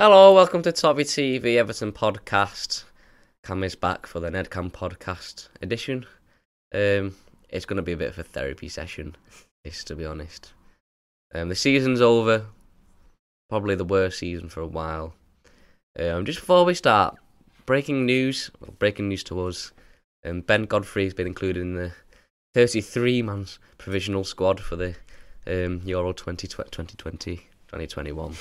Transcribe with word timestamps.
Hello, 0.00 0.32
welcome 0.32 0.62
to 0.62 0.70
Toffee 0.70 1.02
TV 1.02 1.56
Everton 1.56 1.90
podcast. 1.90 2.84
Cam 3.44 3.64
is 3.64 3.74
back 3.74 4.06
for 4.06 4.20
the 4.20 4.30
Nedcam 4.30 4.70
podcast 4.70 5.48
edition. 5.60 6.06
Um, 6.72 7.16
it's 7.48 7.64
going 7.66 7.78
to 7.78 7.82
be 7.82 7.94
a 7.94 7.96
bit 7.96 8.10
of 8.10 8.18
a 8.20 8.22
therapy 8.22 8.68
session, 8.68 9.16
this 9.64 9.82
to 9.82 9.96
be 9.96 10.06
honest. 10.06 10.52
Um, 11.34 11.48
the 11.48 11.56
season's 11.56 12.00
over, 12.00 12.46
probably 13.48 13.74
the 13.74 13.84
worst 13.84 14.20
season 14.20 14.48
for 14.48 14.60
a 14.60 14.68
while. 14.68 15.14
Um, 15.98 16.24
just 16.24 16.38
before 16.38 16.64
we 16.64 16.74
start, 16.74 17.18
breaking 17.66 18.06
news, 18.06 18.52
well, 18.60 18.76
breaking 18.78 19.08
news 19.08 19.24
to 19.24 19.48
us. 19.48 19.72
Um, 20.24 20.42
ben 20.42 20.66
Godfrey 20.66 21.06
has 21.06 21.14
been 21.14 21.26
included 21.26 21.60
in 21.60 21.74
the 21.74 21.90
33 22.54 23.22
man 23.22 23.46
provisional 23.78 24.22
squad 24.22 24.60
for 24.60 24.76
the 24.76 24.94
um, 25.48 25.82
Euro 25.84 26.12
2020, 26.12 26.46
2020 26.46 27.48
2021. 27.66 28.36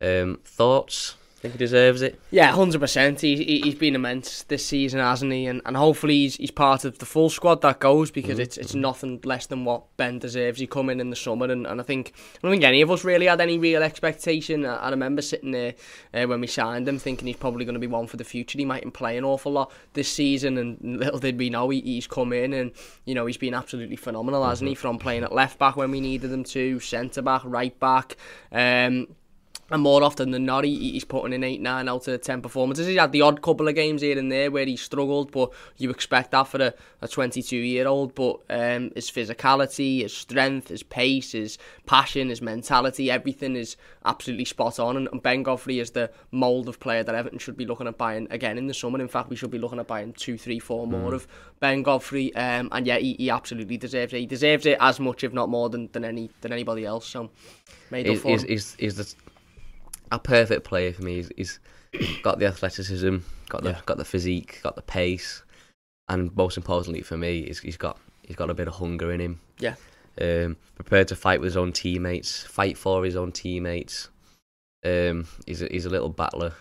Um, 0.00 0.38
thoughts? 0.44 1.16
Think 1.40 1.54
he 1.54 1.58
deserves 1.58 2.02
it? 2.02 2.20
Yeah, 2.30 2.52
hundred 2.52 2.82
percent. 2.82 3.22
He's 3.22 3.38
he's 3.38 3.74
been 3.74 3.94
immense 3.94 4.42
this 4.42 4.66
season, 4.66 5.00
hasn't 5.00 5.32
he? 5.32 5.46
And 5.46 5.62
and 5.64 5.74
hopefully 5.74 6.16
he's 6.16 6.36
he's 6.36 6.50
part 6.50 6.84
of 6.84 6.98
the 6.98 7.06
full 7.06 7.30
squad 7.30 7.62
that 7.62 7.78
goes 7.78 8.10
because 8.10 8.36
Mhm, 8.38 8.42
it's 8.42 8.58
it's 8.58 8.74
nothing 8.74 9.18
less 9.24 9.46
than 9.46 9.64
what 9.64 9.84
Ben 9.96 10.18
deserves. 10.18 10.60
He 10.60 10.66
come 10.66 10.90
in 10.90 11.00
in 11.00 11.08
the 11.08 11.16
summer, 11.16 11.46
and, 11.46 11.66
and 11.66 11.80
I 11.80 11.82
think 11.82 12.12
I 12.14 12.38
don't 12.42 12.50
think 12.50 12.64
any 12.64 12.82
of 12.82 12.90
us 12.90 13.04
really 13.04 13.24
had 13.24 13.40
any 13.40 13.56
real 13.56 13.82
expectation. 13.82 14.66
I, 14.66 14.76
I 14.76 14.90
remember 14.90 15.22
sitting 15.22 15.52
there 15.52 15.72
uh, 16.12 16.26
when 16.26 16.42
we 16.42 16.46
signed 16.46 16.86
him, 16.86 16.98
thinking 16.98 17.26
he's 17.26 17.36
probably 17.36 17.64
going 17.64 17.72
to 17.72 17.80
be 17.80 17.86
one 17.86 18.06
for 18.06 18.18
the 18.18 18.24
future. 18.24 18.58
He 18.58 18.66
mightn't 18.66 18.92
play 18.92 19.16
an 19.16 19.24
awful 19.24 19.52
lot 19.52 19.72
this 19.94 20.12
season, 20.12 20.58
and 20.58 20.78
little 20.98 21.20
did 21.20 21.38
we 21.38 21.48
know 21.48 21.70
he, 21.70 21.80
he's 21.80 22.06
come 22.06 22.34
in 22.34 22.52
and 22.52 22.72
you 23.06 23.14
know 23.14 23.24
he's 23.24 23.38
been 23.38 23.54
absolutely 23.54 23.96
phenomenal, 23.96 24.44
hasn't 24.46 24.68
he? 24.68 24.74
From 24.74 24.98
playing 24.98 25.24
at 25.24 25.32
left 25.32 25.58
back 25.58 25.76
when 25.76 25.90
we 25.90 26.02
needed 26.02 26.30
him 26.30 26.44
to, 26.44 26.80
centre 26.80 27.22
back, 27.22 27.40
right 27.46 27.80
back. 27.80 28.18
Um, 28.52 29.06
and 29.70 29.82
more 29.82 30.02
often 30.02 30.32
than 30.32 30.44
not, 30.44 30.64
he, 30.64 30.92
he's 30.92 31.04
putting 31.04 31.32
in 31.32 31.44
8, 31.44 31.60
9 31.60 31.88
out 31.88 32.08
of 32.08 32.20
10 32.20 32.42
performances. 32.42 32.88
He's 32.88 32.98
had 32.98 33.12
the 33.12 33.22
odd 33.22 33.40
couple 33.40 33.68
of 33.68 33.76
games 33.76 34.02
here 34.02 34.18
and 34.18 34.30
there 34.30 34.50
where 34.50 34.66
he 34.66 34.76
struggled, 34.76 35.30
but 35.30 35.52
you 35.76 35.90
expect 35.90 36.32
that 36.32 36.48
for 36.48 36.60
a, 36.60 36.74
a 37.00 37.06
22 37.06 37.56
year 37.56 37.86
old. 37.86 38.16
But 38.16 38.40
um, 38.50 38.90
his 38.96 39.10
physicality, 39.10 40.02
his 40.02 40.16
strength, 40.16 40.68
his 40.68 40.82
pace, 40.82 41.32
his 41.32 41.56
passion, 41.86 42.30
his 42.30 42.42
mentality, 42.42 43.12
everything 43.12 43.54
is 43.54 43.76
absolutely 44.04 44.44
spot 44.44 44.80
on. 44.80 44.96
And, 44.96 45.08
and 45.12 45.22
Ben 45.22 45.44
Godfrey 45.44 45.78
is 45.78 45.92
the 45.92 46.10
mould 46.32 46.68
of 46.68 46.80
player 46.80 47.04
that 47.04 47.14
Everton 47.14 47.38
should 47.38 47.56
be 47.56 47.66
looking 47.66 47.86
at 47.86 47.96
buying 47.96 48.26
again 48.30 48.58
in 48.58 48.66
the 48.66 48.74
summer. 48.74 49.00
In 49.00 49.08
fact, 49.08 49.30
we 49.30 49.36
should 49.36 49.52
be 49.52 49.58
looking 49.58 49.78
at 49.78 49.86
buying 49.86 50.12
two, 50.14 50.36
three, 50.36 50.58
four 50.58 50.88
more 50.88 51.14
of 51.14 51.28
Ben 51.60 51.84
Godfrey. 51.84 52.34
Um, 52.34 52.70
and 52.72 52.88
yeah, 52.88 52.98
he, 52.98 53.14
he 53.14 53.30
absolutely 53.30 53.76
deserves 53.76 54.12
it. 54.12 54.18
He 54.18 54.26
deserves 54.26 54.66
it 54.66 54.78
as 54.80 54.98
much, 54.98 55.22
if 55.22 55.32
not 55.32 55.48
more, 55.48 55.70
than, 55.70 55.88
than 55.92 56.04
any 56.04 56.28
than 56.40 56.52
anybody 56.52 56.84
else. 56.84 57.06
So, 57.06 57.30
made 57.90 58.06
up 58.06 58.12
He's, 58.12 58.22
for 58.22 58.28
he's, 58.28 58.42
him. 58.42 58.48
he's, 58.48 58.74
he's 58.74 58.96
the, 58.96 59.14
a 60.10 60.18
perfect 60.18 60.64
player 60.64 60.92
for 60.92 61.02
me. 61.02 61.16
He's, 61.16 61.30
he's 61.36 61.58
got 62.22 62.38
the 62.38 62.46
athleticism, 62.46 63.18
got 63.48 63.62
the 63.62 63.70
Yeah. 63.70 63.80
got 63.86 63.96
the 63.96 64.04
physique, 64.04 64.60
got 64.62 64.76
the 64.76 64.82
pace, 64.82 65.42
and 66.08 66.34
most 66.36 66.56
importantly 66.56 67.02
for 67.02 67.16
me, 67.16 67.46
he's, 67.46 67.60
he's 67.60 67.76
got 67.76 67.98
he's 68.22 68.36
got 68.36 68.50
a 68.50 68.54
bit 68.54 68.68
of 68.68 68.74
hunger 68.74 69.12
in 69.12 69.20
him. 69.20 69.40
Yeah. 69.58 69.74
Um, 70.20 70.56
prepared 70.74 71.08
to 71.08 71.16
fight 71.16 71.40
with 71.40 71.46
his 71.46 71.56
own 71.56 71.72
teammates, 71.72 72.42
fight 72.44 72.76
for 72.76 73.04
his 73.04 73.16
own 73.16 73.32
teammates. 73.32 74.08
Um, 74.84 75.26
he's 75.46 75.62
a, 75.62 75.66
he's 75.70 75.86
a 75.86 75.90
little 75.90 76.08
battler, 76.08 76.54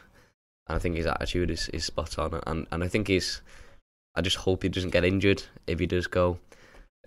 and 0.67 0.75
I 0.75 0.79
think 0.79 0.95
his 0.95 1.07
attitude 1.07 1.49
is, 1.49 1.69
is 1.69 1.85
spot 1.85 2.17
on. 2.19 2.39
And 2.45 2.67
and 2.71 2.83
I 2.83 2.87
think 2.87 3.07
he's. 3.07 3.41
I 4.15 4.21
just 4.21 4.37
hope 4.37 4.63
he 4.63 4.69
doesn't 4.69 4.89
get 4.89 5.05
injured 5.05 5.43
if 5.67 5.79
he 5.79 5.85
does 5.85 6.07
go. 6.07 6.39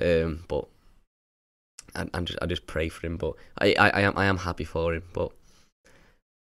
Um, 0.00 0.44
but 0.48 0.66
I, 1.94 2.06
I'm 2.14 2.24
just 2.24 2.38
I 2.40 2.46
just 2.46 2.66
pray 2.66 2.88
for 2.88 3.06
him. 3.06 3.16
But 3.16 3.34
I, 3.58 3.74
I, 3.78 3.90
I 3.90 4.00
am 4.02 4.14
I 4.16 4.24
am 4.26 4.38
happy 4.38 4.64
for 4.64 4.94
him. 4.94 5.02
But 5.12 5.30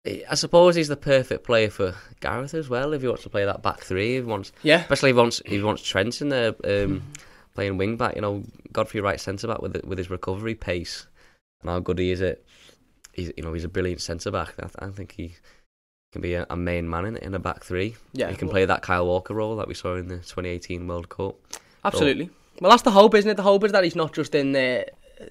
I 0.06 0.24
I 0.30 0.36
suppose 0.36 0.76
he's 0.76 0.88
the 0.88 0.96
perfect 0.98 1.44
player 1.46 1.70
for 1.70 1.96
Gareth 2.20 2.54
as 2.54 2.70
well. 2.70 2.94
If 2.94 3.02
he 3.02 3.08
wants 3.08 3.24
to 3.24 3.30
play 3.30 3.46
that 3.46 3.62
back 3.62 3.82
three, 3.82 4.18
if 4.18 4.24
he 4.26 4.30
wants, 4.30 4.52
Yeah. 4.64 4.82
especially 4.82 5.12
if 5.12 5.16
he 5.16 5.20
wants 5.20 5.40
if 5.42 5.52
he 5.52 5.62
wants 5.64 5.84
Trent 5.84 6.22
in 6.22 6.30
there 6.30 6.56
um, 6.64 7.04
playing 7.56 7.78
wing 7.78 7.98
back. 7.98 8.16
You 8.16 8.22
know, 8.22 8.44
Godfrey 8.72 9.02
right 9.02 9.20
centre 9.20 9.48
back 9.48 9.62
with 9.62 9.84
with 9.84 9.98
his 9.98 10.10
recovery 10.10 10.56
pace 10.56 11.08
and 11.62 11.70
how 11.70 11.80
good 11.80 12.00
he 12.00 12.12
is 12.12 12.22
at. 12.22 12.40
He's 13.14 13.32
you 13.38 13.44
know 13.44 13.54
he's 13.54 13.66
a 13.66 13.70
brilliant 13.70 14.02
centre 14.02 14.32
back. 14.32 14.54
I, 14.62 14.86
I 14.86 14.90
think 14.90 15.14
he 15.14 15.36
can 16.14 16.22
be 16.22 16.34
a, 16.34 16.46
a 16.50 16.58
main 16.58 16.90
man 16.90 17.06
in, 17.06 17.18
in 17.18 17.34
a 17.34 17.40
back 17.40 17.64
three. 17.64 17.96
Yeah. 18.14 18.30
he 18.30 18.36
can 18.36 18.50
play 18.50 18.66
that 18.66 18.82
Kyle 18.82 19.06
Walker 19.06 19.34
role 19.34 19.56
that 19.58 19.68
we 19.68 19.74
saw 19.74 19.96
in 19.96 20.08
the 20.08 20.18
2018 20.18 20.86
World 20.88 21.10
Cup. 21.10 21.36
Absolutely. 21.86 22.30
Well, 22.60 22.70
that's 22.70 22.84
the 22.84 22.92
hope, 22.92 23.16
isn't 23.16 23.30
it? 23.32 23.38
The 23.38 23.44
hope 23.44 23.64
is 23.64 23.72
that 23.72 23.84
he's 23.84 23.96
not 23.96 24.14
just 24.14 24.36
in 24.36 24.52
there 24.52 24.86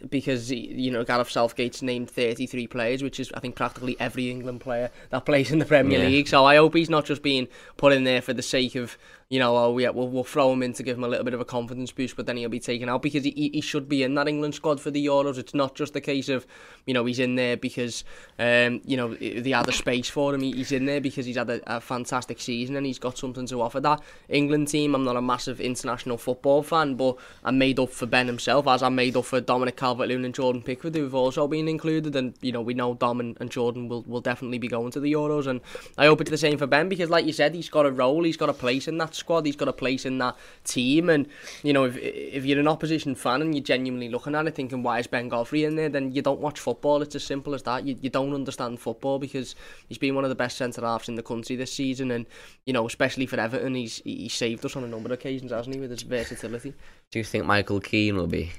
because 0.09 0.51
you 0.51 0.91
know 0.91 1.05
Gareth 1.05 1.31
Southgate's 1.31 1.83
named 1.83 2.11
33 2.11 2.67
players, 2.67 3.03
which 3.03 3.21
is 3.21 3.31
I 3.35 3.41
think 3.41 3.55
practically 3.57 3.97
every 4.01 4.31
England 4.31 4.61
player 4.61 4.91
that 5.11 5.25
plays 5.25 5.51
in 5.51 5.59
the 5.59 5.65
Premier 5.65 5.99
Yeah. 6.01 6.07
League. 6.07 6.29
So 6.29 6.45
I 6.45 6.57
hope 6.57 6.75
he's 6.75 6.91
not 6.91 7.05
just 7.05 7.23
being 7.23 7.49
put 7.77 7.93
in 7.93 8.05
there 8.05 8.23
for 8.23 8.33
the 8.33 8.43
sake 8.43 8.75
of 8.75 8.97
you 9.31 9.39
know 9.39 9.57
oh 9.57 9.79
yeah 9.79 9.91
we'll, 9.91 10.09
we'll 10.09 10.25
throw 10.25 10.53
him 10.53 10.61
in 10.61 10.73
to 10.73 10.83
give 10.83 10.99
him 10.99 11.05
a 11.05 11.09
little 11.09 11.25
bit 11.25 11.35
of 11.35 11.41
a 11.41 11.45
confidence 11.45 11.93
boost, 11.93 12.17
but 12.17 12.27
then 12.27 12.37
he'll 12.37 12.49
be 12.49 12.59
taken 12.59 12.89
out 12.89 13.01
because 13.01 13.23
he, 13.23 13.51
he 13.55 13.61
should 13.61 13.89
be 13.89 14.03
in 14.03 14.17
that 14.17 14.27
England 14.27 14.57
squad 14.57 14.81
for 14.81 14.91
the 14.91 15.07
Euros. 15.07 15.39
It's 15.39 15.55
not 15.55 15.77
just 15.77 15.95
a 15.95 16.01
case 16.01 16.29
of 16.29 16.47
you 16.85 16.93
know 16.93 17.05
he's 17.05 17.21
in 17.21 17.37
there 17.37 17.57
because 17.57 18.03
um 18.41 18.81
you 18.85 18.97
know 18.97 19.15
they 19.15 19.51
had 19.51 19.73
space 19.73 20.11
for 20.11 20.35
him. 20.35 20.41
He's 20.41 20.73
in 20.73 20.85
there 20.85 21.01
because 21.01 21.27
he's 21.27 21.37
had 21.37 21.49
a, 21.49 21.77
a 21.77 21.81
fantastic 21.81 22.41
season 22.41 22.75
and 22.75 22.85
he's 22.85 22.99
got 22.99 23.17
something 23.17 23.47
to 23.47 23.63
offer 23.63 23.79
that 23.81 24.03
England 24.29 24.67
team. 24.67 24.97
I'm 24.97 25.05
not 25.05 25.17
a 25.17 25.23
massive 25.23 25.61
international 25.61 26.19
football 26.19 26.65
fan, 26.65 26.97
but 26.97 27.17
I'm 27.45 27.57
made 27.57 27.79
up 27.79 27.91
for 27.91 28.07
Ben 28.07 28.27
himself, 28.27 28.67
as 28.67 28.83
I'm 28.83 28.97
made 28.97 29.17
up 29.17 29.27
for 29.27 29.41
Dominic 29.41 29.77
Calvert-Lewin 29.77 30.25
and 30.25 30.35
Jordan 30.35 30.63
Pickford, 30.63 30.97
who've 30.97 31.15
also 31.15 31.47
been 31.47 31.69
included. 31.69 32.17
And 32.17 32.35
you 32.41 32.51
know 32.51 32.63
we 32.63 32.75
know 32.75 32.95
Dom 32.95 33.21
and, 33.21 33.37
and 33.41 33.49
Jordan 33.49 33.89
will, 33.89 34.03
will 34.03 34.21
definitely 34.21 34.59
be 34.59 34.67
going 34.67 34.91
to 34.91 34.99
the 34.99 35.13
Euros, 35.13 35.47
and 35.47 35.61
I 35.97 36.07
hope 36.07 36.21
it's 36.21 36.31
the 36.31 36.37
same 36.37 36.59
for 36.59 36.67
Ben 36.67 36.89
because, 36.89 37.11
like 37.11 37.27
you 37.27 37.33
said, 37.33 37.55
he's 37.55 37.69
got 37.69 37.87
a 37.87 37.93
role, 37.93 38.25
he's 38.25 38.37
got 38.37 38.49
a 38.49 38.55
place 38.55 38.89
in 38.89 38.99
that 38.99 39.15
squad, 39.21 39.47
he's 39.47 39.57
got 39.57 39.69
a 39.69 39.73
place 39.73 40.05
in 40.05 40.19
that 40.19 40.37
team, 40.65 41.09
and 41.09 41.29
you 41.63 41.73
know 41.73 41.85
if 41.85 41.97
if 41.97 42.45
you're 42.45 42.59
an 42.59 42.67
opposition 42.69 43.15
fan 43.15 43.41
and 43.43 43.55
you're 43.55 43.63
genuinely 43.63 44.09
looking 44.09 44.35
at 44.35 44.47
it 44.47 44.55
thinking 44.57 44.83
why 44.83 44.99
is 44.99 45.07
Ben 45.07 45.29
Godfrey 45.29 45.65
in 45.65 45.77
there, 45.77 45.89
then 45.89 46.13
you 46.13 46.21
don't 46.23 46.41
watch 46.41 46.59
football. 46.59 47.01
It's 47.03 47.15
as 47.15 47.23
simple 47.25 47.55
as 47.55 47.63
that. 47.63 47.85
You 47.87 47.97
you 48.01 48.11
don't 48.11 48.35
understand 48.35 48.81
football 48.81 49.19
because 49.19 49.55
he's 49.89 49.99
been 49.99 50.15
one 50.17 50.25
of 50.25 50.31
the 50.31 50.35
best 50.35 50.57
centre 50.57 50.83
halves 50.83 51.09
in 51.09 51.15
the 51.15 51.23
country 51.23 51.55
this 51.57 51.73
season, 51.73 52.11
and 52.11 52.27
you 52.67 52.73
know 52.73 52.87
especially 52.87 53.27
for 53.27 53.39
Everton, 53.39 53.75
he's 53.77 53.99
he 54.05 54.29
saved 54.29 54.65
us 54.65 54.75
on 54.77 54.85
a 54.85 54.89
number 54.89 55.07
of 55.09 55.13
occasions, 55.13 55.53
hasn't 55.53 55.75
he, 55.75 55.81
with 55.81 55.91
his 55.91 56.03
versatility. 56.03 56.75
Do 57.13 57.19
you 57.19 57.25
think 57.25 57.45
Michael 57.45 57.81
Keane 57.81 58.17
will 58.17 58.27
be 58.27 58.51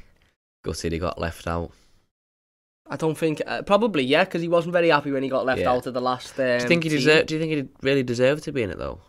gutted 0.63 0.91
he 0.93 0.99
got 0.99 1.19
left 1.19 1.47
out? 1.47 1.71
I 2.89 2.97
don't 2.97 3.17
think 3.17 3.41
uh, 3.47 3.61
probably 3.61 4.03
yeah 4.03 4.25
because 4.25 4.41
he 4.41 4.49
wasn't 4.49 4.73
very 4.73 4.89
happy 4.89 5.11
when 5.11 5.23
he 5.23 5.29
got 5.29 5.45
left 5.45 5.61
Yeah. 5.61 5.71
out 5.71 5.87
of 5.87 5.93
the 5.93 6.01
last. 6.01 6.37
Um, 6.37 6.45
Do 6.45 6.63
you 6.63 6.67
think 6.67 6.83
he 6.83 6.89
team. 6.89 6.97
deserve? 6.99 7.25
Do 7.25 7.35
you 7.35 7.39
think 7.39 7.51
he 7.53 7.67
really 7.87 8.03
deserved 8.03 8.43
to 8.43 8.51
be 8.51 8.63
in 8.63 8.69
it 8.69 8.77
though? 8.77 8.99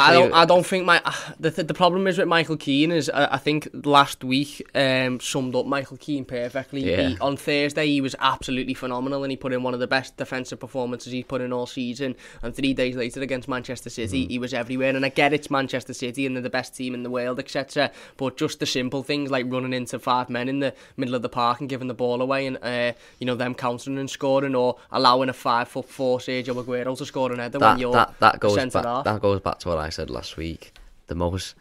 I 0.00 0.12
don't. 0.12 0.32
I 0.32 0.44
don't 0.44 0.66
think 0.66 0.84
my 0.84 1.00
the 1.38 1.50
th- 1.50 1.66
the 1.66 1.74
problem 1.74 2.06
is 2.06 2.18
with 2.18 2.28
Michael 2.28 2.56
Keane 2.56 2.92
is 2.92 3.08
uh, 3.08 3.28
I 3.30 3.38
think 3.38 3.68
last 3.84 4.24
week 4.24 4.68
um, 4.74 5.20
summed 5.20 5.54
up 5.54 5.66
Michael 5.66 5.96
Keane 5.96 6.24
perfectly. 6.24 6.90
Yeah. 6.90 7.08
He, 7.08 7.18
on 7.18 7.36
Thursday 7.36 7.86
he 7.86 8.00
was 8.00 8.14
absolutely 8.20 8.74
phenomenal 8.74 9.24
and 9.24 9.30
he 9.30 9.36
put 9.36 9.52
in 9.52 9.62
one 9.62 9.74
of 9.74 9.80
the 9.80 9.86
best 9.86 10.16
defensive 10.16 10.60
performances 10.60 11.12
he's 11.12 11.24
put 11.24 11.40
in 11.40 11.52
all 11.52 11.66
season. 11.66 12.16
And 12.42 12.54
three 12.54 12.74
days 12.74 12.96
later 12.96 13.20
against 13.22 13.48
Manchester 13.48 13.90
City 13.90 14.06
Mm-hmm. 14.22 14.30
he 14.30 14.38
was 14.38 14.54
everywhere. 14.54 14.94
And 14.94 15.04
I 15.04 15.08
get 15.08 15.32
it's 15.32 15.50
Manchester 15.50 15.92
City 15.92 16.26
and 16.26 16.36
they're 16.36 16.42
the 16.42 16.50
best 16.50 16.74
team 16.76 16.94
in 16.94 17.02
the 17.02 17.10
world, 17.10 17.38
etc. 17.38 17.90
But 18.16 18.36
just 18.36 18.60
the 18.60 18.66
simple 18.66 19.02
things 19.02 19.30
like 19.30 19.46
running 19.48 19.72
into 19.72 19.98
five 19.98 20.30
men 20.30 20.48
in 20.48 20.60
the 20.60 20.74
middle 20.96 21.14
of 21.14 21.22
the 21.22 21.28
park 21.28 21.60
and 21.60 21.68
giving 21.68 21.88
the 21.88 21.94
ball 21.94 22.22
away 22.22 22.46
and 22.46 22.58
uh, 22.62 22.92
you 23.18 23.26
know 23.26 23.34
them 23.34 23.54
countering 23.54 23.98
and 23.98 24.08
scoring 24.08 24.54
or 24.54 24.76
allowing 24.92 25.28
a 25.28 25.32
five 25.32 25.68
foot 25.68 25.88
four 25.88 26.18
Sergio 26.18 26.62
Aguero 26.62 26.96
to 26.96 27.04
score 27.06 27.32
an 27.32 27.38
header 27.38 27.58
when 27.58 27.70
that, 27.70 27.78
you're 27.80 27.92
that 27.92 28.14
that 28.20 28.40
goes 28.40 28.56
back. 28.56 29.04
That 29.04 29.20
goes 29.20 29.40
back 29.40 29.58
to 29.60 29.68
what 29.68 29.78
I 29.78 29.85
said 29.90 30.10
last 30.10 30.36
week. 30.36 30.76
The 31.08 31.14
most 31.14 31.54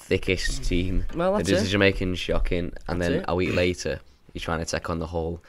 thickest 0.00 0.64
team. 0.64 1.04
Well, 1.14 1.34
that's 1.34 1.48
the 1.48 1.54
decision 1.56 1.80
making 1.80 2.14
shocking, 2.16 2.72
and 2.88 3.00
That's 3.00 3.10
then 3.10 3.12
it. 3.20 3.24
a 3.28 3.34
week 3.34 3.54
later, 3.54 4.00
you're 4.32 4.40
trying 4.40 4.60
to 4.60 4.64
take 4.64 4.90
on 4.90 4.98
the 4.98 5.06
whole 5.06 5.42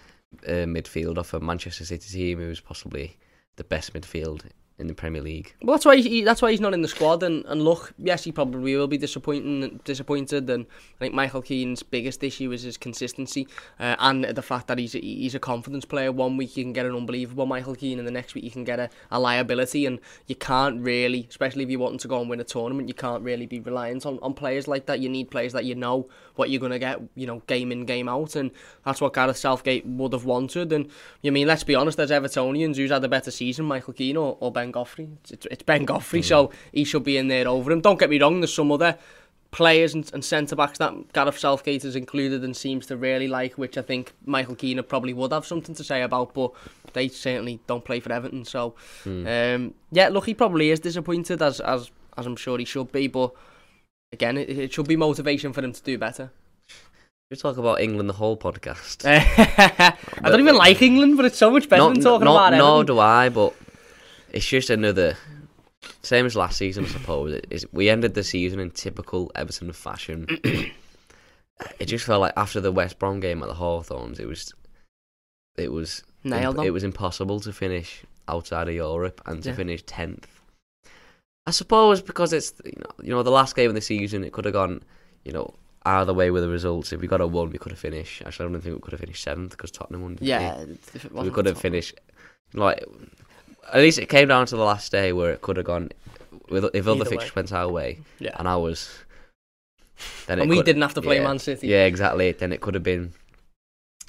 uh, 0.47 0.65
midfield 0.65 1.17
off 1.17 1.33
a 1.33 1.39
Manchester 1.39 1.85
City 1.85 2.09
team, 2.09 2.39
who's 2.39 2.59
possibly 2.59 3.17
the 3.55 3.63
best 3.63 3.93
midfield 3.93 4.43
in 4.79 4.87
the 4.87 4.93
Premier 4.93 5.21
League. 5.21 5.53
Well, 5.61 5.75
that's 5.75 5.85
why 5.85 5.97
he, 5.97 6.23
that's 6.23 6.41
why 6.41 6.51
he's 6.51 6.61
not 6.61 6.73
in 6.73 6.81
the 6.81 6.87
squad. 6.87 7.21
And, 7.21 7.45
and 7.45 7.61
look, 7.61 7.93
yes, 7.97 8.23
he 8.23 8.31
probably 8.31 8.75
will 8.75 8.87
be 8.87 8.97
disappointing, 8.97 9.81
disappointed. 9.83 10.49
And 10.49 10.65
I 10.95 10.99
think 10.99 11.13
Michael 11.13 11.41
Keane's 11.41 11.83
biggest 11.83 12.23
issue 12.23 12.51
is 12.53 12.63
his 12.63 12.77
consistency 12.77 13.47
uh, 13.79 13.97
and 13.99 14.23
the 14.23 14.41
fact 14.41 14.67
that 14.67 14.77
he's 14.77 14.95
a, 14.95 14.99
he's 14.99 15.35
a 15.35 15.39
confidence 15.39 15.83
player. 15.83 16.11
One 16.11 16.37
week 16.37 16.55
you 16.55 16.63
can 16.63 16.73
get 16.73 16.85
an 16.85 16.95
unbelievable 16.95 17.45
Michael 17.45 17.75
Keane, 17.75 17.99
and 17.99 18.07
the 18.07 18.11
next 18.11 18.35
week 18.35 18.45
you 18.45 18.51
can 18.51 18.63
get 18.63 18.79
a, 18.79 18.89
a 19.11 19.19
liability. 19.19 19.85
And 19.85 19.99
you 20.27 20.35
can't 20.35 20.81
really, 20.81 21.27
especially 21.29 21.63
if 21.63 21.69
you're 21.69 21.79
wanting 21.79 21.99
to 21.99 22.07
go 22.07 22.21
and 22.21 22.29
win 22.29 22.39
a 22.39 22.45
tournament, 22.45 22.87
you 22.87 22.93
can't 22.93 23.21
really 23.21 23.45
be 23.45 23.59
reliant 23.59 24.05
on, 24.05 24.17
on 24.21 24.33
players 24.33 24.67
like 24.67 24.85
that. 24.85 25.01
You 25.01 25.09
need 25.09 25.29
players 25.29 25.51
that 25.53 25.65
you 25.65 25.75
know 25.75 26.07
what 26.35 26.49
you're 26.49 26.61
going 26.61 26.71
to 26.71 26.79
get, 26.79 27.01
you 27.15 27.27
know, 27.27 27.41
game 27.47 27.73
in, 27.73 27.85
game 27.85 28.07
out. 28.07 28.37
And 28.37 28.51
that's 28.85 29.01
what 29.01 29.13
Gareth 29.13 29.35
Southgate 29.35 29.85
would 29.85 30.13
have 30.13 30.23
wanted. 30.23 30.71
And 30.71 30.89
you 31.21 31.33
mean, 31.33 31.47
let's 31.47 31.65
be 31.65 31.75
honest, 31.75 31.99
as 31.99 32.11
Evertonians, 32.11 32.77
who's 32.77 32.91
had 32.91 33.03
a 33.03 33.09
better 33.09 33.29
season, 33.29 33.65
Michael 33.65 33.93
Keane 33.93 34.15
or, 34.15 34.37
or 34.39 34.51
Ben 34.51 34.68
Godfrey? 34.71 35.09
It's, 35.29 35.45
it's, 35.49 35.63
Ben 35.63 35.85
Godfrey, 35.85 36.21
so 36.21 36.51
he 36.73 36.83
should 36.83 37.03
be 37.03 37.17
in 37.17 37.27
there 37.27 37.47
over 37.47 37.71
him. 37.71 37.81
Don't 37.81 37.99
get 37.99 38.09
me 38.09 38.19
wrong, 38.19 38.39
there's 38.41 38.53
some 38.53 38.71
other 38.71 38.97
players 39.51 39.95
and, 39.95 40.09
and 40.13 40.23
centre 40.23 40.55
backs 40.55 40.77
that 40.77 41.11
Gareth 41.11 41.39
Southgate 41.39 41.81
has 41.83 41.95
included 41.95 42.43
and 42.43 42.55
seems 42.55 42.85
to 42.85 42.95
really 42.97 43.27
like, 43.27 43.57
which 43.57 43.77
I 43.77 43.81
think 43.81 44.13
Michael 44.25 44.53
Keane 44.55 44.81
probably 44.83 45.13
would 45.13 45.31
have 45.33 45.45
something 45.45 45.73
to 45.75 45.83
say 45.83 46.03
about, 46.03 46.33
but 46.35 46.51
they 46.93 47.07
certainly 47.07 47.59
don't 47.65 47.83
play 47.83 47.99
for 47.99 48.11
Everton. 48.13 48.45
So, 48.45 48.75
Mm. 49.05 49.55
um, 49.55 49.73
yeah, 49.91 50.09
look, 50.09 50.25
he 50.27 50.33
probably 50.35 50.69
is 50.69 50.79
disappointed 50.79 51.41
as 51.41 51.59
as 51.61 51.89
as 52.17 52.25
I'm 52.25 52.35
sure 52.35 52.57
he 52.59 52.65
should 52.65 52.91
be, 52.91 53.07
but 53.07 53.31
again, 54.11 54.37
it, 54.37 54.49
it 54.49 54.73
should 54.73 54.87
be 54.87 54.95
motivation 54.97 55.51
for 55.53 55.63
him 55.63 55.71
to 55.73 55.81
do 55.81 55.97
better. 55.97 56.31
We 57.31 57.37
talk 57.37 57.57
about 57.57 57.79
England 57.79 58.09
the 58.09 58.13
whole 58.13 58.35
podcast. 58.37 59.05
I 59.05 59.95
don't 60.29 60.39
even 60.39 60.55
like 60.55 60.81
England, 60.81 61.15
but 61.15 61.25
it's 61.27 61.37
so 61.37 61.49
much 61.51 61.69
better 61.69 61.83
Not- 61.83 61.93
than 61.93 62.03
talking 62.03 62.25
not- 62.25 62.53
about 62.53 62.57
Nor 62.57 62.79
Everton. 62.81 62.95
do 62.95 62.99
I, 62.99 63.29
but 63.29 63.53
it's 64.31 64.45
just 64.47 64.69
another. 64.69 65.15
Same 66.01 66.25
as 66.25 66.35
last 66.35 66.57
season, 66.57 66.85
I 66.85 66.89
suppose. 66.89 67.33
It 67.33 67.47
is, 67.49 67.65
we 67.71 67.89
ended 67.89 68.13
the 68.13 68.23
season 68.23 68.59
in 68.59 68.69
typical 68.71 69.31
Everton 69.35 69.71
fashion. 69.71 70.27
it 71.79 71.85
just 71.85 72.05
felt 72.05 72.19
like 72.21 72.33
after 72.35 72.59
the 72.59 72.71
West 72.71 72.99
Brom 72.99 73.19
game 73.21 73.41
at 73.41 73.47
the 73.47 73.53
Hawthorns, 73.53 74.19
it 74.19 74.27
was, 74.27 74.53
it 75.57 75.71
was, 75.71 76.03
Nailed 76.25 76.57
imp- 76.57 76.65
it 76.65 76.71
was 76.71 76.83
impossible 76.83 77.39
to 77.41 77.53
finish 77.53 78.03
outside 78.27 78.67
of 78.67 78.73
Europe 78.75 79.21
and 79.25 79.41
to 79.43 79.49
Yeah. 79.49 79.55
finish 79.55 79.81
tenth. 79.83 80.27
I 81.47 81.51
suppose 81.51 82.01
because 82.01 82.33
it's 82.33 82.53
you 82.65 82.73
know, 82.77 82.91
you 83.01 83.09
know 83.11 83.23
the 83.23 83.31
last 83.31 83.55
game 83.55 83.69
of 83.69 83.75
the 83.75 83.81
season, 83.81 84.23
it 84.25 84.33
could 84.33 84.45
have 84.45 84.53
gone, 84.53 84.83
you 85.23 85.31
know, 85.31 85.53
either 85.85 86.13
way 86.13 86.29
with 86.29 86.43
the 86.43 86.49
results. 86.49 86.91
If 86.91 86.99
we 87.01 87.07
got 87.07 87.21
a 87.21 87.27
one, 87.27 87.49
we 87.51 87.57
could 87.57 87.71
have 87.71 87.79
finished. 87.79 88.21
Actually, 88.25 88.47
I 88.47 88.51
don't 88.51 88.61
think 88.61 88.75
we 88.75 88.81
could 88.81 88.91
have 88.91 88.99
finished 88.99 89.23
seventh 89.23 89.51
because 89.51 89.71
Tottenham 89.71 90.01
won. 90.03 90.17
Yeah, 90.21 90.63
we 90.65 91.29
could 91.31 91.45
have 91.47 91.55
Tottenham. 91.55 91.55
finished 91.55 91.95
like 92.53 92.83
at 93.73 93.79
least 93.81 93.99
it 93.99 94.07
came 94.09 94.27
down 94.27 94.45
to 94.47 94.55
the 94.55 94.63
last 94.63 94.91
day 94.91 95.13
where 95.13 95.31
it 95.31 95.41
could 95.41 95.57
have 95.57 95.65
gone 95.65 95.89
with 96.49 96.65
if 96.73 96.87
other 96.87 97.01
Either 97.01 97.05
fixtures 97.05 97.35
went 97.35 97.51
our 97.53 97.69
way 97.69 97.99
Yeah, 98.19 98.35
and 98.39 98.47
I 98.47 98.55
was 98.55 98.89
then 100.27 100.39
it 100.39 100.43
and 100.43 100.49
we 100.49 100.57
could- 100.57 100.65
didn't 100.65 100.81
have 100.81 100.93
to 100.95 101.01
play 101.01 101.17
yeah, 101.17 101.23
Man 101.27 101.39
City. 101.39 101.67
yeah 101.67 101.85
exactly 101.85 102.31
then 102.31 102.51
it 102.51 102.61
could 102.61 102.73
have 102.73 102.83
been 102.83 103.13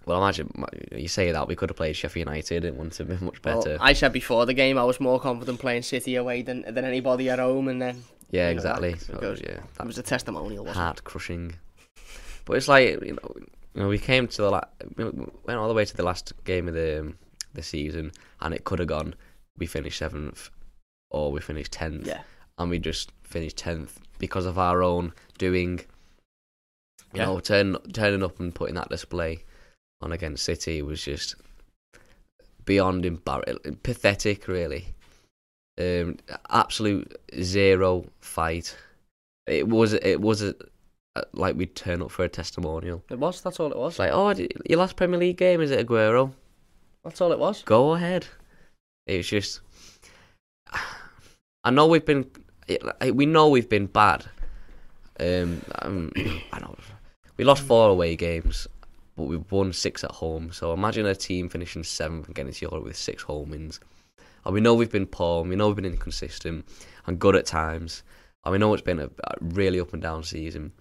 well 0.06 0.18
I 0.22 0.26
imagine 0.28 0.64
you 0.92 1.08
say 1.08 1.32
that 1.32 1.48
we 1.48 1.56
could 1.56 1.68
have 1.70 1.76
played 1.76 1.94
Sheffield 1.96 2.26
United 2.28 2.64
it 2.64 2.74
wouldn't 2.74 2.96
have 2.98 3.08
been 3.08 3.24
much 3.24 3.42
Well, 3.44 3.62
better. 3.62 3.76
I 3.80 3.92
said 3.92 4.12
before 4.12 4.46
the 4.46 4.54
game 4.54 4.78
I 4.78 4.84
was 4.84 5.00
more 5.00 5.20
confident 5.20 5.58
playing 5.60 5.82
City 5.82 6.14
away 6.16 6.42
than 6.42 6.62
than 6.62 6.84
anybody 6.84 7.28
at 7.28 7.38
home, 7.38 7.68
and 7.68 7.80
then 7.82 8.04
yeah 8.30 8.48
you 8.48 8.54
know, 8.54 8.58
exactly. 8.58 8.94
that 8.94 9.20
goes- 9.20 9.40
yeah 9.42 9.50
it 9.58 9.74
that 9.76 9.86
was 9.86 9.98
a 9.98 10.02
testimonial. 10.02 10.64
Wasn't 10.64 10.76
heart 10.82 11.04
crushing 11.04 11.54
but 12.44 12.56
it's 12.56 12.68
like 12.68 12.88
you 13.04 13.12
know 13.20 13.34
you 13.74 13.82
know 13.82 13.88
we 13.88 13.98
came 13.98 14.26
to 14.28 14.42
the 14.42 14.50
la- 14.50 14.70
we 14.96 15.04
went 15.04 15.58
all 15.58 15.68
the 15.68 15.74
way 15.74 15.84
to 15.84 15.96
the 15.96 16.02
last 16.04 16.32
game 16.44 16.66
of 16.68 16.74
the 16.74 17.00
um, 17.00 17.18
the 17.54 17.62
season 17.62 18.12
and 18.40 18.54
it 18.54 18.64
could 18.64 18.78
have 18.78 18.88
gone 18.88 19.14
we 19.58 19.66
finished 19.66 19.98
seventh 19.98 20.50
or 21.10 21.30
we 21.32 21.40
finished 21.40 21.74
it? 21.74 21.78
tenth 21.78 22.06
Yeah, 22.06 22.22
and 22.58 22.70
we 22.70 22.78
just 22.78 23.12
finished 23.22 23.56
tenth 23.58 23.98
because 24.18 24.46
of 24.46 24.58
our 24.58 24.82
own 24.82 25.12
doing. 25.38 25.80
You 27.12 27.18
Yeah. 27.20 27.24
know, 27.26 27.40
turn, 27.40 27.76
turning 27.92 28.22
up 28.22 28.38
and 28.38 28.54
putting 28.54 28.76
that 28.76 28.88
display 28.88 29.42
on 30.00 30.12
against 30.12 30.44
City 30.44 30.80
was 30.80 31.02
just 31.02 31.34
beyond 32.64 33.04
embarrassing, 33.04 33.78
pathetic, 33.82 34.46
really. 34.46 34.86
Um, 35.80 36.18
absolute 36.50 37.16
zero 37.40 38.04
fight. 38.20 38.76
It 39.46 39.66
was 39.66 39.94
it 39.94 40.20
was 40.20 40.42
a, 40.42 40.54
like 41.32 41.56
we'd 41.56 41.74
turn 41.74 42.02
up 42.02 42.10
for 42.10 42.24
a 42.24 42.28
testimonial. 42.28 43.02
it 43.10 43.18
was. 43.18 43.40
That's 43.40 43.58
all 43.58 43.70
it 43.72 43.76
was. 43.78 43.94
It's 43.94 43.98
like, 43.98 44.12
oh, 44.12 44.30
your 44.68 44.78
last 44.78 44.96
Premier 44.96 45.18
League 45.18 45.38
game 45.38 45.60
is 45.60 45.70
it 45.70 45.84
Aguero? 45.86 46.32
That's 47.02 47.20
all 47.20 47.32
it 47.32 47.38
was. 47.38 47.62
Go 47.62 47.94
ahead. 47.94 48.26
It's 49.06 49.28
just, 49.28 49.60
I 51.64 51.70
know 51.70 51.86
we've 51.86 52.04
been, 52.04 52.30
we 53.12 53.26
know 53.26 53.48
we've 53.48 53.68
been 53.68 53.86
bad. 53.86 54.26
Um, 55.18 55.60
um, 55.82 56.12
I 56.52 56.60
know 56.60 56.76
we 57.36 57.44
lost 57.44 57.62
four 57.62 57.88
away 57.88 58.16
games, 58.16 58.66
but 59.16 59.24
we've 59.24 59.50
won 59.50 59.72
six 59.72 60.04
at 60.04 60.10
home. 60.12 60.52
So 60.52 60.72
imagine 60.72 61.06
a 61.06 61.14
team 61.14 61.48
finishing 61.48 61.84
seventh 61.84 62.26
and 62.26 62.34
getting 62.34 62.52
to 62.52 62.64
Europe 62.66 62.84
with 62.84 62.96
six 62.96 63.22
home 63.22 63.50
wins. 63.50 63.80
And 64.44 64.54
we 64.54 64.60
know 64.60 64.74
we've 64.74 64.90
been 64.90 65.06
poor, 65.06 65.44
we 65.44 65.56
know 65.56 65.66
we've 65.66 65.76
been 65.76 65.84
inconsistent 65.84 66.66
and 67.06 67.18
good 67.18 67.36
at 67.36 67.46
times. 67.46 68.02
And 68.44 68.52
we 68.52 68.58
know 68.58 68.72
it's 68.72 68.82
been 68.82 69.00
a, 69.00 69.06
a 69.24 69.34
really 69.40 69.80
up 69.80 69.92
and 69.92 70.00
down 70.00 70.22
season, 70.22 70.72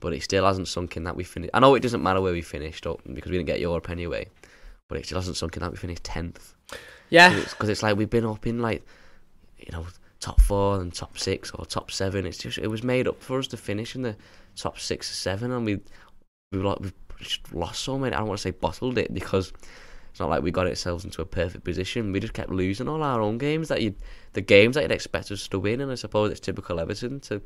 but 0.00 0.12
it 0.12 0.22
still 0.22 0.44
hasn't 0.44 0.68
sunk 0.68 0.96
in 0.96 1.04
that 1.04 1.16
we 1.16 1.24
finished. 1.24 1.50
I 1.52 1.58
know 1.58 1.74
it 1.74 1.82
doesn't 1.82 2.02
matter 2.02 2.20
where 2.20 2.32
we 2.32 2.42
finished 2.42 2.86
up 2.86 3.00
because 3.12 3.30
we 3.30 3.38
didn't 3.38 3.48
get 3.48 3.58
Europe 3.58 3.90
anyway, 3.90 4.28
but 4.88 4.98
it 4.98 5.06
still 5.06 5.18
hasn't 5.18 5.36
sunk 5.36 5.56
in 5.56 5.62
that 5.62 5.70
we 5.70 5.76
finished 5.76 6.04
tenth 6.04 6.54
Yeah, 7.10 7.34
because 7.34 7.68
it's, 7.68 7.82
like 7.82 7.96
we've 7.96 8.10
been 8.10 8.26
up 8.26 8.46
in 8.46 8.60
like 8.60 8.84
you 9.58 9.70
know 9.72 9.86
top 10.20 10.40
four 10.40 10.80
and 10.80 10.92
top 10.92 11.18
six 11.18 11.50
or 11.52 11.64
top 11.64 11.90
seven. 11.90 12.26
It's 12.26 12.38
just 12.38 12.58
it 12.58 12.66
was 12.66 12.82
made 12.82 13.06
up 13.06 13.22
for 13.22 13.38
us 13.38 13.46
to 13.48 13.56
finish 13.56 13.94
in 13.94 14.02
the 14.02 14.16
top 14.56 14.78
six 14.78 15.10
or 15.10 15.14
seven, 15.14 15.52
and 15.52 15.64
we 15.64 15.80
we 16.52 16.58
like 16.58 16.80
we've 16.80 16.94
just 17.20 17.52
lost 17.52 17.82
so 17.82 17.98
many. 17.98 18.14
I 18.14 18.18
don't 18.18 18.28
want 18.28 18.38
to 18.38 18.42
say 18.42 18.50
bottled 18.50 18.98
it 18.98 19.12
because 19.12 19.52
it's 20.10 20.20
not 20.20 20.30
like 20.30 20.42
we 20.42 20.50
got 20.50 20.66
ourselves 20.66 21.04
into 21.04 21.22
a 21.22 21.26
perfect 21.26 21.64
position. 21.64 22.12
We 22.12 22.20
just 22.20 22.32
kept 22.32 22.50
losing 22.50 22.88
all 22.88 23.02
our 23.02 23.20
own 23.20 23.38
games 23.38 23.68
that 23.68 23.82
you 23.82 23.94
the 24.32 24.40
games 24.40 24.74
that 24.74 24.82
you'd 24.82 24.92
expect 24.92 25.30
us 25.30 25.48
to 25.48 25.58
win, 25.58 25.80
and 25.80 25.90
I 25.92 25.96
suppose 25.96 26.30
it's 26.30 26.40
typical 26.40 26.80
Everton 26.80 27.20
to 27.20 27.40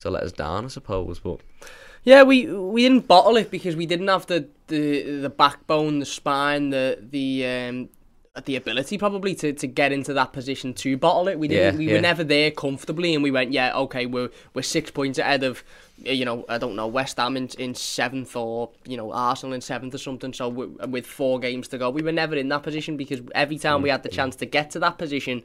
to 0.00 0.10
let 0.10 0.22
us 0.22 0.32
down. 0.32 0.64
I 0.64 0.68
suppose, 0.68 1.18
but 1.20 1.40
yeah. 2.04 2.22
We 2.22 2.46
we 2.46 2.82
didn't 2.82 3.06
bottle 3.08 3.36
it 3.36 3.50
because 3.50 3.76
we 3.76 3.86
didn't 3.86 4.08
have 4.08 4.26
the 4.26 4.48
the, 4.68 5.20
the 5.20 5.30
backbone, 5.30 5.98
the 5.98 6.06
spine, 6.06 6.70
the 6.70 6.98
the 7.00 7.46
um 7.46 7.88
the 8.44 8.56
ability 8.56 8.98
probably 8.98 9.34
to, 9.34 9.52
to 9.54 9.66
get 9.66 9.92
into 9.92 10.12
that 10.12 10.32
position 10.32 10.74
to 10.74 10.96
bottle 10.98 11.28
it. 11.28 11.38
We 11.38 11.48
didn't. 11.48 11.74
Yeah, 11.74 11.78
we 11.78 11.86
yeah. 11.86 11.94
were 11.94 12.00
never 12.00 12.22
there 12.22 12.50
comfortably, 12.50 13.14
and 13.14 13.22
we 13.22 13.30
went, 13.30 13.52
yeah, 13.52 13.74
okay, 13.74 14.06
we're 14.06 14.28
we're 14.52 14.62
six 14.62 14.90
points 14.90 15.18
ahead 15.18 15.42
of, 15.42 15.64
you 15.96 16.24
know, 16.24 16.44
I 16.48 16.58
don't 16.58 16.76
know, 16.76 16.86
West 16.86 17.16
Ham 17.16 17.36
in, 17.36 17.48
in 17.58 17.74
seventh 17.74 18.36
or 18.36 18.70
you 18.84 18.96
know 18.96 19.12
Arsenal 19.12 19.54
in 19.54 19.60
seventh 19.62 19.94
or 19.94 19.98
something. 19.98 20.32
So 20.32 20.48
with 20.48 21.06
four 21.06 21.40
games 21.40 21.68
to 21.68 21.78
go, 21.78 21.88
we 21.88 22.02
were 22.02 22.12
never 22.12 22.36
in 22.36 22.48
that 22.50 22.62
position 22.62 22.96
because 22.96 23.20
every 23.34 23.58
time 23.58 23.80
we 23.80 23.88
had 23.88 24.02
the 24.02 24.10
chance 24.10 24.36
to 24.36 24.46
get 24.46 24.70
to 24.72 24.78
that 24.80 24.98
position. 24.98 25.42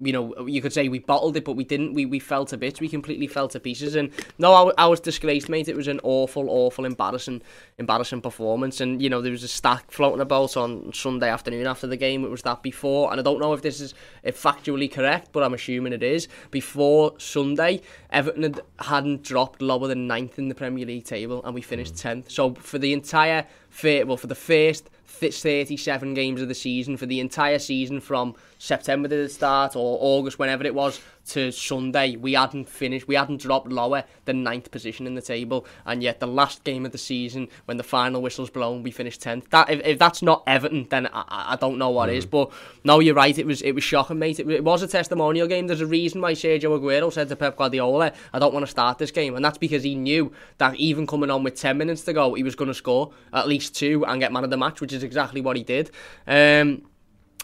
You 0.00 0.12
know, 0.12 0.46
you 0.48 0.60
could 0.60 0.72
say 0.72 0.88
we 0.88 0.98
bottled 0.98 1.36
it, 1.36 1.44
but 1.44 1.52
we 1.52 1.62
didn't. 1.62 1.94
We 1.94 2.04
we 2.04 2.18
fell 2.18 2.44
to 2.46 2.56
bits. 2.56 2.80
We 2.80 2.88
completely 2.88 3.28
fell 3.28 3.46
to 3.46 3.60
pieces. 3.60 3.94
And 3.94 4.10
no, 4.38 4.52
I, 4.52 4.72
I 4.76 4.86
was 4.86 4.98
disgraced, 4.98 5.48
mate. 5.48 5.68
It 5.68 5.76
was 5.76 5.86
an 5.86 6.00
awful, 6.02 6.50
awful, 6.50 6.84
embarrassing, 6.84 7.42
embarrassing 7.78 8.20
performance. 8.20 8.80
And 8.80 9.00
you 9.00 9.08
know, 9.08 9.22
there 9.22 9.30
was 9.30 9.44
a 9.44 9.48
stack 9.48 9.92
floating 9.92 10.20
about 10.20 10.56
on 10.56 10.92
Sunday 10.92 11.28
afternoon 11.28 11.68
after 11.68 11.86
the 11.86 11.96
game. 11.96 12.24
It 12.24 12.30
was 12.30 12.42
that 12.42 12.60
before, 12.60 13.12
and 13.12 13.20
I 13.20 13.22
don't 13.22 13.38
know 13.38 13.52
if 13.52 13.62
this 13.62 13.80
is 13.80 13.94
if 14.24 14.42
factually 14.42 14.90
correct, 14.90 15.28
but 15.30 15.44
I'm 15.44 15.54
assuming 15.54 15.92
it 15.92 16.02
is. 16.02 16.26
Before 16.50 17.14
Sunday, 17.18 17.80
Everton 18.10 18.42
had, 18.42 18.60
hadn't 18.80 19.22
dropped 19.22 19.62
lower 19.62 19.86
than 19.86 20.08
ninth 20.08 20.40
in 20.40 20.48
the 20.48 20.56
Premier 20.56 20.86
League 20.86 21.04
table, 21.04 21.40
and 21.44 21.54
we 21.54 21.62
finished 21.62 21.94
mm. 21.94 22.00
tenth. 22.00 22.32
So 22.32 22.54
for 22.54 22.78
the 22.78 22.92
entire, 22.92 23.46
fir- 23.74 24.04
well, 24.06 24.16
for 24.16 24.28
the 24.28 24.34
first 24.34 24.88
37 25.06 26.14
games 26.14 26.40
of 26.40 26.48
the 26.48 26.54
season, 26.54 26.96
for 26.96 27.06
the 27.06 27.20
entire 27.20 27.58
season 27.58 28.00
from 28.00 28.34
September 28.58 29.08
to 29.08 29.16
the 29.16 29.28
start 29.28 29.74
or 29.74 29.98
August, 30.00 30.38
whenever 30.38 30.64
it 30.64 30.74
was, 30.74 31.00
to 31.28 31.50
Sunday, 31.52 32.16
we 32.16 32.34
hadn't 32.34 32.68
finished, 32.68 33.08
we 33.08 33.14
hadn't 33.14 33.40
dropped 33.40 33.70
lower 33.70 34.04
than 34.24 34.42
ninth 34.42 34.70
position 34.70 35.06
in 35.06 35.14
the 35.14 35.22
table, 35.22 35.66
and 35.86 36.02
yet 36.02 36.20
the 36.20 36.26
last 36.26 36.64
game 36.64 36.84
of 36.84 36.92
the 36.92 36.98
season, 36.98 37.48
when 37.64 37.76
the 37.76 37.82
final 37.82 38.22
whistle's 38.22 38.50
blown, 38.50 38.82
we 38.82 38.90
finished 38.90 39.22
tenth. 39.22 39.48
That 39.50 39.70
if, 39.70 39.80
if 39.84 39.98
that's 39.98 40.22
not 40.22 40.42
Everton, 40.46 40.86
then 40.90 41.06
I, 41.06 41.24
I 41.52 41.56
don't 41.56 41.78
know 41.78 41.90
what 41.90 42.10
is. 42.10 42.26
But 42.26 42.50
no, 42.84 43.00
you're 43.00 43.14
right. 43.14 43.36
It 43.36 43.46
was 43.46 43.62
it 43.62 43.72
was 43.72 43.84
shocking, 43.84 44.18
mate. 44.18 44.40
It, 44.40 44.48
it 44.48 44.64
was 44.64 44.82
a 44.82 44.88
testimonial 44.88 45.46
game. 45.46 45.66
There's 45.66 45.80
a 45.80 45.86
reason 45.86 46.20
why 46.20 46.32
Sergio 46.32 46.78
Aguero 46.78 47.12
said 47.12 47.28
to 47.28 47.36
Pep 47.36 47.56
Guardiola, 47.56 48.12
"I 48.32 48.38
don't 48.38 48.54
want 48.54 48.64
to 48.64 48.70
start 48.70 48.98
this 48.98 49.10
game," 49.10 49.34
and 49.34 49.44
that's 49.44 49.58
because 49.58 49.82
he 49.82 49.94
knew 49.94 50.32
that 50.58 50.76
even 50.76 51.06
coming 51.06 51.30
on 51.30 51.42
with 51.42 51.54
ten 51.54 51.78
minutes 51.78 52.02
to 52.02 52.12
go, 52.12 52.34
he 52.34 52.42
was 52.42 52.54
going 52.54 52.68
to 52.68 52.74
score 52.74 53.12
at 53.32 53.48
least 53.48 53.74
two 53.74 54.04
and 54.06 54.20
get 54.20 54.32
man 54.32 54.44
of 54.44 54.50
the 54.50 54.56
match, 54.56 54.80
which 54.80 54.92
is 54.92 55.02
exactly 55.02 55.40
what 55.40 55.56
he 55.56 55.62
did. 55.62 55.90
Um, 56.26 56.82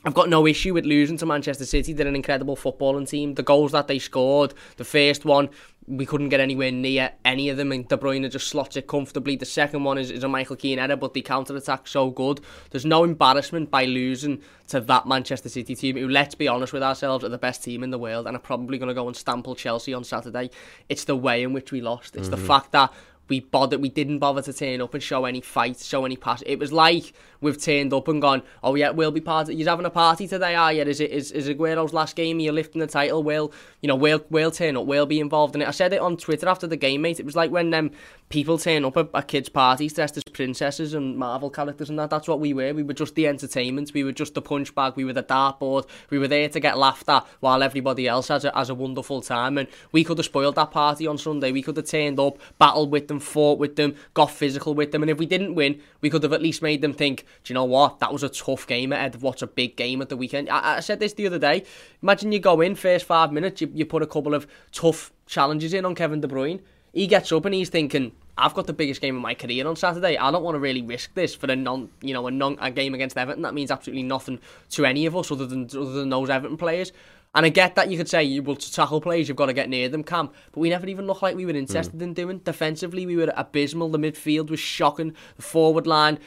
I've 0.05 0.15
got 0.15 0.31
no 0.31 0.47
issue 0.47 0.73
with 0.73 0.87
losing 0.87 1.19
to 1.19 1.27
Manchester 1.27 1.67
City. 1.67 1.93
They're 1.93 2.07
an 2.07 2.17
incredible 2.17 2.57
footballing 2.57 3.09
team. 3.09 3.35
The 3.35 3.43
goals 3.43 3.73
that 3.73 3.87
they 3.87 3.99
scored, 3.99 4.55
the 4.77 4.85
first 4.85 5.27
one, 5.27 5.51
we 5.87 6.07
couldn't 6.07 6.31
get 6.31 6.41
anywhere 6.41 6.71
near 6.71 7.13
any 7.25 7.49
of 7.49 7.57
them, 7.57 7.73
and 7.73 7.87
De 7.87 7.97
Bruyne 7.99 8.31
just 8.31 8.49
slots 8.49 8.77
it 8.77 8.87
comfortably. 8.87 9.37
The 9.37 9.45
second 9.45 9.85
one 9.85 9.99
is, 9.99 10.11
is 10.11 10.25
a 10.25 10.29
Michael 10.29 10.57
Keane 10.57 10.79
error, 10.79 10.97
but 10.97 11.13
the 11.13 11.21
counter 11.21 11.55
attack 11.57 11.87
so 11.87 12.11
good. 12.11 12.41
There's 12.71 12.87
no 12.87 13.05
embarrassment 13.05 13.71
by 13.71 13.85
losing 13.85 14.41
to 14.69 14.81
that 14.81 15.07
Manchester 15.07 15.49
City 15.49 15.75
team, 15.75 15.97
who, 15.97 16.09
let's 16.09 16.35
be 16.35 16.49
honest 16.49 16.73
with 16.73 16.83
ourselves, 16.83 17.25
are 17.25 17.29
the 17.29 17.39
best 17.39 17.63
team 17.63 17.83
in 17.83 17.91
the 17.91 17.99
world 17.99 18.27
and 18.27 18.37
are 18.37 18.41
probably 18.41 18.79
going 18.79 18.89
to 18.89 18.95
go 18.95 19.07
and 19.07 19.17
stample 19.17 19.57
Chelsea 19.57 19.93
on 19.93 20.05
Saturday. 20.05 20.51
It's 20.89 21.05
the 21.05 21.17
way 21.17 21.43
in 21.43 21.53
which 21.53 21.73
we 21.73 21.81
lost. 21.81 22.17
It's 22.17 22.29
the 22.29 22.37
mm-hmm. 22.37 22.47
fact 22.47 22.73
that 22.73 22.93
we 23.29 23.41
bothered, 23.41 23.81
we 23.81 23.89
didn't 23.89 24.19
bother 24.19 24.43
to 24.43 24.53
turn 24.53 24.81
up 24.81 24.95
and 24.95 25.03
show 25.03 25.25
any 25.25 25.41
fight, 25.41 25.79
show 25.79 26.05
any 26.05 26.17
pass. 26.17 26.43
It 26.43 26.59
was 26.59 26.73
like 26.73 27.13
we've 27.41 27.61
turned 27.61 27.93
up 27.93 28.09
and 28.09 28.21
gone, 28.21 28.43
oh 28.63 28.75
yeah, 28.75 28.91
we'll 28.91 29.11
be 29.11 29.21
part. 29.21 29.49
Of, 29.49 29.55
you're 29.55 29.69
having 29.69 29.87
a 29.87 29.91
party 29.91 30.27
today, 30.27 30.55
are 30.55 30.73
you? 30.73 30.83
Is 30.83 31.01
it 31.01 31.11
is 31.11 31.33
is 31.33 31.49
Aguero's 31.49 31.93
last 31.93 32.17
game? 32.17 32.41
You're 32.41 32.53
lifting 32.53 32.81
the 32.81 32.87
title. 32.87 33.23
We'll 33.23 33.53
you 33.81 33.89
know 33.89 33.97
we'll 33.97 34.25
we'll 34.31 34.51
turn 34.51 34.77
up. 34.77 34.87
We'll 34.87 35.07
be 35.07 35.21
involved 35.21 35.55
in 35.55 35.63
it. 35.63 35.69
I 35.69 35.73
said 35.73 35.93
it 35.93 36.01
on 36.01 36.17
Twitter 36.17 36.49
after 36.49 36.67
the 36.67 36.77
game, 36.77 37.03
mate. 37.03 37.21
It 37.21 37.27
was 37.27 37.37
like 37.37 37.51
when 37.51 37.73
um 37.75 37.91
people 38.31 38.59
turn 38.59 38.85
up 38.85 38.97
at, 38.97 39.09
at 39.13 39.29
kids' 39.29 39.49
parties 39.49 39.93
dressed 39.93 40.17
as 40.17 40.23
princesses 40.25 40.95
and 40.95 41.17
Marvel 41.17 41.51
characters 41.51 41.91
and 41.91 41.99
that. 41.99 42.11
That's 42.11 42.29
what 42.29 42.41
we 42.41 42.55
were. 42.55 42.73
We 42.73 42.85
were 42.85 42.95
just 42.95 43.17
the 43.17 43.27
entertainment. 43.27 43.93
We 43.93 44.05
were 44.05 44.13
just 44.13 44.35
the 44.35 44.41
punch 44.43 44.75
bag. 44.75 44.95
We 44.97 45.05
were 45.05 45.13
the 45.13 45.23
dartboard. 45.23 45.87
We 46.11 46.19
were 46.19 46.29
there 46.29 46.49
to 46.49 46.61
get 46.61 46.79
laughed 46.79 47.09
at 47.09 47.27
while 47.41 47.63
everybody 47.63 48.07
else 48.07 48.29
has 48.29 48.45
a, 48.45 48.53
has 48.55 48.71
a 48.71 48.75
wonderful 48.75 49.21
time. 49.21 49.59
And 49.59 49.69
we 49.91 50.05
could 50.05 50.19
have 50.19 50.25
spoiled 50.27 50.55
that 50.55 50.71
party 50.71 51.07
on 51.09 51.19
Sunday. 51.19 51.51
We 51.51 51.63
could 51.63 51.77
have 51.77 51.87
turned 51.87 52.21
up, 52.21 52.39
battled 52.59 52.93
with 52.93 53.09
them, 53.09 53.19
fought 53.19 53.59
with 53.59 53.75
them, 53.75 53.97
got 54.15 54.31
physical 54.31 54.75
with 54.75 54.93
them. 54.93 55.03
And 55.03 55.11
if 55.11 55.19
we 55.19 55.27
didn't 55.27 55.57
win, 55.57 55.81
we 56.01 56.09
could 56.09 56.23
have 56.23 56.33
at 56.33 56.41
least 56.41 56.63
made 56.63 56.83
them 56.83 56.93
think, 56.93 57.27
do 57.45 57.53
you 57.53 57.55
know 57.55 57.65
what? 57.65 58.01
That 58.01 58.13
was 58.13 58.23
a 58.23 58.29
tough 58.29 58.67
game 58.67 58.93
of 58.93 59.23
what's 59.23 59.43
a 59.43 59.47
big 59.47 59.77
game 59.77 60.03
at 60.03 60.09
the 60.09 60.17
weekend. 60.17 60.49
I, 60.49 60.77
I 60.77 60.81
said 60.81 61.01
this 61.01 61.13
the 61.15 61.27
other 61.27 61.39
day. 61.39 61.65
Imagine 62.03 62.33
you 62.33 62.39
go 62.39 62.61
in, 62.61 62.75
first 62.75 63.07
five 63.07 63.33
minutes, 63.33 63.61
you, 63.61 63.71
you 63.75 63.87
put 63.87 64.03
a 64.03 64.07
couple 64.07 64.35
of 64.35 64.47
tough 64.73 65.13
challenges 65.27 65.75
in 65.75 65.85
on 65.85 65.95
Kevin 65.95 66.21
De 66.21 66.29
Bruyne. 66.29 66.61
He 66.93 67.07
gets 67.07 67.31
up 67.31 67.45
and 67.45 67.55
he's 67.55 67.69
thinking, 67.69 68.13
I've 68.37 68.55
got 68.55 68.67
the 68.67 68.73
biggest 68.73 69.01
game 69.01 69.17
of 69.17 69.23
my 69.23 69.35
career 69.35 69.67
on 69.67 69.77
Saturday. 69.77 70.17
I 70.17 70.31
don't 70.31 70.43
want 70.43 70.55
to 70.55 70.59
really 70.59 70.83
risk 70.83 71.15
this 71.15 71.35
for 71.35 71.47
a 71.51 71.57
non, 71.57 71.91
you 72.01 72.15
know, 72.15 72.27
a 72.27 72.31
non 72.31 72.57
a 72.61 72.71
game 72.71 72.95
against 72.95 73.17
Everton. 73.17 73.43
That 73.43 73.55
means 73.55 73.71
absolutely 73.71 74.03
nothing 74.03 74.41
to 74.71 74.87
any 74.87 75.07
of 75.07 75.15
us 75.15 75.31
other 75.31 75.47
than 75.47 75.65
other 75.65 75.93
than 75.93 76.09
those 76.09 76.31
Everton 76.31 76.57
players. 76.57 76.93
And 77.35 77.47
I 77.47 77.49
get 77.49 77.77
that 77.77 77.89
you 77.91 77.97
could 77.97 78.09
say, 78.09 78.25
you 78.25 78.43
will 78.43 78.57
to 78.57 78.73
tackle 78.73 79.01
players, 79.01 79.29
you've 79.29 79.37
got 79.37 79.47
to 79.47 79.53
get 79.53 79.69
near 79.69 79.89
them, 79.89 80.03
Cam. 80.03 80.31
But 80.51 80.61
we 80.61 80.69
never 80.69 80.87
even 80.89 81.07
looked 81.07 81.23
like 81.23 81.37
we 81.37 81.47
were 81.47 81.53
interested 81.53 81.99
mm. 81.99 82.03
in 82.03 82.15
doing. 82.15 82.39
Defensively, 82.39 83.07
we 83.07 83.17
were 83.17 83.33
abysmal. 83.37 83.89
The 83.89 83.99
midfield 83.99 84.51
was 84.51 84.59
shocking. 84.59 85.15
The 85.37 85.43
forward 85.43 85.87
line, 85.87 86.19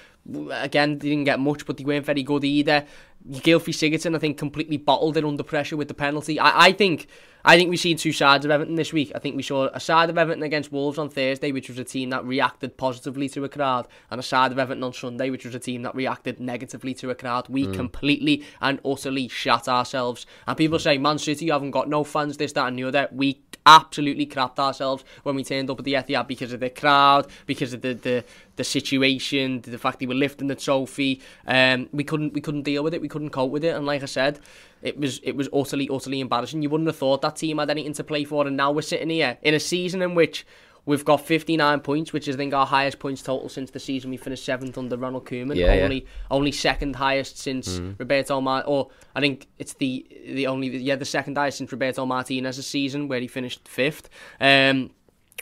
again, 0.51 0.99
they 0.99 1.09
didn't 1.09 1.25
get 1.25 1.41
much, 1.41 1.65
but 1.65 1.75
they 1.75 1.83
weren't 1.83 2.05
very 2.05 2.23
good 2.23 2.45
either. 2.45 2.85
Gylfi 3.29 3.73
Sigurdsson, 3.73 4.15
I 4.15 4.19
think, 4.19 4.37
completely 4.37 4.77
bottled 4.77 5.17
it 5.17 5.23
under 5.23 5.43
pressure 5.43 5.77
with 5.77 5.87
the 5.87 5.93
penalty. 5.93 6.39
I, 6.39 6.67
I 6.67 6.71
think 6.73 7.07
I 7.45 7.57
think 7.57 7.69
we 7.69 7.77
see 7.77 7.93
two 7.95 8.13
sides 8.13 8.45
of 8.45 8.51
Everton 8.51 8.75
this 8.75 8.93
week. 8.93 9.11
I 9.13 9.19
think 9.19 9.35
we 9.35 9.43
saw 9.43 9.69
a 9.73 9.79
side 9.79 10.09
of 10.09 10.17
Everton 10.17 10.43
against 10.43 10.71
Wolves 10.71 10.97
on 10.97 11.09
Thursday, 11.09 11.51
which 11.51 11.67
was 11.67 11.77
a 11.77 11.83
team 11.83 12.09
that 12.11 12.23
reacted 12.25 12.77
positively 12.77 13.27
to 13.29 13.43
a 13.43 13.49
crowd, 13.49 13.87
and 14.09 14.19
a 14.19 14.23
side 14.23 14.51
of 14.51 14.59
Everton 14.59 14.83
on 14.83 14.93
Sunday, 14.93 15.29
which 15.29 15.45
was 15.45 15.55
a 15.55 15.59
team 15.59 15.81
that 15.81 15.95
reacted 15.95 16.39
negatively 16.39 16.93
to 16.95 17.09
a 17.09 17.15
crowd. 17.15 17.49
We 17.49 17.67
mm. 17.67 17.73
completely 17.73 18.45
and 18.61 18.79
utterly 18.85 19.27
shat 19.27 19.67
ourselves. 19.67 20.25
And 20.47 20.57
people 20.57 20.79
say, 20.79 20.97
Man 20.97 21.17
City, 21.17 21.45
you 21.45 21.51
haven't 21.51 21.71
got 21.71 21.89
no 21.89 22.03
fans, 22.03 22.37
this, 22.37 22.53
that, 22.53 22.67
and 22.67 22.79
the 22.79 22.85
other. 22.85 23.09
We 23.11 23.41
absolutely 23.65 24.25
crapped 24.25 24.59
ourselves 24.59 25.03
when 25.23 25.35
we 25.35 25.43
turned 25.43 25.69
up 25.69 25.79
at 25.79 25.85
the 25.85 25.93
Etihad 25.93 26.27
because 26.27 26.53
of 26.53 26.59
the 26.59 26.69
crowd, 26.69 27.27
because 27.45 27.73
of 27.73 27.81
the 27.81 27.93
the, 27.93 28.23
the 28.55 28.63
situation, 28.63 29.61
the 29.61 29.77
fact 29.77 29.99
we 29.99 30.07
were 30.07 30.13
lifting 30.13 30.47
the 30.47 30.55
trophy. 30.55 31.21
Um, 31.47 31.89
we 31.91 32.03
couldn't 32.03 32.33
we 32.33 32.41
couldn't 32.41 32.63
deal 32.63 32.83
with 32.83 32.93
it. 32.93 33.01
We 33.01 33.09
couldn't 33.09 33.31
cope 33.31 33.51
with 33.51 33.63
it. 33.63 33.75
And 33.75 33.85
like 33.85 34.03
I 34.03 34.07
said, 34.07 34.39
it 34.81 34.97
was 34.97 35.19
it 35.23 35.35
was 35.35 35.49
utterly 35.53 35.89
utterly 35.91 36.19
embarrassing. 36.19 36.61
You 36.61 36.69
wouldn't 36.69 36.87
have 36.87 36.97
thought 36.97 37.21
that 37.21 37.37
team 37.37 37.57
had 37.57 37.69
anything 37.69 37.93
to 37.93 38.03
play 38.03 38.23
for, 38.23 38.45
and 38.45 38.57
now 38.57 38.71
we're 38.71 38.81
sitting 38.81 39.09
here 39.09 39.37
in 39.41 39.53
a 39.53 39.59
season 39.59 40.01
in 40.01 40.15
which 40.15 40.45
We've 40.85 41.05
got 41.05 41.25
59 41.25 41.79
points, 41.79 42.11
which 42.11 42.27
is 42.27 42.35
I 42.35 42.37
think 42.37 42.53
our 42.53 42.65
highest 42.65 42.99
points 42.99 43.21
total 43.21 43.47
since 43.47 43.71
the 43.71 43.79
season 43.79 44.09
we 44.09 44.17
finished 44.17 44.43
seventh 44.43 44.77
under 44.77 44.97
Ronald 44.97 45.25
Koeman. 45.25 45.55
Yeah, 45.55 45.83
only 45.83 46.01
yeah. 46.01 46.09
only 46.29 46.51
second 46.51 46.97
highest 46.97 47.37
since 47.37 47.79
mm. 47.79 47.97
Roberto 47.97 48.41
Mar 48.41 48.63
or 48.65 48.89
I 49.15 49.21
think 49.21 49.47
it's 49.59 49.73
the 49.75 50.05
the 50.25 50.47
only 50.47 50.75
yeah 50.77 50.95
the 50.95 51.05
second 51.05 51.37
highest 51.37 51.59
since 51.59 51.71
Roberto 51.71 52.05
Martinez's 52.05 52.67
season 52.67 53.07
where 53.07 53.19
he 53.19 53.27
finished 53.27 53.67
fifth. 53.67 54.09
Um, 54.39 54.91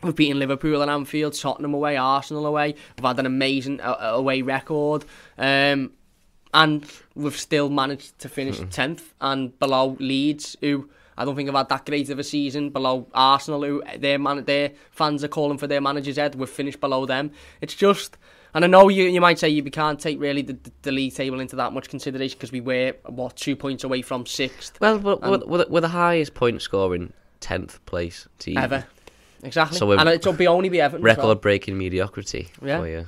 We've 0.03 0.15
beaten 0.15 0.39
Liverpool 0.39 0.81
at 0.81 0.89
Anfield, 0.89 1.33
Tottenham 1.33 1.75
away, 1.75 1.95
Arsenal 1.95 2.47
away. 2.47 2.73
We've 2.97 3.05
had 3.05 3.19
an 3.19 3.27
amazing 3.27 3.81
uh, 3.81 3.97
away 4.13 4.41
record. 4.41 5.05
Um, 5.37 5.91
and 6.53 6.85
we've 7.15 7.37
still 7.37 7.69
managed 7.69 8.17
to 8.19 8.29
finish 8.29 8.59
10th 8.59 9.13
and 9.21 9.57
below 9.59 9.95
Leeds, 9.99 10.57
who 10.61 10.89
I 11.17 11.25
don't 11.25 11.35
think 11.35 11.49
I've 11.49 11.55
had 11.55 11.69
that 11.69 11.85
great 11.85 12.09
of 12.09 12.19
a 12.19 12.23
season 12.23 12.69
below 12.69 13.07
Arsenal, 13.13 13.63
who 13.63 13.83
uh, 13.83 13.97
their 13.97 14.17
man, 14.17 14.43
their 14.45 14.71
fans 14.91 15.23
are 15.23 15.27
calling 15.27 15.57
for 15.57 15.67
their 15.67 15.81
manager's 15.81 16.17
head. 16.17 16.35
We've 16.35 16.49
finished 16.49 16.79
below 16.79 17.05
them. 17.05 17.31
It's 17.59 17.75
just, 17.75 18.17
and 18.53 18.63
I 18.63 18.67
know 18.67 18.89
you 18.89 19.03
you 19.03 19.21
might 19.21 19.39
say 19.39 19.49
you 19.49 19.63
can't 19.63 19.99
take 19.99 20.19
really 20.19 20.41
the, 20.41 20.57
the 20.81 20.91
league 20.91 21.13
table 21.13 21.39
into 21.39 21.55
that 21.57 21.73
much 21.73 21.89
consideration 21.89 22.37
because 22.37 22.51
we 22.51 22.61
were 22.61 22.93
what 23.07 23.35
two 23.35 23.55
points 23.55 23.83
away 23.83 24.01
from 24.01 24.25
sixth. 24.25 24.79
Well, 24.79 24.99
we're, 24.99 25.15
we're, 25.45 25.65
we're 25.67 25.81
the 25.81 25.89
highest 25.89 26.33
point 26.33 26.61
scoring 26.61 27.13
tenth 27.39 27.85
place 27.85 28.27
team 28.39 28.57
ever. 28.57 28.85
Exactly, 29.43 29.77
so 29.77 29.91
and 29.91 30.07
it'll 30.07 30.33
be 30.33 30.47
only 30.47 30.69
be 30.69 30.79
Everton. 30.79 31.03
Record 31.03 31.41
breaking 31.41 31.77
mediocrity. 31.77 32.49
Yeah. 32.61 33.03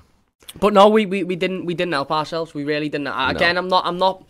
But 0.59 0.73
no, 0.73 0.87
we, 0.89 1.05
we, 1.05 1.23
we 1.23 1.35
didn't 1.35 1.65
we 1.65 1.73
didn't 1.73 1.93
help 1.93 2.11
ourselves. 2.11 2.53
We 2.53 2.63
really 2.63 2.89
didn't. 2.89 3.07
Again, 3.07 3.55
no. 3.55 3.61
I'm 3.61 3.67
not 3.67 3.85
I'm 3.85 3.97
not 3.97 4.27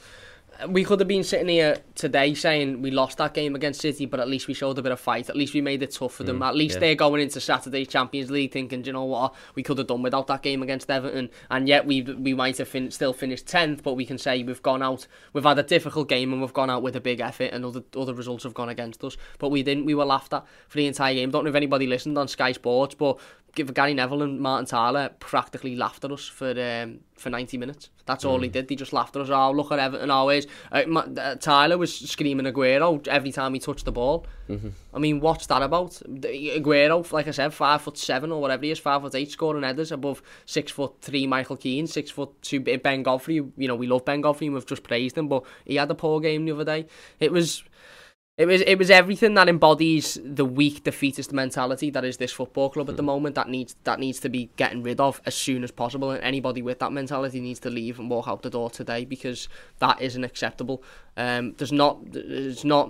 we 0.68 0.84
could 0.84 1.00
have 1.00 1.08
been 1.08 1.24
sitting 1.24 1.48
here 1.48 1.78
today 1.96 2.34
saying 2.34 2.82
we 2.82 2.92
lost 2.92 3.18
that 3.18 3.34
game 3.34 3.56
against 3.56 3.82
City, 3.82 4.06
but 4.06 4.20
at 4.20 4.28
least 4.28 4.48
we 4.48 4.54
showed 4.54 4.78
a 4.78 4.82
bit 4.82 4.92
of 4.92 5.00
fight. 5.00 5.30
At 5.30 5.36
least 5.36 5.54
we 5.54 5.62
made 5.62 5.84
it 5.84 5.92
tough 5.92 6.14
for 6.14 6.24
them. 6.24 6.40
Mm, 6.40 6.48
at 6.48 6.56
least 6.56 6.76
yeah. 6.76 6.80
they're 6.80 6.96
going 6.96 7.22
into 7.22 7.40
Saturday's 7.40 7.88
Champions 7.88 8.32
League 8.32 8.52
thinking, 8.52 8.84
you 8.84 8.94
know 8.94 9.04
what, 9.04 9.34
we 9.56 9.64
could 9.64 9.78
have 9.78 9.88
done 9.88 10.02
without 10.02 10.28
that 10.28 10.42
game 10.42 10.62
against 10.64 10.90
Everton. 10.90 11.30
And 11.50 11.68
yet 11.68 11.86
we 11.86 12.02
we 12.02 12.34
might 12.34 12.58
have 12.58 12.68
fin- 12.68 12.92
still 12.92 13.14
finished 13.14 13.48
tenth, 13.48 13.84
but 13.84 13.94
we 13.94 14.06
can 14.06 14.18
say 14.18 14.44
we've 14.44 14.64
gone 14.64 14.82
out. 14.82 15.08
We've 15.34 15.44
had 15.44 15.60
a 15.60 15.64
difficult 15.64 16.10
game 16.10 16.34
and 16.34 16.42
we've 16.42 16.54
gone 16.54 16.70
out 16.70 16.84
with 16.84 16.96
a 16.96 17.02
big 17.02 17.20
effort, 17.20 17.52
and 17.54 17.66
other 17.66 17.84
other 17.96 18.14
results 18.14 18.44
have 18.44 18.54
gone 18.54 18.70
against 18.70 19.04
us. 19.04 19.18
But 19.40 19.50
we 19.50 19.64
didn't. 19.64 19.86
We 19.86 19.96
were 19.96 20.06
laughed 20.06 20.34
at 20.34 20.46
for 20.68 20.78
the 20.78 20.88
entire 20.88 21.14
game. 21.14 21.32
Don't 21.32 21.44
know 21.44 21.50
if 21.50 21.56
anybody 21.56 21.88
listened 21.88 22.18
on 22.18 22.28
Sky 22.28 22.52
Sports, 22.52 22.96
but 22.96 23.20
give 23.56 23.74
Gary 23.74 23.94
Neville 23.94 24.24
and 24.24 24.40
Martin 24.40 24.66
Tyler 24.66 25.10
practically 25.20 25.76
laughed 25.76 26.04
at 26.04 26.12
us 26.12 26.28
for 26.28 26.52
um, 26.60 27.00
for 27.16 27.30
90 27.30 27.58
minutes. 27.58 27.90
That's 28.06 28.26
all 28.26 28.40
mm. 28.40 28.44
he 28.44 28.50
did. 28.50 28.70
He 28.70 28.76
just 28.76 28.92
laughed 28.92 29.16
at 29.16 29.22
us. 29.22 29.30
Oh, 29.30 29.52
look 29.52 29.72
at 29.72 29.80
Everton 29.80 30.10
always. 30.10 30.48
Uh, 30.72 30.84
uh, 30.98 31.36
Tyler 31.36 31.78
was 31.78 31.96
screaming 31.96 32.46
Aguero 32.46 33.08
every 33.08 33.32
time 33.32 33.54
he 33.54 33.60
touched 33.60 33.86
the 33.86 33.92
ball. 33.92 34.26
Mm-hmm. 34.50 34.70
I 34.94 35.00
mean, 35.00 35.20
what's 35.20 35.46
that 35.48 35.62
about? 35.62 36.02
Aguero, 36.08 37.10
like 37.12 37.28
I 37.28 37.32
said, 37.32 37.54
five 37.54 37.82
foot 37.82 37.98
seven 37.98 38.32
or 38.32 38.42
whatever 38.42 38.66
he 38.66 38.72
is, 38.72 38.80
five 38.80 39.02
foot 39.02 39.16
eight, 39.16 39.32
scoring 39.32 39.64
headers 39.64 39.92
above 39.92 40.22
six 40.46 40.72
foot 40.72 40.96
three. 41.02 41.28
Michael 41.28 41.58
Keane, 41.58 41.88
six 41.88 42.10
foot 42.10 42.30
two. 42.42 42.60
Ben 42.60 43.04
Godfrey, 43.04 43.36
you 43.36 43.68
know, 43.68 43.76
we 43.76 43.88
love 43.88 44.04
Ben 44.04 44.22
Godfrey. 44.22 44.50
We've 44.50 44.66
just 44.66 44.84
praised 44.84 45.18
him, 45.18 45.28
but 45.28 45.44
he 45.66 45.76
had 45.76 45.92
a 45.92 45.96
poor 45.96 46.20
game 46.20 46.46
the 46.46 46.54
other 46.54 46.66
day. 46.66 46.88
It 47.20 47.32
was 47.32 47.64
it 48.36 48.48
was 48.48 48.62
it 48.62 48.80
was 48.80 48.90
everything 48.90 49.36
that 49.36 49.48
embodies 49.48 50.18
the 50.24 50.46
weak 50.46 50.84
defeatist 50.84 51.32
mentality 51.32 51.92
that 51.92 52.04
is 52.04 52.18
this 52.18 52.32
football 52.32 52.70
club 52.70 52.90
at 52.90 52.96
the 52.96 53.04
hmm. 53.04 53.08
moment 53.08 53.36
that 53.36 53.48
needs 53.48 53.76
that 53.84 54.00
needs 54.00 54.20
to 54.20 54.30
be 54.30 54.50
getting 54.58 54.82
rid 54.82 55.00
of 55.00 55.22
as 55.26 55.36
soon 55.36 55.64
as 55.64 55.70
possible 55.70 56.10
and 56.10 56.24
anybody 56.24 56.62
with 56.62 56.80
that 56.80 56.92
mentality 56.92 57.40
needs 57.40 57.60
to 57.60 57.70
leave 57.70 58.00
and 58.00 58.10
walk 58.10 58.28
out 58.28 58.42
the 58.42 58.50
door 58.50 58.70
today 58.70 59.06
because 59.06 59.48
that 59.80 60.02
isn't 60.02 60.24
acceptable. 60.24 60.82
Um, 61.16 61.54
there's 61.58 61.72
not 61.72 62.00
there's 62.12 62.66
not 62.66 62.90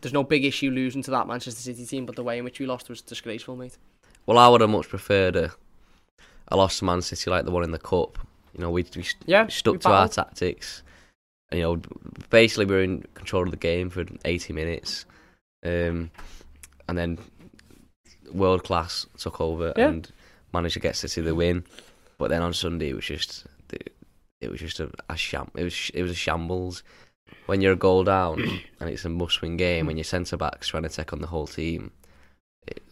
there's 0.00 0.12
no 0.12 0.22
big 0.22 0.44
issue 0.44 0.70
losing 0.70 1.02
to 1.02 1.10
that 1.10 1.26
Manchester 1.26 1.60
City 1.60 1.86
team, 1.86 2.06
but 2.06 2.14
the 2.14 2.22
way 2.22 2.38
in 2.38 2.44
which 2.44 2.60
we 2.60 2.66
lost 2.66 2.88
was 2.88 3.00
disgraceful, 3.00 3.56
mate. 3.56 3.78
Well, 4.26 4.38
I 4.38 4.48
would 4.48 4.60
have 4.60 4.70
much 4.70 4.88
preferred 4.88 5.34
a, 5.34 5.50
a 6.48 6.56
loss 6.56 6.78
to 6.78 6.84
Man 6.84 7.02
City 7.02 7.30
like 7.30 7.46
the 7.46 7.50
one 7.50 7.64
in 7.64 7.72
the 7.72 7.78
cup. 7.78 8.18
You 8.54 8.60
know, 8.60 8.70
we, 8.70 8.84
we 8.94 9.04
yeah, 9.26 9.48
stuck 9.48 9.72
we 9.72 9.78
to 9.80 9.88
our 9.88 10.08
tactics 10.08 10.83
you 11.54 11.62
know, 11.62 11.80
basically 12.30 12.66
we 12.66 12.74
were 12.74 12.82
in 12.82 13.04
control 13.14 13.44
of 13.44 13.50
the 13.50 13.56
game 13.56 13.90
for 13.90 14.04
80 14.24 14.52
minutes, 14.52 15.06
um, 15.64 16.10
and 16.88 16.98
then 16.98 17.18
world 18.32 18.64
class 18.64 19.06
took 19.16 19.40
over 19.40 19.72
yeah. 19.76 19.88
and 19.88 20.10
managed 20.52 20.74
to 20.74 20.80
get 20.80 20.96
City 20.96 21.20
the 21.20 21.34
win. 21.34 21.64
But 22.18 22.30
then 22.30 22.42
on 22.42 22.52
Sunday 22.52 22.90
it 22.90 22.94
was 22.94 23.04
just 23.04 23.46
it 24.44 24.50
was 24.50 24.60
just 24.60 24.80
a, 24.80 24.90
a 25.08 25.16
sham. 25.16 25.50
It 25.56 25.64
was 25.64 25.90
it 25.94 26.02
was 26.02 26.12
a 26.12 26.16
shambles. 26.16 26.82
When 27.46 27.60
you're 27.60 27.72
a 27.72 27.76
goal 27.76 28.04
down 28.04 28.40
and 28.80 28.90
it's 28.90 29.04
a 29.04 29.08
must-win 29.08 29.56
game, 29.56 29.86
when 29.86 29.96
your 29.96 30.04
centre 30.04 30.36
backs 30.36 30.68
trying 30.68 30.82
to 30.84 30.88
take 30.88 31.12
on 31.12 31.20
the 31.20 31.26
whole 31.26 31.46
team, 31.46 31.90
it, 32.66 32.82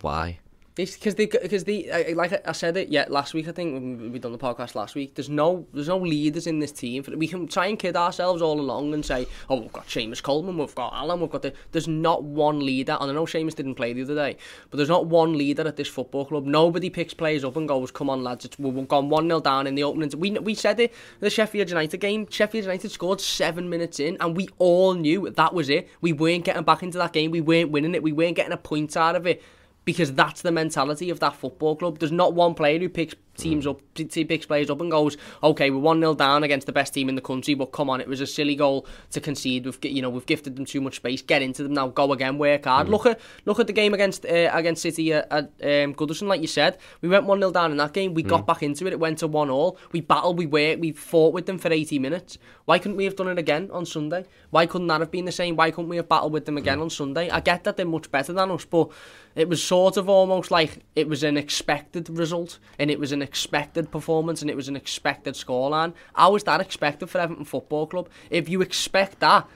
why? 0.00 0.38
Because 0.84 1.14
they 1.14 1.26
because 1.26 1.64
they 1.64 2.14
like 2.14 2.46
I 2.46 2.52
said 2.52 2.76
it 2.76 2.88
yeah 2.88 3.06
last 3.08 3.34
week 3.34 3.48
I 3.48 3.52
think 3.52 4.12
we 4.12 4.18
done 4.18 4.32
the 4.32 4.38
podcast 4.38 4.74
last 4.74 4.94
week. 4.94 5.14
There's 5.14 5.28
no 5.28 5.66
there's 5.72 5.88
no 5.88 5.98
leaders 5.98 6.46
in 6.46 6.58
this 6.58 6.72
team. 6.72 7.04
We 7.16 7.28
can 7.28 7.46
try 7.46 7.66
and 7.66 7.78
kid 7.78 7.96
ourselves 7.96 8.42
all 8.42 8.60
along 8.60 8.94
and 8.94 9.04
say, 9.04 9.26
oh 9.48 9.60
we've 9.60 9.72
got 9.72 9.86
Seamus 9.86 10.22
Coleman, 10.22 10.58
we've 10.58 10.74
got 10.74 10.92
Allan, 10.94 11.20
we've 11.20 11.30
got 11.30 11.42
the. 11.42 11.52
There's 11.72 11.88
not 11.88 12.22
one 12.22 12.60
leader, 12.60 12.96
and 13.00 13.10
I 13.10 13.14
know 13.14 13.24
Seamus 13.24 13.54
didn't 13.54 13.74
play 13.74 13.92
the 13.92 14.02
other 14.02 14.14
day, 14.14 14.36
but 14.70 14.76
there's 14.76 14.88
not 14.88 15.06
one 15.06 15.36
leader 15.36 15.66
at 15.66 15.76
this 15.76 15.88
football 15.88 16.24
club. 16.24 16.44
Nobody 16.46 16.90
picks 16.90 17.14
players 17.14 17.44
up 17.44 17.56
and 17.56 17.68
goes, 17.68 17.90
come 17.90 18.10
on 18.10 18.22
lads, 18.22 18.44
it's, 18.44 18.58
we've 18.58 18.88
gone 18.88 19.08
one 19.08 19.28
0 19.28 19.40
down 19.40 19.66
in 19.66 19.74
the 19.74 19.82
opening. 19.82 20.10
We 20.18 20.30
we 20.38 20.54
said 20.54 20.80
it 20.80 20.92
the 21.20 21.30
Sheffield 21.30 21.68
United 21.68 21.98
game. 21.98 22.26
Sheffield 22.30 22.64
United 22.64 22.90
scored 22.90 23.20
seven 23.20 23.68
minutes 23.68 24.00
in, 24.00 24.16
and 24.20 24.36
we 24.36 24.48
all 24.58 24.94
knew 24.94 25.30
that 25.30 25.54
was 25.54 25.68
it. 25.68 25.88
We 26.00 26.12
weren't 26.12 26.44
getting 26.44 26.64
back 26.64 26.82
into 26.82 26.98
that 26.98 27.12
game. 27.12 27.30
We 27.30 27.40
weren't 27.40 27.70
winning 27.70 27.94
it. 27.94 28.02
We 28.02 28.12
weren't 28.12 28.36
getting 28.36 28.52
a 28.52 28.56
point 28.56 28.96
out 28.96 29.16
of 29.16 29.26
it 29.26 29.42
because 29.84 30.12
that's 30.12 30.42
the 30.42 30.52
mentality 30.52 31.10
of 31.10 31.20
that 31.20 31.34
football 31.34 31.76
club. 31.76 31.98
There's 31.98 32.12
not 32.12 32.34
one 32.34 32.54
player 32.54 32.78
who 32.78 32.88
picks 32.88 33.14
teams 33.40 33.66
up, 33.66 33.80
picks 33.94 34.46
players 34.46 34.70
up 34.70 34.80
and 34.80 34.90
goes, 34.90 35.16
okay, 35.42 35.70
we're 35.70 35.78
one 35.78 36.00
0 36.00 36.14
down 36.14 36.44
against 36.44 36.66
the 36.66 36.72
best 36.72 36.94
team 36.94 37.08
in 37.08 37.14
the 37.14 37.20
country, 37.20 37.54
but 37.54 37.66
come 37.66 37.90
on, 37.90 38.00
it 38.00 38.08
was 38.08 38.20
a 38.20 38.26
silly 38.26 38.54
goal 38.54 38.86
to 39.10 39.20
concede. 39.20 39.64
We've 39.64 39.78
you 39.82 40.02
know 40.02 40.10
we've 40.10 40.26
gifted 40.26 40.56
them 40.56 40.64
too 40.64 40.80
much 40.80 40.96
space. 40.96 41.22
Get 41.22 41.42
into 41.42 41.62
them 41.62 41.74
now. 41.74 41.88
Go 41.88 42.12
again. 42.12 42.38
Work 42.38 42.64
hard. 42.64 42.88
Look 42.88 43.06
at 43.06 43.20
look 43.46 43.58
at 43.58 43.66
the 43.66 43.72
game 43.72 43.94
against 43.94 44.24
uh, 44.24 44.50
against 44.52 44.82
City 44.82 45.12
at, 45.12 45.26
at 45.30 45.44
um, 45.44 45.94
Goodison. 45.94 46.28
Like 46.28 46.40
you 46.40 46.46
said, 46.46 46.78
we 47.00 47.08
went 47.08 47.24
one 47.24 47.40
0 47.40 47.50
down 47.52 47.70
in 47.70 47.76
that 47.78 47.92
game. 47.92 48.14
We 48.14 48.22
got 48.22 48.46
back 48.46 48.62
into 48.62 48.86
it. 48.86 48.92
It 48.92 49.00
went 49.00 49.18
to 49.18 49.26
one 49.26 49.50
all. 49.50 49.78
We 49.92 50.00
battled. 50.00 50.38
We 50.38 50.46
worked. 50.46 50.80
We 50.80 50.92
fought 50.92 51.34
with 51.34 51.46
them 51.46 51.58
for 51.58 51.72
eighty 51.72 51.98
minutes. 51.98 52.38
Why 52.64 52.78
couldn't 52.78 52.96
we 52.96 53.04
have 53.04 53.16
done 53.16 53.28
it 53.28 53.38
again 53.38 53.68
on 53.72 53.84
Sunday? 53.84 54.26
Why 54.50 54.66
couldn't 54.66 54.86
that 54.88 55.00
have 55.00 55.10
been 55.10 55.24
the 55.24 55.32
same? 55.32 55.56
Why 55.56 55.70
couldn't 55.70 55.88
we 55.88 55.96
have 55.96 56.08
battled 56.08 56.32
with 56.32 56.44
them 56.44 56.56
again 56.56 56.80
on 56.80 56.90
Sunday? 56.90 57.28
I 57.30 57.40
get 57.40 57.64
that 57.64 57.76
they're 57.76 57.86
much 57.86 58.10
better 58.10 58.32
than 58.32 58.50
us, 58.50 58.64
but 58.64 58.90
it 59.34 59.48
was 59.48 59.62
sort 59.62 59.96
of 59.96 60.08
almost 60.08 60.50
like 60.50 60.84
it 60.96 61.08
was 61.08 61.22
an 61.22 61.36
expected 61.36 62.08
result 62.08 62.58
and 62.78 62.90
it 62.90 62.98
was 62.98 63.12
an 63.12 63.22
expected 63.30 63.92
performance 63.92 64.42
and 64.42 64.50
it 64.50 64.56
was 64.56 64.68
an 64.68 64.74
expected 64.74 65.34
scoreline. 65.34 65.92
How 66.14 66.34
is 66.34 66.42
that 66.44 66.60
expected 66.60 67.08
for 67.08 67.18
Everton 67.18 67.44
Football 67.44 67.86
Club? 67.86 68.08
If 68.28 68.48
you 68.48 68.60
expect 68.60 69.20
that, 69.20 69.46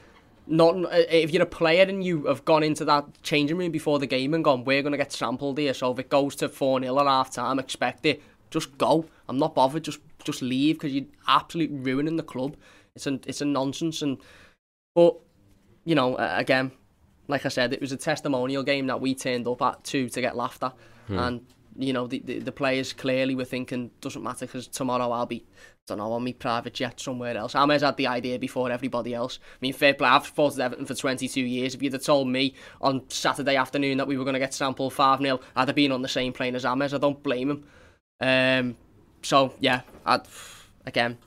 not 0.47 0.76
if 0.93 1.33
you're 1.33 1.43
a 1.43 1.47
player 1.61 1.83
and 1.83 2.04
you 2.04 2.26
have 2.26 2.45
gone 2.45 2.62
into 2.62 2.85
that 2.85 3.04
changing 3.23 3.57
room 3.57 3.73
before 3.73 3.99
the 3.99 4.07
game 4.07 4.33
and 4.35 4.45
gone, 4.45 4.64
we're 4.64 4.83
going 4.83 4.93
to 4.93 4.99
get 4.99 5.12
sampled 5.12 5.59
here, 5.59 5.75
so 5.75 5.90
if 5.93 5.99
it 5.99 6.09
goes 6.09 6.37
to 6.37 6.49
4 6.49 6.81
0 6.81 6.99
at 7.00 7.07
half 7.07 7.33
time, 7.33 7.59
expect 7.59 8.07
it. 8.07 8.23
Just 8.50 8.78
go. 8.78 9.07
I'm 9.28 9.38
not 9.38 9.54
bothered. 9.54 9.83
Just 9.83 10.00
just 10.23 10.40
leave 10.40 10.76
because 10.76 10.93
you're 10.93 11.07
absolutely 11.26 11.78
ruining 11.78 12.16
the 12.16 12.23
club. 12.23 12.57
It's 12.95 13.07
a 13.07 13.19
it's 13.26 13.40
a 13.40 13.45
nonsense 13.45 14.02
and 14.02 14.19
but 14.95 15.16
you 15.85 15.95
know 15.97 16.16
again 16.16 16.71
like 17.28 17.47
I 17.47 17.49
said, 17.49 17.73
it 17.73 17.81
was 17.81 17.93
a 17.93 17.97
testimonial 17.97 18.62
game 18.62 18.87
that 18.88 19.00
we 19.00 19.14
turned 19.14 19.47
up 19.49 19.62
at 19.62 19.83
two 19.85 20.09
to 20.11 20.21
get 20.21 20.37
laughed 20.37 20.62
at, 20.62 20.75
hmm. 21.07 21.19
and 21.19 21.47
you 21.76 21.93
know 21.93 22.07
the, 22.07 22.21
the, 22.21 22.38
the 22.38 22.52
players 22.52 22.93
clearly 22.93 23.35
were 23.35 23.45
thinking 23.45 23.90
doesn't 24.00 24.23
matter 24.23 24.47
because 24.47 24.66
tomorrow 24.69 25.11
I'll 25.11 25.26
be 25.26 25.45
I 25.47 25.64
don't 25.87 25.99
know 25.99 26.12
on 26.12 26.25
my 26.25 26.33
private 26.33 26.75
jet 26.75 26.99
somewhere 26.99 27.37
else. 27.37 27.54
Ames 27.54 27.83
had 27.83 27.97
the 27.97 28.07
idea 28.07 28.38
before 28.38 28.71
everybody 28.71 29.12
else. 29.12 29.38
I 29.43 29.59
mean, 29.61 29.75
fair 29.75 29.93
play. 29.93 30.09
I've 30.09 30.25
supported 30.25 30.61
Everton 30.61 30.87
for 30.87 30.95
22 30.95 31.43
years. 31.43 31.75
If 31.75 31.83
you'd 31.83 31.93
have 31.93 32.02
told 32.02 32.28
me 32.28 32.54
on 32.81 33.02
Saturday 33.11 33.57
afternoon 33.57 33.99
that 33.99 34.07
we 34.07 34.16
were 34.16 34.25
going 34.25 34.35
to 34.35 34.40
get 34.40 34.54
sampled 34.54 34.95
5 34.95 35.21
0, 35.21 35.40
I'd 35.54 35.69
have 35.69 35.75
been 35.75 35.93
on 35.93 36.00
the 36.00 36.09
same 36.09 36.33
plane 36.33 36.54
as 36.54 36.64
Ames. 36.64 36.95
I 36.95 36.99
don't 36.99 37.23
blame 37.23 37.50
him. 37.50 37.64
Um, 38.21 38.76
so 39.23 39.52
yeah, 39.61 39.83
I'd, 40.07 40.23
again, 40.87 41.19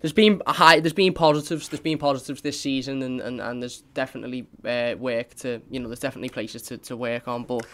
there's 0.00 0.12
been 0.12 0.40
high, 0.46 0.80
there's 0.80 0.92
been 0.92 1.12
positives, 1.12 1.68
there's 1.68 1.80
been 1.80 1.98
positives 1.98 2.40
this 2.40 2.60
season, 2.60 3.02
and, 3.02 3.20
and, 3.20 3.40
and 3.40 3.62
there's 3.62 3.82
definitely 3.94 4.46
uh, 4.64 4.94
work 4.98 5.34
to, 5.36 5.60
you 5.70 5.80
know, 5.80 5.88
there's 5.88 6.00
definitely 6.00 6.28
places 6.28 6.62
to, 6.62 6.78
to 6.78 6.96
work 6.96 7.26
on, 7.26 7.44
but 7.44 7.66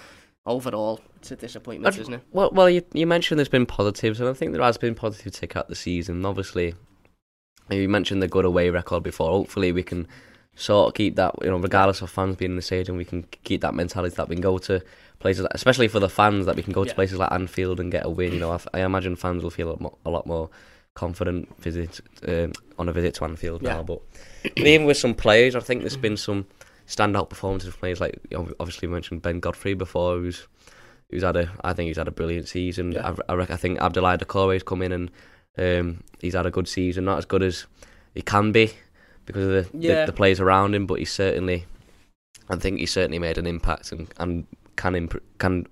overall, 0.47 1.01
it's 1.17 1.31
a 1.31 1.37
disappointment, 1.37 1.97
isn't 1.99 2.15
it? 2.15 2.23
Well, 2.33 2.51
well, 2.53 2.69
you, 2.69 2.83
you 2.93 3.07
mentioned 3.07 3.39
there's 3.39 3.49
been 3.49 3.67
positives, 3.67 4.21
and 4.21 4.29
I 4.29 4.33
think 4.33 4.53
there 4.53 4.63
has 4.63 4.79
been 4.79 4.95
positive 4.95 5.33
tick 5.33 5.57
out 5.57 5.69
the 5.69 5.75
season. 5.75 6.25
Obviously, 6.25 6.75
you 7.71 7.89
mentioned 7.89 8.23
the 8.23 8.29
good 8.29 8.45
away 8.45 8.71
record 8.71 9.03
before. 9.03 9.31
Hopefully, 9.31 9.73
we 9.73 9.83
can 9.83 10.07
sort 10.57 10.89
of 10.89 10.95
keep 10.95 11.17
that, 11.17 11.35
you 11.43 11.51
know, 11.51 11.57
regardless 11.57 12.03
of 12.03 12.11
fans 12.11 12.37
being 12.37 12.53
in 12.53 12.57
the 12.57 12.63
stadium, 12.63 12.97
we 12.97 13.05
can 13.05 13.25
keep 13.45 13.61
that 13.63 13.75
mentality 13.75 14.15
that 14.17 14.29
we 14.29 14.37
can 14.37 14.43
go 14.43 14.59
to 14.59 14.83
places, 15.19 15.47
especially 15.53 15.89
for 15.89 16.01
the 16.01 16.09
fans, 16.09 16.47
that 16.47 16.57
we 16.57 16.63
can 16.63 16.73
go 16.73 16.85
to 16.85 16.95
places 16.95 17.19
like 17.19 17.33
Anfield 17.33 17.81
and 17.81 17.91
get 17.91 18.05
a 18.05 18.11
win. 18.11 18.33
You 18.33 18.41
know, 18.41 18.53
I, 18.53 18.61
I 18.75 18.81
imagine 18.81 19.17
fans 19.17 19.43
will 19.43 19.51
feel 19.51 19.69
a 19.69 19.71
lot 19.71 19.81
more, 19.81 19.99
a 20.05 20.11
lot 20.11 20.27
more 20.27 20.51
confident 20.95 21.49
visit 21.61 22.01
um, 22.29 22.53
on 22.79 22.89
a 22.89 22.93
visit 22.93 23.15
to 23.15 23.25
Anfield 23.25 23.63
yeah. 23.63 23.75
now. 23.75 23.83
But 23.83 24.03
even 24.57 24.87
with 24.87 24.97
some 24.97 25.15
players, 25.15 25.57
I 25.57 25.61
think 25.61 25.81
there's 25.81 25.97
been 25.97 26.17
some 26.17 26.47
standout 26.87 27.31
performances 27.31 27.69
of 27.69 27.79
players 27.79 28.01
like 28.01 28.21
obviously 28.61 28.89
mentioned 28.89 29.23
Ben 29.23 29.41
Godfrey 29.41 29.75
before, 29.75 30.19
who's 30.19 30.47
who's 31.11 31.23
had 31.23 31.37
a 31.37 31.51
I 31.63 31.73
think 31.73 31.89
he's 31.89 31.97
had 31.97 32.09
a 32.09 32.13
brilliant 32.13 32.49
season. 32.49 32.93
Yeah. 32.93 33.15
I, 33.29 33.33
I, 33.33 33.41
I 33.43 33.57
think 33.57 33.79
Abdoulaye 33.79 34.19
Doucouré's 34.19 34.63
come 34.63 34.83
in 34.83 34.93
and 34.93 35.11
um, 35.57 36.03
he's 36.21 36.35
had 36.35 36.47
a 36.47 36.51
good 36.51 36.69
season, 36.69 37.05
not 37.05 37.19
as 37.19 37.25
good 37.25 37.43
as 37.43 37.67
he 38.15 38.23
can 38.23 38.53
be 38.53 38.73
because 39.27 39.47
of 39.47 39.73
the, 39.73 39.79
yeah. 39.79 40.01
the, 40.01 40.13
the 40.13 40.17
players 40.17 40.41
around 40.41 40.75
him, 40.75 40.87
but 40.87 40.99
he's 40.99 41.13
certainly 41.13 41.65
I 42.49 42.57
think 42.57 42.79
he 42.79 42.87
certainly 42.87 43.19
made 43.19 43.39
an 43.39 43.47
impact 43.47 43.93
and, 43.93 44.13
and 44.19 44.47
can 44.77 44.95
imp- 44.95 45.23
can 45.39 45.67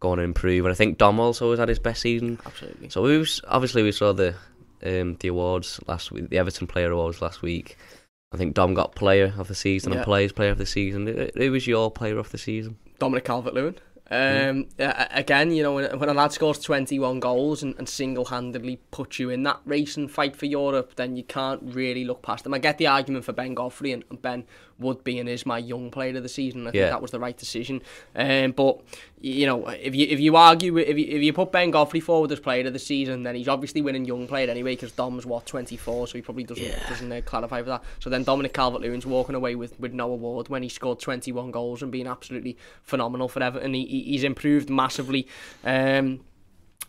go 0.00 0.10
on 0.10 0.18
and 0.18 0.26
improve. 0.26 0.64
And 0.64 0.72
I 0.72 0.76
think 0.76 0.98
Dom 0.98 1.18
also 1.18 1.50
has 1.50 1.58
had 1.58 1.68
his 1.68 1.78
best 1.78 2.02
season. 2.02 2.38
Absolutely. 2.44 2.90
So 2.90 3.02
we 3.02 3.18
was, 3.18 3.40
obviously 3.48 3.82
we 3.82 3.92
saw 3.92 4.12
the 4.12 4.34
um, 4.84 5.16
the 5.20 5.28
awards 5.28 5.80
last 5.86 6.12
week, 6.12 6.28
the 6.28 6.38
Everton 6.38 6.66
Player 6.66 6.90
Awards 6.90 7.22
last 7.22 7.42
week. 7.42 7.76
I 8.34 8.36
think 8.36 8.54
Dom 8.54 8.74
got 8.74 8.96
Player 8.96 9.32
of 9.38 9.46
the 9.48 9.54
Season 9.54 9.92
yeah. 9.92 9.98
and 9.98 10.04
Players 10.04 10.32
Player 10.32 10.50
of 10.50 10.58
the 10.58 10.66
Season. 10.66 11.30
Who 11.36 11.52
was 11.52 11.66
your 11.66 11.90
Player 11.90 12.18
of 12.18 12.30
the 12.32 12.38
Season? 12.38 12.76
Dominic 12.98 13.24
Calvert-Lewin. 13.24 13.76
Um, 14.10 14.64
mm. 14.76 15.08
again, 15.10 15.50
you 15.52 15.62
know, 15.62 15.74
when, 15.74 15.98
when 15.98 16.08
a 16.08 16.14
lad 16.14 16.32
scores 16.32 16.58
21 16.58 17.20
goals 17.20 17.62
and, 17.62 17.74
and 17.78 17.88
single-handedly 17.88 18.80
puts 18.90 19.18
you 19.18 19.30
in 19.30 19.44
that 19.44 19.60
race 19.64 19.96
and 19.96 20.10
fight 20.10 20.36
for 20.36 20.46
Europe, 20.46 20.96
then 20.96 21.16
you 21.16 21.22
can't 21.22 21.62
really 21.62 22.04
look 22.04 22.22
past 22.22 22.44
them. 22.44 22.54
I 22.54 22.58
get 22.58 22.78
the 22.78 22.88
argument 22.88 23.24
for 23.24 23.32
Ben 23.32 23.54
Godfrey, 23.54 23.92
and, 23.92 24.04
and 24.10 24.20
Ben 24.20 24.44
would 24.78 25.04
be 25.04 25.18
and 25.18 25.28
is 25.28 25.46
my 25.46 25.58
young 25.58 25.90
player 25.90 26.16
of 26.16 26.22
the 26.22 26.28
season. 26.28 26.66
I 26.66 26.70
think 26.70 26.90
that 26.90 27.02
was 27.02 27.10
the 27.10 27.20
right 27.20 27.36
decision. 27.36 27.82
Um, 28.14 28.52
but 28.52 28.80
you 29.20 29.46
know, 29.46 29.66
if 29.68 29.94
you 29.94 30.06
if 30.08 30.20
you 30.20 30.36
argue 30.36 30.76
if 30.78 30.98
you 30.98 31.06
if 31.06 31.22
you 31.22 31.32
put 31.32 31.52
Ben 31.52 31.70
Godfrey 31.70 32.00
forward 32.00 32.30
as 32.32 32.40
player 32.40 32.66
of 32.66 32.72
the 32.72 32.78
season, 32.78 33.22
then 33.22 33.34
he's 33.34 33.48
obviously 33.48 33.80
winning 33.80 34.04
young 34.04 34.26
player 34.26 34.50
anyway 34.50 34.74
because 34.74 34.92
Dom's 34.92 35.24
what 35.24 35.46
24, 35.46 36.08
so 36.08 36.18
he 36.18 36.22
probably 36.22 36.44
doesn't 36.44 36.64
yeah. 36.64 36.88
doesn't 36.88 37.10
uh, 37.10 37.20
clarify 37.24 37.60
for 37.60 37.70
that. 37.70 37.84
So 38.00 38.10
then 38.10 38.24
Dominic 38.24 38.52
Calvert-Lewin's 38.52 39.06
walking 39.06 39.34
away 39.34 39.54
with, 39.54 39.78
with 39.80 39.92
no 39.92 40.10
award 40.10 40.48
when 40.48 40.62
he 40.62 40.68
scored 40.68 41.00
21 41.00 41.50
goals 41.50 41.82
and 41.82 41.90
being 41.90 42.06
absolutely 42.06 42.56
phenomenal 42.82 43.28
for 43.28 43.42
Everton. 43.42 43.74
He, 43.74 43.86
he's 43.86 44.24
improved 44.24 44.68
massively. 44.68 45.26
Um, 45.64 46.20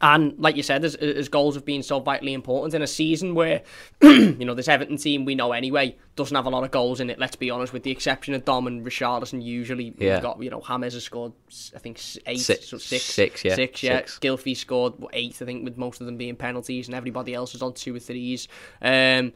and 0.01 0.37
like 0.37 0.55
you 0.55 0.63
said, 0.63 0.83
his, 0.83 0.95
his 0.95 1.29
goals 1.29 1.55
have 1.55 1.65
been 1.65 1.83
so 1.83 1.99
vitally 1.99 2.33
important 2.33 2.73
in 2.73 2.81
a 2.81 2.87
season 2.87 3.33
where, 3.33 3.61
you 4.01 4.45
know, 4.45 4.53
this 4.53 4.67
Everton 4.67 4.97
team 4.97 5.25
we 5.25 5.35
know 5.35 5.51
anyway 5.51 5.95
doesn't 6.15 6.35
have 6.35 6.45
a 6.45 6.49
lot 6.49 6.63
of 6.63 6.71
goals 6.71 6.99
in 6.99 7.09
it. 7.09 7.19
Let's 7.19 7.35
be 7.35 7.49
honest, 7.49 7.73
with 7.73 7.83
the 7.83 7.91
exception 7.91 8.33
of 8.33 8.45
Dom 8.45 8.67
and 8.67 8.85
Richarlison. 8.85 9.43
Usually, 9.43 9.93
yeah. 9.97 10.15
we've 10.15 10.23
got 10.23 10.41
you 10.41 10.49
know 10.49 10.61
James 10.67 10.93
has 10.93 11.03
scored, 11.03 11.33
I 11.75 11.79
think 11.79 11.99
eight, 12.25 12.39
six, 12.39 12.67
so 12.67 12.77
six, 12.77 13.03
six, 13.03 13.43
yeah, 13.43 13.55
six, 13.55 13.83
yeah. 13.83 13.97
Six. 13.97 14.19
Gylfi 14.19 14.55
scored 14.55 14.93
eight, 15.13 15.41
I 15.41 15.45
think, 15.45 15.63
with 15.63 15.77
most 15.77 16.01
of 16.01 16.07
them 16.07 16.17
being 16.17 16.35
penalties, 16.35 16.87
and 16.87 16.95
everybody 16.95 17.33
else 17.33 17.55
is 17.55 17.61
on 17.61 17.73
two 17.73 17.95
or 17.95 17.99
threes. 17.99 18.47
Um, 18.81 19.33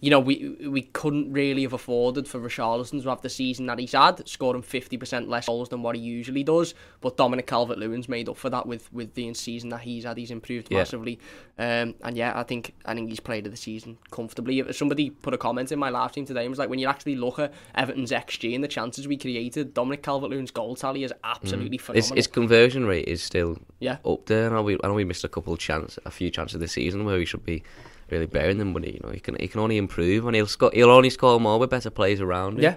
you 0.00 0.08
know, 0.08 0.18
we 0.18 0.56
we 0.66 0.82
couldn't 0.82 1.30
really 1.30 1.62
have 1.62 1.74
afforded 1.74 2.26
for 2.26 2.40
Richarlison 2.40 3.02
to 3.02 3.08
have 3.10 3.20
the 3.20 3.28
season 3.28 3.66
that 3.66 3.78
he's 3.78 3.92
had, 3.92 4.26
scoring 4.26 4.62
50% 4.62 5.28
less 5.28 5.46
goals 5.46 5.68
than 5.68 5.82
what 5.82 5.94
he 5.94 6.00
usually 6.00 6.42
does. 6.42 6.74
But 7.02 7.18
Dominic 7.18 7.46
Calvert-Lewin's 7.46 8.08
made 8.08 8.28
up 8.28 8.38
for 8.38 8.48
that 8.48 8.66
with, 8.66 8.90
with 8.92 9.14
the 9.14 9.32
season 9.34 9.68
that 9.70 9.82
he's 9.82 10.04
had. 10.04 10.16
He's 10.16 10.30
improved 10.30 10.68
yeah. 10.70 10.78
massively. 10.78 11.18
Um, 11.58 11.94
and 12.02 12.16
yeah, 12.16 12.32
I 12.34 12.44
think 12.44 12.74
I 12.86 12.94
think 12.94 13.10
he's 13.10 13.20
played 13.20 13.44
of 13.44 13.52
the 13.52 13.58
season 13.58 13.98
comfortably. 14.10 14.64
Somebody 14.72 15.10
put 15.10 15.34
a 15.34 15.38
comment 15.38 15.70
in 15.70 15.78
my 15.78 15.90
live 15.90 16.12
stream 16.12 16.24
today 16.24 16.42
and 16.42 16.50
was 16.50 16.58
like, 16.58 16.70
when 16.70 16.78
you 16.78 16.88
actually 16.88 17.16
look 17.16 17.38
at 17.38 17.52
Everton's 17.76 18.10
XG 18.10 18.54
and 18.54 18.64
the 18.64 18.68
chances 18.68 19.06
we 19.06 19.18
created, 19.18 19.74
Dominic 19.74 20.02
Calvert-Lewin's 20.02 20.50
goal 20.50 20.76
tally 20.76 21.04
is 21.04 21.12
absolutely 21.24 21.76
mm. 21.76 21.80
phenomenal. 21.80 22.16
His, 22.16 22.26
his, 22.26 22.26
conversion 22.26 22.86
rate 22.86 23.06
is 23.06 23.22
still 23.22 23.58
yeah. 23.80 23.98
up 24.06 24.24
there. 24.26 24.50
I 24.50 24.54
know 24.54 24.62
we, 24.62 24.78
I 24.82 24.88
know 24.88 24.94
we 24.94 25.04
missed 25.04 25.24
a 25.24 25.28
couple 25.28 25.52
of 25.52 25.58
chances, 25.58 25.98
a 26.06 26.10
few 26.10 26.30
chances 26.30 26.58
this 26.58 26.72
season 26.72 27.04
where 27.04 27.18
we 27.18 27.26
should 27.26 27.44
be 27.44 27.62
really 28.10 28.26
bearing 28.26 28.58
them, 28.58 28.72
but 28.72 28.86
you 28.86 29.00
know 29.02 29.10
he 29.10 29.20
can 29.20 29.36
he 29.36 29.48
can 29.48 29.60
only 29.60 29.76
improve 29.76 30.26
and 30.26 30.34
he'll 30.34 30.46
score 30.46 30.70
he'll 30.72 30.90
only 30.90 31.10
score 31.10 31.40
more 31.40 31.58
with 31.58 31.70
better 31.70 31.90
players 31.90 32.20
around 32.20 32.58
him. 32.58 32.62
Yeah, 32.62 32.76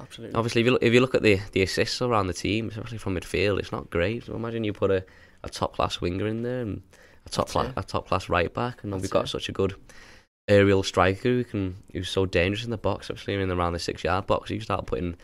absolutely. 0.00 0.34
Obviously, 0.34 0.60
if 0.62 0.66
you 0.66 0.72
look, 0.72 0.82
if 0.82 0.92
you 0.92 1.00
look 1.00 1.14
at 1.14 1.22
the 1.22 1.40
the 1.52 1.62
assists 1.62 2.00
around 2.02 2.26
the 2.26 2.32
team, 2.32 2.68
especially 2.68 2.98
from 2.98 3.16
midfield, 3.16 3.58
it's 3.58 3.72
not 3.72 3.90
great. 3.90 4.24
So 4.24 4.34
imagine 4.34 4.64
you 4.64 4.72
put 4.72 4.90
a, 4.90 5.04
a 5.44 5.48
top 5.48 5.74
class 5.76 6.00
winger 6.00 6.26
in 6.26 6.42
there 6.42 6.60
and 6.60 6.82
a 7.26 7.28
top 7.28 7.48
class 7.48 7.72
a 7.76 7.82
top 7.82 8.08
class 8.08 8.28
right 8.28 8.52
back, 8.52 8.82
and 8.82 8.92
we've 8.92 9.10
got 9.10 9.24
it. 9.24 9.28
such 9.28 9.48
a 9.48 9.52
good 9.52 9.74
aerial 10.48 10.82
striker 10.82 11.28
who 11.28 11.44
can 11.44 11.76
who's 11.92 12.08
so 12.08 12.26
dangerous 12.26 12.64
in 12.64 12.70
the 12.70 12.78
box, 12.78 13.10
especially 13.10 13.34
in 13.34 13.50
around 13.50 13.74
the 13.74 13.78
six 13.78 14.04
yard 14.04 14.26
box. 14.26 14.50
You 14.50 14.60
start 14.60 14.86
putting 14.86 15.16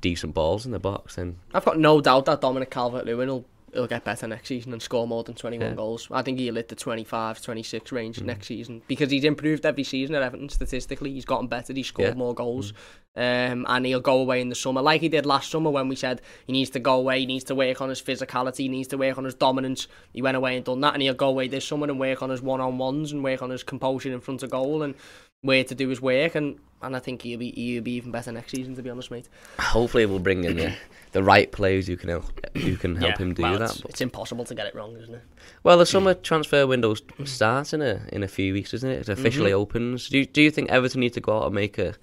decent 0.00 0.34
balls 0.34 0.66
in 0.66 0.72
the 0.72 0.78
box, 0.78 1.16
then 1.16 1.38
I've 1.52 1.64
got 1.64 1.78
no 1.78 2.00
doubt 2.00 2.26
that 2.26 2.40
Dominic 2.40 2.70
Calvert 2.70 3.06
Lewin 3.06 3.28
will 3.28 3.46
he'll 3.72 3.86
get 3.86 4.04
better 4.04 4.26
next 4.26 4.48
season 4.48 4.72
and 4.72 4.82
score 4.82 5.06
more 5.06 5.24
than 5.24 5.34
21 5.34 5.68
yeah. 5.68 5.74
goals. 5.74 6.08
I 6.10 6.22
think 6.22 6.38
he'll 6.38 6.54
hit 6.54 6.68
the 6.68 6.76
25, 6.76 7.42
26 7.42 7.92
range 7.92 8.18
mm. 8.18 8.24
next 8.24 8.46
season 8.46 8.82
because 8.86 9.10
he's 9.10 9.24
improved 9.24 9.66
every 9.66 9.84
season 9.84 10.14
at 10.14 10.22
Everton 10.22 10.48
statistically. 10.48 11.12
He's 11.12 11.24
gotten 11.24 11.46
better, 11.46 11.72
he's 11.72 11.86
scored 11.86 12.08
yeah. 12.10 12.14
more 12.14 12.34
goals. 12.34 12.72
Mm. 12.72 12.76
Um, 13.16 13.66
and 13.68 13.84
he'll 13.84 14.00
go 14.00 14.18
away 14.18 14.40
in 14.40 14.48
the 14.48 14.54
summer 14.54 14.80
like 14.80 15.00
he 15.00 15.08
did 15.08 15.26
last 15.26 15.50
summer 15.50 15.70
when 15.70 15.88
we 15.88 15.96
said 15.96 16.22
he 16.46 16.52
needs 16.52 16.70
to 16.70 16.78
go 16.78 16.94
away, 16.94 17.20
he 17.20 17.26
needs 17.26 17.42
to 17.44 17.54
work 17.54 17.80
on 17.80 17.88
his 17.88 18.00
physicality, 18.00 18.58
he 18.58 18.68
needs 18.68 18.86
to 18.88 18.98
work 18.98 19.18
on 19.18 19.24
his 19.24 19.34
dominance. 19.34 19.88
He 20.12 20.22
went 20.22 20.36
away 20.36 20.56
and 20.56 20.64
done 20.64 20.80
that, 20.82 20.94
and 20.94 21.02
he'll 21.02 21.14
go 21.14 21.28
away 21.28 21.48
this 21.48 21.64
summer 21.64 21.88
and 21.88 21.98
work 21.98 22.22
on 22.22 22.30
his 22.30 22.42
one 22.42 22.60
on 22.60 22.78
ones 22.78 23.10
and 23.10 23.24
work 23.24 23.42
on 23.42 23.50
his 23.50 23.64
composure 23.64 24.12
in 24.12 24.20
front 24.20 24.44
of 24.44 24.50
goal 24.50 24.82
and 24.82 24.94
where 25.42 25.64
to 25.64 25.74
do 25.74 25.88
his 25.88 26.00
work. 26.00 26.34
And 26.34 26.58
and 26.80 26.94
I 26.94 27.00
think 27.00 27.22
he'll 27.22 27.38
be 27.38 27.50
he'll 27.50 27.82
be 27.82 27.92
even 27.92 28.12
better 28.12 28.32
next 28.32 28.52
season. 28.52 28.74
To 28.76 28.82
be 28.82 28.90
honest, 28.90 29.10
mate. 29.10 29.28
Hopefully, 29.58 30.06
we'll 30.06 30.18
bring 30.18 30.44
in 30.44 30.56
the, 30.56 30.74
the 31.12 31.22
right 31.22 31.50
players 31.50 31.86
who 31.86 31.96
can 31.96 32.08
help 32.08 32.56
who 32.56 32.76
can 32.76 32.96
help 32.96 33.18
yeah, 33.18 33.18
him 33.18 33.34
do 33.34 33.42
well, 33.42 33.58
that. 33.58 33.70
It's, 33.70 33.84
it's, 33.84 34.00
impossible 34.00 34.44
to 34.44 34.54
get 34.54 34.66
it 34.66 34.74
wrong, 34.74 34.96
isn't 34.96 35.14
it? 35.14 35.22
Well, 35.62 35.78
the 35.78 35.86
summer 35.86 36.14
transfer 36.14 36.66
window 36.66 36.94
starts 37.24 37.72
in 37.72 37.82
a 37.82 38.02
in 38.12 38.22
a 38.22 38.28
few 38.28 38.52
weeks, 38.52 38.74
isn't 38.74 38.90
it? 38.90 39.00
It 39.00 39.08
officially 39.08 39.50
mm-hmm. 39.50 39.60
opens. 39.60 40.08
Do 40.08 40.18
you, 40.18 40.26
do 40.26 40.42
you 40.42 40.50
think 40.50 40.70
Everton 40.70 41.00
need 41.00 41.14
to 41.14 41.20
go 41.20 41.38
out 41.38 41.46
and 41.46 41.54
make 41.54 41.78
a 41.78 41.94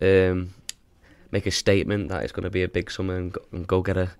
um 0.00 0.54
make 1.30 1.46
a 1.46 1.50
statement 1.50 2.08
that 2.08 2.22
it's 2.22 2.32
going 2.32 2.44
to 2.44 2.50
be 2.50 2.62
a 2.62 2.68
big 2.68 2.90
summer 2.90 3.16
and 3.16 3.32
go, 3.32 3.42
and 3.52 3.66
go 3.66 3.82
get 3.82 3.98
a 3.98 4.10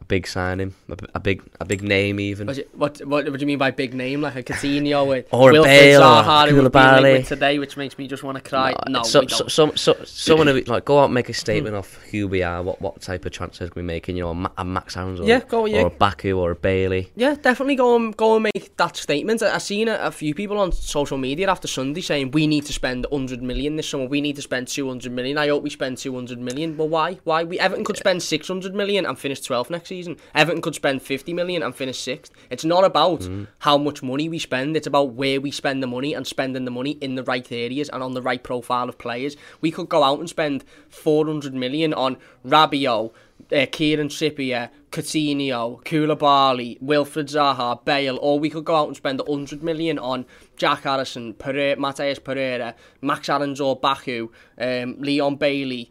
a 0.00 0.04
big 0.06 0.26
signing, 0.26 0.74
a, 0.88 0.96
a 1.14 1.20
big 1.20 1.42
a 1.60 1.64
big 1.64 1.82
name 1.82 2.18
even. 2.20 2.46
What, 2.46 2.58
what 2.74 3.06
what 3.06 3.24
do 3.24 3.38
you 3.38 3.46
mean 3.46 3.58
by 3.58 3.70
big 3.70 3.94
name? 3.94 4.20
Like 4.20 4.36
a 4.36 4.42
Coutinho 4.42 5.06
with 5.08 5.26
Or 5.30 5.50
a 5.50 5.52
Wilfred 5.52 5.72
Bale, 5.72 6.02
or 6.02 6.22
Zaha 6.22 6.52
we've 6.52 6.62
Koulibaly. 6.62 7.18
with 7.18 7.28
today, 7.28 7.58
which 7.58 7.76
makes 7.76 7.96
me 7.96 8.06
just 8.06 8.22
want 8.22 8.36
to 8.36 8.42
cry. 8.48 8.74
No, 8.88 9.02
so, 9.02 9.20
we 9.20 9.28
so, 9.28 9.70
so, 9.74 9.94
someone 10.04 10.48
who, 10.48 10.60
like 10.62 10.84
go 10.84 10.98
out 10.98 11.06
and 11.06 11.14
make 11.14 11.28
a 11.28 11.34
statement 11.34 11.74
of 11.76 11.92
who 12.10 12.28
we 12.28 12.42
are, 12.42 12.62
what 12.62 12.80
what 12.80 13.00
type 13.00 13.24
of 13.24 13.32
transfers 13.32 13.70
we're 13.74 13.82
making. 13.82 14.16
You 14.16 14.24
know, 14.24 14.50
a, 14.58 14.64
Max 14.64 14.96
Aarons 14.96 15.20
or, 15.20 15.24
Yeah, 15.24 15.40
go, 15.40 15.64
yeah. 15.66 15.82
or 15.82 15.86
a 15.86 15.90
Baku 15.90 16.38
or 16.38 16.50
a 16.50 16.56
Bailey. 16.56 17.10
Yeah, 17.16 17.36
definitely 17.40 17.76
go 17.76 17.96
and 17.96 18.16
go 18.16 18.36
and 18.36 18.42
make 18.54 18.76
that 18.76 18.96
statement. 18.96 19.42
I've 19.42 19.62
seen 19.62 19.88
a, 19.88 19.94
a 19.96 20.10
few 20.10 20.34
people 20.34 20.58
on 20.58 20.72
social 20.72 21.18
media 21.18 21.48
after 21.48 21.68
Sunday 21.68 22.00
saying 22.00 22.32
we 22.32 22.46
need 22.46 22.66
to 22.66 22.72
spend 22.72 23.06
100 23.10 23.42
million 23.42 23.76
this 23.76 23.88
summer. 23.88 24.06
We 24.06 24.20
need 24.20 24.36
to 24.36 24.42
spend 24.42 24.68
200 24.68 25.12
million. 25.12 25.38
I 25.38 25.48
hope 25.48 25.62
we 25.62 25.70
spend 25.70 25.98
200 25.98 26.38
million. 26.38 26.76
Well, 26.76 26.88
why? 26.88 27.14
Why? 27.24 27.44
We 27.44 27.58
Everton 27.60 27.84
could 27.84 27.96
spend 27.96 28.22
600 28.22 28.74
million 28.74 29.06
and 29.06 29.18
finish 29.18 29.40
12th 29.40 29.70
next 29.70 29.83
season. 29.86 30.16
Everton 30.34 30.62
could 30.62 30.74
spend 30.74 31.02
50 31.02 31.32
million 31.32 31.62
and 31.62 31.74
finish 31.74 31.98
sixth. 31.98 32.32
It's 32.50 32.64
not 32.64 32.84
about 32.84 33.28
how 33.60 33.78
much 33.78 34.02
money 34.02 34.28
we 34.28 34.38
spend. 34.38 34.76
It's 34.76 34.86
about 34.86 35.12
where 35.12 35.40
we 35.40 35.50
spend 35.50 35.82
the 35.82 35.86
money 35.86 36.14
and 36.14 36.26
spending 36.26 36.64
the 36.64 36.70
money 36.70 36.92
in 37.00 37.14
the 37.14 37.24
right 37.24 37.50
areas 37.50 37.88
and 37.88 38.02
on 38.02 38.14
the 38.14 38.22
right 38.22 38.42
profile 38.42 38.88
of 38.88 38.98
players. 38.98 39.36
We 39.60 39.70
could 39.70 39.88
go 39.88 40.02
out 40.02 40.20
and 40.20 40.28
spend 40.28 40.64
400 40.88 41.54
million 41.54 41.94
on 41.94 42.16
Rabiot, 42.44 43.12
uh, 43.52 43.66
Kieran 43.70 44.08
Trippier, 44.08 44.70
Coutinho, 44.90 45.82
Koulibaly, 45.84 46.80
Wilfred 46.80 47.28
Zaha, 47.28 47.84
Bale, 47.84 48.18
or 48.20 48.38
we 48.38 48.50
could 48.50 48.64
go 48.64 48.76
out 48.76 48.88
and 48.88 48.96
spend 48.96 49.20
100 49.20 49.62
million 49.62 49.98
on 49.98 50.24
Jack 50.56 50.82
Harrison, 50.82 51.34
Pereira, 51.34 51.76
Matheus 51.76 52.22
Pereira, 52.22 52.74
Max 53.00 53.28
Aarons 53.28 53.60
or 53.60 53.76
Baku, 53.76 54.30
um, 54.58 54.96
Leon 54.98 55.36
Bailey, 55.36 55.90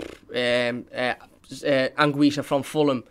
um, 0.00 0.86
uh, 0.94 1.14
uh, 1.64 1.88
Anguissa 1.98 2.44
from 2.44 2.62
Fulham 2.62 3.04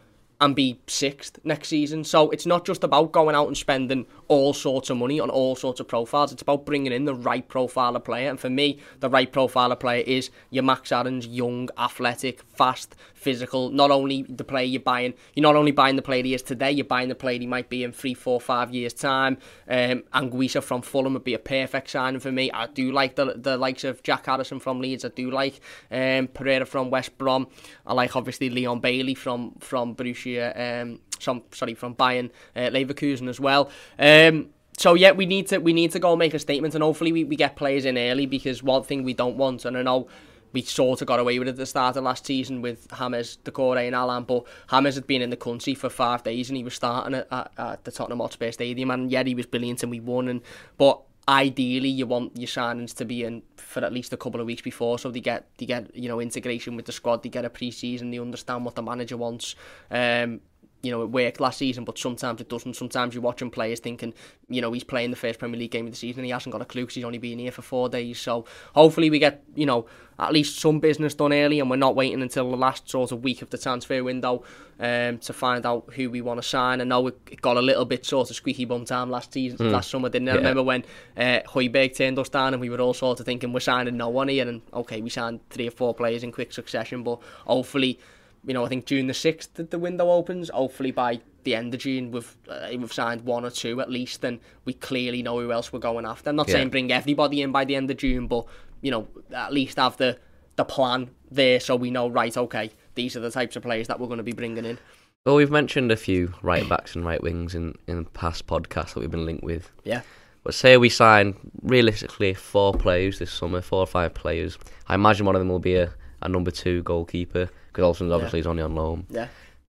and 0.43 0.55
be 0.55 0.77
sixth 0.87 1.39
next 1.45 1.69
season. 1.69 2.03
So 2.03 2.29
it's 2.31 2.45
not 2.45 2.65
just 2.65 2.83
about 2.83 3.13
going 3.13 3.33
out 3.33 3.47
and 3.47 3.55
spending 3.55 4.05
all 4.27 4.53
sorts 4.53 4.89
of 4.89 4.97
money 4.97 5.19
on 5.19 5.29
all 5.29 5.55
sorts 5.55 5.79
of 5.79 5.87
profiles. 5.87 6.31
It's 6.31 6.41
about 6.41 6.65
bringing 6.65 6.91
in 6.91 7.05
the 7.05 7.15
right 7.15 7.47
profile 7.47 7.95
of 7.95 8.03
player. 8.03 8.29
And 8.29 8.39
for 8.39 8.49
me, 8.49 8.79
the 8.99 9.09
right 9.09 9.31
profile 9.31 9.71
of 9.71 9.79
player 9.79 10.03
is 10.05 10.29
your 10.49 10.63
Max 10.63 10.91
Aarons, 10.91 11.27
young, 11.27 11.69
athletic, 11.77 12.43
fast, 12.55 12.95
physical. 13.13 13.69
Not 13.69 13.91
only 13.91 14.23
the 14.23 14.43
player 14.43 14.65
you're 14.65 14.81
buying, 14.81 15.13
you're 15.33 15.43
not 15.43 15.55
only 15.55 15.71
buying 15.71 15.95
the 15.95 16.01
player 16.01 16.23
he 16.23 16.33
is 16.33 16.41
today, 16.41 16.71
you're 16.71 16.85
buying 16.85 17.09
the 17.09 17.15
player 17.15 17.39
he 17.39 17.47
might 17.47 17.69
be 17.69 17.83
in 17.83 17.91
three, 17.91 18.13
four, 18.13 18.39
five 18.39 18.73
years' 18.73 18.93
time. 18.93 19.37
Um, 19.67 20.03
Anguissa 20.13 20.61
from 20.61 20.81
Fulham 20.81 21.13
would 21.13 21.23
be 21.23 21.33
a 21.33 21.39
perfect 21.39 21.89
signing 21.89 22.19
for 22.19 22.31
me. 22.31 22.51
I 22.51 22.67
do 22.67 22.91
like 22.91 23.15
the 23.15 23.33
the 23.35 23.57
likes 23.57 23.83
of 23.83 24.03
Jack 24.03 24.25
Harrison 24.25 24.59
from 24.59 24.79
Leeds. 24.79 25.05
I 25.05 25.09
do 25.09 25.31
like 25.31 25.61
um, 25.91 26.27
Pereira 26.27 26.65
from 26.65 26.89
West 26.89 27.17
Brom. 27.17 27.47
I 27.85 27.93
like 27.93 28.15
obviously 28.15 28.49
Leon 28.49 28.79
Bailey 28.79 29.15
from 29.15 29.53
from 29.59 29.95
Borussia. 29.95 30.81
Um, 30.81 30.99
some 31.23 31.43
sorry 31.51 31.73
from 31.73 31.95
Bayern 31.95 32.29
uh, 32.55 32.69
Leverkusen 32.69 33.27
as 33.29 33.39
well. 33.39 33.69
Um, 33.97 34.49
so 34.77 34.95
yeah, 34.95 35.11
we 35.11 35.25
need 35.25 35.47
to 35.47 35.59
we 35.59 35.73
need 35.73 35.91
to 35.91 35.99
go 35.99 36.15
make 36.15 36.33
a 36.33 36.39
statement, 36.39 36.75
and 36.75 36.83
hopefully 36.83 37.11
we, 37.11 37.23
we 37.23 37.35
get 37.35 37.55
players 37.55 37.85
in 37.85 37.97
early 37.97 38.25
because 38.25 38.63
one 38.63 38.83
thing 38.83 39.03
we 39.03 39.13
don't 39.13 39.37
want, 39.37 39.65
and 39.65 39.77
I 39.77 39.81
know 39.81 40.07
we 40.53 40.61
sort 40.61 41.01
of 41.01 41.07
got 41.07 41.19
away 41.19 41.39
with 41.39 41.47
it 41.47 41.51
at 41.51 41.57
the 41.57 41.65
start 41.65 41.97
of 41.97 42.03
last 42.03 42.25
season 42.25 42.61
with 42.61 42.87
James, 42.97 43.39
Doucouré 43.43 43.87
and 43.87 43.95
Allan, 43.95 44.23
but 44.23 44.45
James 44.69 44.95
had 44.95 45.07
been 45.07 45.21
in 45.21 45.31
the 45.31 45.37
country 45.37 45.73
for 45.73 45.89
five 45.89 46.23
days 46.23 46.49
and 46.49 46.55
he 46.55 46.63
was 46.63 46.75
starting 46.75 47.15
at, 47.15 47.27
at, 47.31 47.51
at 47.57 47.83
the 47.83 47.91
Tottenham 47.91 48.19
Hotspur 48.19 48.51
Stadium, 48.51 48.91
and 48.91 49.11
yeah, 49.11 49.23
he 49.23 49.35
was 49.35 49.47
brilliant 49.47 49.81
and 49.83 49.91
we 49.91 49.99
won, 49.99 50.27
and 50.27 50.41
but 50.77 51.01
ideally 51.27 51.89
you 51.89 52.05
want 52.05 52.37
your 52.37 52.47
signings 52.47 52.93
to 52.93 53.05
be 53.05 53.23
in 53.23 53.41
for 53.55 53.83
at 53.83 53.93
least 53.93 54.11
a 54.11 54.17
couple 54.17 54.41
of 54.41 54.45
weeks 54.45 54.61
before 54.61 54.99
so 54.99 55.09
they 55.09 55.21
get 55.21 55.47
they 55.57 55.65
get 55.65 55.95
you 55.95 56.09
know 56.09 56.19
integration 56.19 56.75
with 56.75 56.85
the 56.85 56.91
squad 56.91 57.23
they 57.23 57.29
get 57.29 57.45
a 57.45 57.49
pre-season 57.49 58.11
they 58.11 58.19
understand 58.19 58.65
what 58.65 58.75
the 58.75 58.81
manager 58.81 59.15
wants 59.15 59.55
um 59.89 60.41
you 60.83 60.91
know, 60.91 61.01
it 61.01 61.09
worked 61.11 61.39
last 61.39 61.57
season, 61.59 61.85
but 61.85 61.97
sometimes 61.97 62.41
it 62.41 62.49
doesn't. 62.49 62.75
Sometimes 62.75 63.15
you're 63.15 63.23
watching 63.23 63.49
players 63.49 63.79
thinking, 63.79 64.13
you 64.49 64.61
know, 64.61 64.73
he's 64.73 64.83
playing 64.83 65.11
the 65.11 65.15
first 65.15 65.39
Premier 65.39 65.57
League 65.57 65.71
game 65.71 65.85
of 65.85 65.93
the 65.93 65.97
season 65.97 66.19
and 66.19 66.25
he 66.25 66.31
hasn't 66.31 66.51
got 66.51 66.61
a 66.61 66.65
clue 66.65 66.83
because 66.83 66.95
he's 66.95 67.05
only 67.05 67.19
been 67.19 67.39
here 67.39 67.51
for 67.53 67.61
four 67.61 67.87
days. 67.87 68.19
So 68.19 68.43
hopefully 68.75 69.09
we 69.09 69.17
get, 69.17 69.43
you 69.55 69.65
know, 69.65 69.85
at 70.19 70.33
least 70.33 70.59
some 70.59 70.79
business 70.81 71.15
done 71.15 71.31
early 71.33 71.59
and 71.61 71.69
we're 71.69 71.77
not 71.77 71.95
waiting 71.95 72.21
until 72.21 72.51
the 72.51 72.57
last 72.57 72.89
sort 72.89 73.13
of 73.13 73.23
week 73.23 73.41
of 73.41 73.49
the 73.49 73.57
transfer 73.57 74.03
window 74.03 74.43
um, 74.79 75.17
to 75.19 75.31
find 75.31 75.65
out 75.65 75.85
who 75.95 76.09
we 76.09 76.19
want 76.21 76.41
to 76.41 76.47
sign. 76.47 76.81
I 76.81 76.83
know 76.83 77.07
it 77.07 77.41
got 77.41 77.55
a 77.55 77.61
little 77.61 77.85
bit 77.85 78.05
sort 78.05 78.29
of 78.29 78.35
squeaky 78.35 78.65
bum 78.65 78.83
time 78.83 79.09
last 79.09 79.31
season, 79.31 79.71
last 79.71 79.89
summer, 79.89 80.09
didn't 80.09 80.27
it? 80.27 80.31
I 80.31 80.33
Yeah. 80.35 80.39
remember 80.39 80.63
when 80.63 80.83
uh, 81.15 81.39
Højbjerg 81.47 81.95
turned 81.95 82.19
us 82.19 82.27
down 82.29 82.53
and 82.53 82.59
we 82.59 82.69
were 82.69 82.81
all 82.81 82.93
sort 82.93 83.21
of 83.21 83.25
thinking 83.25 83.53
we're 83.53 83.61
signing 83.61 83.95
no 83.95 84.09
one 84.09 84.27
here 84.27 84.47
and 84.47 84.61
okay, 84.73 85.01
we 85.01 85.09
signed 85.09 85.39
three 85.49 85.67
or 85.69 85.71
four 85.71 85.93
players 85.95 86.23
in 86.23 86.31
quick 86.33 86.51
succession, 86.51 87.03
but 87.03 87.19
hopefully 87.45 87.99
you 88.45 88.53
know, 88.53 88.65
I 88.65 88.69
think 88.69 88.85
June 88.85 89.07
the 89.07 89.13
sixth 89.13 89.53
that 89.55 89.71
the 89.71 89.79
window 89.79 90.09
opens. 90.11 90.49
Hopefully 90.49 90.91
by 90.91 91.21
the 91.43 91.55
end 91.55 91.73
of 91.73 91.79
June 91.81 92.11
we've 92.11 92.35
uh, 92.49 92.67
we've 92.71 92.91
signed 92.93 93.21
one 93.21 93.45
or 93.45 93.49
two 93.49 93.81
at 93.81 93.89
least, 93.89 94.23
and 94.23 94.39
we 94.65 94.73
clearly 94.73 95.21
know 95.23 95.39
who 95.39 95.51
else 95.51 95.71
we're 95.73 95.79
going 95.79 96.05
after. 96.05 96.29
I'm 96.29 96.35
not 96.35 96.47
Yeah. 96.47 96.55
saying 96.55 96.69
bring 96.69 96.91
everybody 96.91 97.41
in 97.41 97.51
by 97.51 97.65
the 97.65 97.75
end 97.75 97.89
of 97.91 97.97
June, 97.97 98.27
but 98.27 98.45
you 98.81 98.91
know, 98.91 99.07
at 99.33 99.53
least 99.53 99.77
have 99.77 99.97
the 99.97 100.17
the 100.55 100.65
plan 100.65 101.09
there 101.31 101.59
so 101.59 101.75
we 101.75 101.89
know 101.89 102.07
right. 102.09 102.35
Okay, 102.37 102.69
these 102.95 103.15
are 103.15 103.21
the 103.21 103.31
types 103.31 103.55
of 103.55 103.63
players 103.63 103.87
that 103.87 103.99
we're 103.99 104.07
going 104.07 104.17
to 104.17 104.23
be 104.23 104.33
bringing 104.33 104.65
in. 104.65 104.77
Well, 105.25 105.35
we've 105.35 105.49
mentioned 105.49 105.89
a 105.91 105.95
few 105.95 106.33
right 106.41 106.67
backs 106.67 106.95
and 106.95 107.05
right 107.05 107.23
wings 107.23 107.55
in, 107.55 107.75
in 107.87 108.03
past 108.05 108.45
podcasts 108.45 108.93
that 108.93 108.99
we've 108.99 109.09
been 109.09 109.25
linked 109.25 109.43
with. 109.45 109.71
Yeah, 109.85 110.01
But 110.43 110.53
say 110.53 110.75
we 110.75 110.89
sign 110.89 111.35
realistically 111.61 112.33
four 112.33 112.73
players 112.73 113.19
this 113.19 113.31
summer, 113.31 113.61
four 113.61 113.79
or 113.79 113.87
five 113.87 114.13
players. 114.13 114.57
I 114.87 114.95
imagine 114.95 115.25
one 115.25 115.33
of 115.35 115.39
them 115.39 115.47
will 115.47 115.59
be 115.59 115.75
a, 115.75 115.93
a 116.25 116.29
number 116.29 116.51
two 116.51 116.83
goalkeeper 116.83 117.49
because 117.67 117.83
Olsen's 117.83 118.11
obviously 118.11 118.39
is 118.39 118.47
only 118.47 118.63
on 118.63 118.75
loan. 118.75 119.05
yeah. 119.09 119.27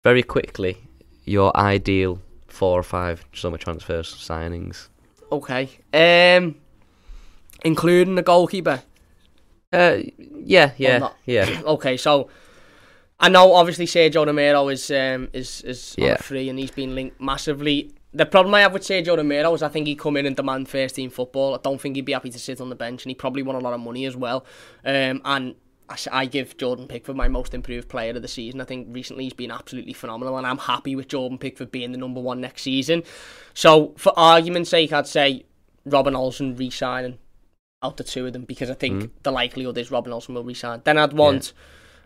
Very 0.03 0.21
quickly, 0.23 0.77
your 1.23 1.55
ideal 1.58 2.19
four 2.47 2.79
or 2.79 2.84
five 2.84 3.25
summer 3.34 3.58
transfers 3.58 4.13
signings. 4.13 4.88
Okay. 5.31 5.69
Um, 5.93 6.55
including 7.63 8.15
the 8.15 8.21
goalkeeper. 8.21 8.81
Uh, 9.73 9.97
yeah, 10.38 10.71
yeah, 10.77 11.10
yeah. 11.25 11.62
Okay, 11.65 11.97
so 11.97 12.29
I 13.19 13.29
know 13.29 13.53
obviously 13.53 13.86
Sergio 13.88 14.25
Romero 14.25 14.69
is 14.69 14.89
um, 14.91 15.29
is 15.34 15.62
is 15.62 15.95
on 15.97 16.05
Yeah. 16.05 16.17
free 16.17 16.49
and 16.49 16.60
he's 16.60 16.71
been 16.71 16.95
linked 16.95 17.19
massively. 17.19 17.91
The 18.13 18.25
problem 18.25 18.53
I 18.55 18.62
have 18.62 18.71
with 18.71 18.84
Sergio 18.84 19.17
Romero 19.17 19.53
is 19.55 19.63
I 19.63 19.67
think 19.67 19.88
he'd 19.88 19.99
come 19.99 20.15
in 20.15 20.25
and 20.25 20.36
demand 20.36 20.69
first 20.69 20.95
team 20.95 21.10
football. 21.10 21.55
I 21.55 21.58
don't 21.62 21.81
think 21.81 21.95
he'd 21.97 22.05
be 22.05 22.13
happy 22.13 22.29
to 22.29 22.39
sit 22.39 22.62
on 22.62 22.69
the 22.69 22.75
bench, 22.75 23.03
and 23.03 23.10
he 23.10 23.15
probably 23.15 23.43
want 23.43 23.58
a 23.58 23.62
lot 23.62 23.73
of 23.73 23.81
money 23.81 24.05
as 24.05 24.15
well. 24.15 24.45
Um, 24.86 25.21
and 25.25 25.55
I, 26.12 26.26
give 26.26 26.58
Jordan 26.58 26.88
Pickford 26.88 27.15
my 27.15 27.28
most 27.28 27.54
improved 27.54 27.89
player 27.89 28.15
of 28.15 28.21
the 28.21 28.28
season. 28.28 28.60
I 28.60 28.65
think 28.65 28.88
recently 28.91 29.26
he's 29.26 29.34
been 29.34 29.52
absolutely 29.52 29.93
phenomenal, 29.93 30.38
and 30.38 30.48
I'm 30.48 30.58
happy 30.58 30.95
with 30.95 31.08
Jordan 31.08 31.38
Pickford 31.38 31.71
being 31.71 31.91
the 31.91 31.98
number 31.98 32.19
one 32.19 32.41
next 32.41 32.63
season. 32.63 33.04
So 33.54 33.93
for 33.98 34.12
argument's 34.17 34.69
sake, 34.69 34.91
I'd 34.91 35.08
say 35.08 35.45
Robin 35.86 36.15
Olsen 36.15 36.56
re-signing 36.56 37.19
out 37.84 37.98
the 37.98 38.04
two 38.04 38.26
of 38.26 38.34
them 38.34 38.45
because 38.45 38.69
I 38.69 38.74
think 38.74 39.12
the 39.24 39.32
likelihood 39.32 39.78
is 39.78 39.91
Robin 39.91 40.12
Olsen 40.12 40.34
will 40.34 40.43
re 40.43 40.50
resign. 40.50 40.82
Then 40.84 40.98
I'd 40.98 41.13
want 41.13 41.54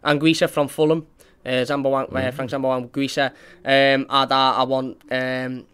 Anguissa 0.04 0.50
from 0.50 0.68
Fulham, 0.68 1.08
uh, 1.46 1.50
Zambo, 1.50 1.94
uh, 1.94 2.32
Frank 2.32 2.52
Zambo 2.52 2.90
Anguissa. 2.90 3.30
Um, 3.64 4.06
and 4.10 4.32
I, 4.32 4.52
I 4.58 4.64
want 4.64 5.02
um, 5.10 5.66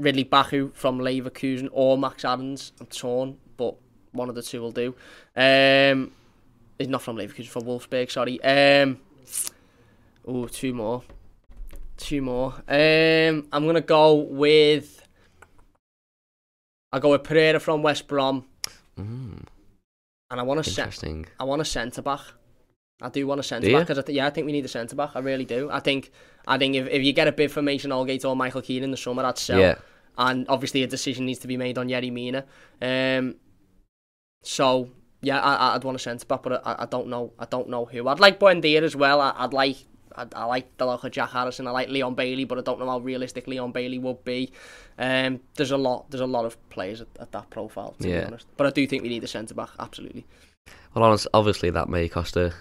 Ridle 0.00 0.28
Baku 0.28 0.72
from 0.74 0.98
Leverkusen 0.98 1.68
or 1.72 1.98
Max 1.98 2.24
Adams. 2.24 2.72
I'm 2.80 2.86
torn, 2.86 3.36
but 3.56 3.76
one 4.12 4.28
of 4.28 4.34
the 4.34 4.42
two 4.42 4.62
will 4.62 4.72
do. 4.72 4.94
Um, 5.36 6.12
he's 6.82 6.88
not 6.90 7.02
from 7.02 7.16
Leverkusen, 7.16 7.48
from 7.48 7.62
Wolfsburg, 7.64 8.10
sorry. 8.10 8.42
Um, 8.42 8.98
oh, 10.26 10.46
two 10.46 10.74
more. 10.74 11.02
Two 11.96 12.22
more. 12.22 12.54
Um, 12.68 13.46
I'm 13.52 13.62
going 13.64 13.74
to 13.74 13.80
go 13.80 14.14
with... 14.14 15.06
I'll 16.92 17.00
go 17.00 17.10
with 17.12 17.22
Pereira 17.24 17.58
from 17.60 17.82
West 17.82 18.06
Brom. 18.06 18.44
Mm, 18.98 19.44
And 20.30 20.40
I 20.40 20.42
want 20.42 20.66
a 20.66 20.68
interesting. 20.68 21.26
I 21.40 21.44
want 21.44 21.62
a 21.62 21.64
centre 21.64 22.02
back. 22.02 22.20
I 23.00 23.08
do 23.08 23.26
want 23.26 23.40
a 23.40 23.42
centre 23.42 23.70
back 23.72 23.80
because 23.86 23.98
I 23.98 24.02
th- 24.02 24.14
yeah, 24.14 24.26
I 24.26 24.30
think 24.30 24.44
we 24.46 24.52
need 24.52 24.64
a 24.64 24.68
centre 24.68 24.94
back. 24.94 25.10
I 25.14 25.20
really 25.20 25.46
do. 25.46 25.70
I 25.72 25.80
think 25.80 26.10
I 26.46 26.58
think 26.58 26.76
if, 26.76 26.86
if 26.88 27.02
you 27.02 27.12
get 27.14 27.26
a 27.28 27.32
bid 27.32 27.50
for 27.50 27.62
Mason 27.62 27.90
Holgate 27.90 28.24
or 28.24 28.36
Michael 28.36 28.60
Keane 28.62 28.84
in 28.84 28.90
the 28.90 28.96
summer, 28.96 29.24
I'd 29.24 29.38
sell. 29.38 29.58
Yeah, 29.58 29.76
And 30.18 30.46
obviously 30.48 30.82
a 30.82 30.86
decision 30.86 31.24
needs 31.26 31.38
to 31.40 31.48
be 31.48 31.56
made 31.56 31.78
on 31.78 31.88
Yerry 31.88 32.12
Mina. 32.12 32.44
Um, 32.80 33.36
so 34.42 34.90
yeah, 35.22 35.40
I, 35.40 35.74
I'd 35.74 35.84
want 35.84 35.96
a 35.96 35.98
centre 35.98 36.26
back, 36.26 36.42
but 36.42 36.66
I, 36.66 36.76
I 36.80 36.86
don't 36.86 37.08
know. 37.08 37.32
I 37.38 37.44
don't 37.46 37.68
know 37.68 37.84
who. 37.86 38.08
I'd 38.08 38.20
like 38.20 38.38
Buendia 38.40 38.82
as 38.82 38.94
well. 38.96 39.20
I, 39.20 39.32
I'd 39.36 39.52
like. 39.52 39.76
I, 40.14 40.26
I 40.34 40.44
like 40.44 40.76
the 40.76 40.84
look 40.84 41.04
of 41.04 41.10
Jack 41.12 41.30
Harrison. 41.30 41.66
I 41.66 41.70
like 41.70 41.88
Leon 41.88 42.14
Bailey, 42.14 42.44
but 42.44 42.58
I 42.58 42.60
don't 42.60 42.78
know 42.78 42.86
how 42.90 42.98
realistic 42.98 43.46
Leon 43.46 43.72
Bailey 43.72 43.98
would 43.98 44.22
be. 44.24 44.52
Um, 44.98 45.40
there's 45.54 45.70
a 45.70 45.76
lot. 45.78 46.10
There's 46.10 46.20
a 46.20 46.26
lot 46.26 46.44
of 46.44 46.56
players 46.68 47.00
at, 47.00 47.08
at 47.18 47.32
that 47.32 47.48
profile, 47.50 47.92
to 47.98 48.02
be 48.02 48.10
Yeah. 48.10 48.26
honest. 48.26 48.46
But 48.58 48.66
I 48.66 48.70
do 48.70 48.86
think 48.86 49.02
we 49.02 49.08
need 49.08 49.24
a 49.24 49.28
centre 49.28 49.54
back. 49.54 49.70
Absolutely. 49.78 50.26
well, 50.94 51.04
honest, 51.04 51.26
obviously 51.32 51.70
that 51.70 51.88
may 51.88 52.08
cost 52.08 52.36
a 52.36 52.52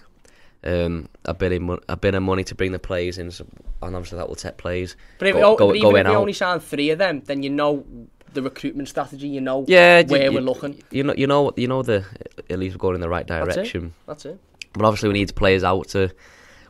um 0.63 1.09
a 1.25 1.33
bit 1.33 1.51
of 1.51 1.61
mo- 1.61 1.79
a 1.89 1.97
bit 1.97 2.13
of 2.15 2.21
money 2.23 2.43
to 2.43 2.53
bring 2.55 2.71
the 2.71 2.79
players 2.79 3.17
in, 3.17 3.27
and 3.27 3.95
obviously 3.95 4.17
that 4.17 4.27
will 4.29 4.35
take 4.35 4.57
players. 4.57 4.95
But 5.19 5.27
if, 5.29 5.33
Go- 5.33 5.41
go, 5.41 5.55
go- 5.57 5.67
but 5.73 5.81
go 5.81 5.89
even 5.89 6.01
if 6.01 6.05
we 6.07 6.11
out. 6.15 6.21
only 6.21 6.33
sign 6.33 6.59
three 6.59 6.91
of 6.91 6.99
them, 6.99 7.21
then 7.25 7.41
you 7.43 7.49
know 7.49 7.83
the 8.33 8.41
recruitment 8.41 8.87
strategy. 8.89 9.27
You 9.27 9.41
know 9.41 9.65
Yeah, 9.67 10.03
where 10.03 10.25
you, 10.25 10.31
we're 10.33 10.41
looking. 10.41 10.81
You 10.91 11.03
know, 11.03 11.13
you 11.15 11.27
know, 11.27 11.51
you 11.55 11.67
know 11.67 11.81
the 11.81 12.05
at 12.49 12.59
least 12.59 12.75
we're 12.75 12.79
going 12.79 12.95
in 12.95 13.01
the 13.01 13.09
right 13.09 13.27
That's 13.27 13.49
it. 13.51 13.55
direction. 13.55 13.93
That's 14.07 14.25
it. 14.25 14.39
But 14.73 14.85
obviously 14.85 15.09
we 15.09 15.13
need 15.13 15.35
players 15.35 15.63
out 15.63 15.87
to. 15.89 16.11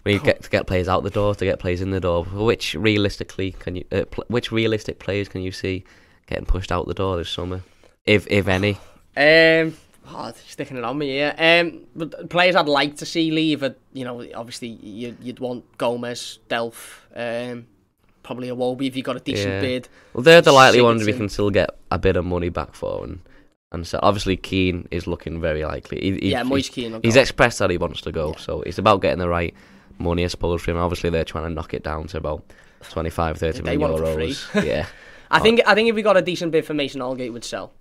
we 0.04 0.14
need 0.14 0.24
get 0.24 0.44
to 0.44 0.50
get 0.50 0.66
players 0.68 0.88
out 0.88 1.04
the 1.04 1.10
door 1.10 1.36
to 1.36 1.46
get 1.46 1.60
players 1.60 1.82
in 1.82 1.92
the 1.92 2.00
door. 2.00 2.24
Which 2.26 2.74
realistically 2.76 3.52
can 3.52 3.76
you? 3.76 3.86
Uh, 3.92 4.06
pl- 4.10 4.26
which 4.28 4.52
realistic 4.52 5.00
players 5.00 5.28
can 5.28 5.42
you 5.42 5.52
see 5.52 5.84
getting 6.28 6.46
pushed 6.46 6.72
out 6.72 6.88
the 6.88 6.94
door 6.94 7.18
this 7.18 7.30
summer, 7.30 7.62
if 8.06 8.28
if 8.28 8.48
any? 8.48 8.78
Um, 9.18 9.76
oh, 10.08 10.32
sticking 10.48 10.78
it 10.78 10.86
on 10.86 10.98
me, 10.98 11.18
yeah. 11.18 11.36
Um, 11.62 11.82
but 11.94 12.30
players 12.30 12.56
I'd 12.56 12.70
like 12.70 12.96
to 12.96 13.06
see 13.06 13.30
leave, 13.30 13.62
are, 13.62 13.76
you 13.92 14.06
know, 14.06 14.26
obviously 14.34 14.70
you'd, 14.70 15.18
you'd 15.22 15.40
want 15.42 15.66
Gomes, 15.78 16.40
Delph, 16.50 17.02
um, 17.14 17.68
probably 18.24 18.50
Iwobi 18.50 18.88
if 18.88 18.96
you 18.96 19.04
got 19.04 19.16
a 19.18 19.20
decent 19.20 19.54
Yeah. 19.56 19.62
bid. 19.62 19.90
Well, 20.14 20.24
they're 20.24 20.42
the 20.42 20.52
likely 20.52 20.82
ones 20.82 21.06
we 21.06 21.14
can 21.14 21.30
still 21.30 21.50
get 21.50 21.70
a 21.92 21.98
bit 22.00 22.16
of 22.16 22.26
money 22.26 22.50
back 22.50 22.74
for, 22.76 23.04
and 23.04 23.20
and 23.72 23.88
so 23.88 24.00
obviously 24.04 24.36
Kean 24.38 24.88
is 24.92 25.08
looking 25.08 25.40
very 25.40 25.64
likely. 25.64 26.00
He, 26.02 26.12
he, 26.20 26.32
yeah, 26.32 26.44
Moise 26.44 26.70
Kean. 26.70 27.00
He's 27.04 27.16
expressed 27.16 27.60
that 27.60 27.70
he 27.70 27.78
wants 27.78 28.02
to 28.02 28.12
go, 28.12 28.32
Yeah. 28.32 28.38
so 28.40 28.62
it's 28.64 28.78
about 28.78 29.02
getting 29.02 29.20
the 29.20 29.30
right 29.30 29.54
money, 29.98 30.24
I 30.26 30.28
suppose, 30.28 30.62
for 30.62 30.72
him. 30.72 30.78
Obviously, 30.78 31.10
they're 31.10 31.24
trying 31.24 31.46
to 31.46 31.50
knock 31.54 31.74
it 31.74 31.84
down 31.84 32.08
to 32.08 32.18
about 32.18 32.44
25, 32.90 33.38
30 33.38 33.58
They 33.62 33.78
million 33.78 33.92
want 33.92 34.04
it 34.04 34.14
for 34.14 34.20
euros. 34.60 34.66
yeah, 34.66 34.88
I 35.30 35.40
think 35.40 35.62
I 35.66 35.74
think 35.76 35.88
if 35.90 35.96
we 35.96 36.02
got 36.02 36.18
a 36.18 36.22
decent 36.22 36.52
bid 36.52 36.66
for 36.66 36.74
Mason 36.74 37.02
Holgate, 37.02 37.32
would 37.32 37.44
sell. 37.46 37.72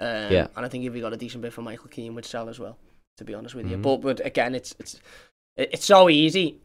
Um, 0.00 0.30
Yeah. 0.32 0.46
and 0.56 0.64
I 0.66 0.68
think 0.68 0.84
if 0.84 0.92
we 0.92 1.00
got 1.00 1.12
a 1.12 1.16
decent 1.16 1.42
bid 1.42 1.52
for 1.54 1.62
Michael 1.62 1.88
Keane, 1.88 2.14
would 2.14 2.24
sell 2.26 2.48
as 2.48 2.58
well. 2.58 2.78
To 3.16 3.24
be 3.24 3.34
honest 3.34 3.54
with 3.56 3.68
you, 3.68 3.78
Mhm. 3.78 3.82
but 3.82 3.96
but 4.02 4.24
again, 4.24 4.54
it's 4.54 4.74
it's 4.78 5.00
it's 5.56 5.84
so 5.86 6.08
easy, 6.08 6.56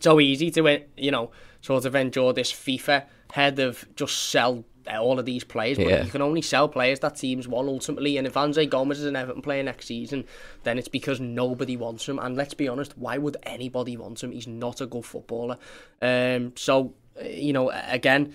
so 0.00 0.20
easy 0.20 0.50
to 0.52 0.68
uh, 0.68 0.78
you 0.96 1.10
know 1.10 1.30
sort 1.60 1.84
of 1.84 1.94
endure 1.94 2.32
this 2.32 2.52
FIFA 2.52 3.04
head 3.32 3.58
of 3.58 3.84
just 3.96 4.30
sell 4.30 4.64
all 4.90 5.18
of 5.20 5.24
these 5.24 5.44
players. 5.44 5.78
But 5.78 5.86
Yeah. 5.86 6.04
you 6.04 6.10
can 6.10 6.22
only 6.22 6.42
sell 6.42 6.68
players 6.68 6.98
that 7.00 7.14
teams 7.14 7.46
want 7.46 7.68
ultimately. 7.68 8.16
And 8.16 8.26
if 8.26 8.36
Andre 8.36 8.66
Gomes 8.66 8.98
is 8.98 9.04
an 9.06 9.14
Everton 9.14 9.40
player 9.40 9.62
next 9.62 9.86
season, 9.86 10.24
then 10.64 10.76
it's 10.76 10.88
because 10.88 11.20
nobody 11.20 11.76
wants 11.76 12.08
him. 12.08 12.18
And 12.18 12.34
let's 12.36 12.52
be 12.54 12.66
honest, 12.66 12.98
why 12.98 13.16
would 13.16 13.36
anybody 13.44 13.96
want 13.96 14.22
him? 14.24 14.32
He's 14.32 14.48
not 14.48 14.80
a 14.80 14.86
good 14.86 15.04
footballer. 15.04 15.56
Um, 16.00 16.52
so 16.56 16.94
uh, 17.20 17.24
you 17.28 17.52
know, 17.52 17.70
again, 17.70 18.34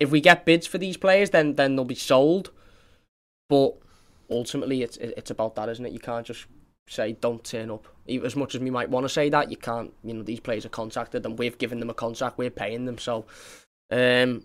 if 0.00 0.10
we 0.10 0.20
get 0.20 0.44
bids 0.44 0.66
for 0.66 0.78
these 0.78 0.96
players, 0.96 1.30
then 1.30 1.54
then 1.54 1.76
they'll 1.76 1.84
be 1.84 1.94
sold. 1.94 2.50
But 3.48 3.74
ultimately, 4.28 4.82
it's 4.82 4.96
it's 4.96 5.30
about 5.30 5.54
that, 5.54 5.68
isn't 5.68 5.86
it? 5.86 5.92
You 5.92 6.00
can't 6.00 6.26
just 6.26 6.46
say 6.88 7.12
don't 7.12 7.44
turn 7.44 7.70
up. 7.70 7.88
As 8.08 8.36
much 8.36 8.54
as 8.54 8.60
we 8.60 8.70
might 8.70 8.90
want 8.90 9.04
to 9.04 9.08
say 9.08 9.30
that, 9.30 9.50
you 9.50 9.56
can't. 9.56 9.92
You 10.02 10.14
know, 10.14 10.22
these 10.22 10.40
players 10.40 10.66
are 10.66 10.70
contracted, 10.70 11.24
and 11.24 11.38
we've 11.38 11.58
given 11.58 11.80
them 11.80 11.90
a 11.90 11.94
contract. 11.94 12.38
We're 12.38 12.50
paying 12.50 12.84
them, 12.84 12.98
so. 12.98 13.24
Um, 13.90 14.44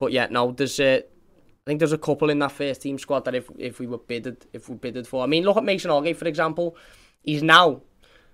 but 0.00 0.12
yeah, 0.12 0.26
no, 0.30 0.52
there's 0.52 0.80
a. 0.80 0.98
I 0.98 1.64
think 1.64 1.78
there's 1.78 1.92
a 1.92 1.98
couple 1.98 2.28
in 2.28 2.40
that 2.40 2.50
first 2.50 2.82
team 2.82 2.98
squad 2.98 3.24
that 3.24 3.36
if 3.36 3.48
if 3.56 3.78
we 3.78 3.86
were 3.86 3.98
bidded 3.98 4.46
if 4.52 4.68
we 4.68 4.74
bidded 4.74 5.06
for. 5.06 5.22
I 5.22 5.26
mean, 5.26 5.44
look 5.44 5.56
at 5.56 5.64
Mason 5.64 5.90
Holgate 5.90 6.16
for 6.16 6.26
example. 6.26 6.76
He's 7.22 7.42
now 7.42 7.82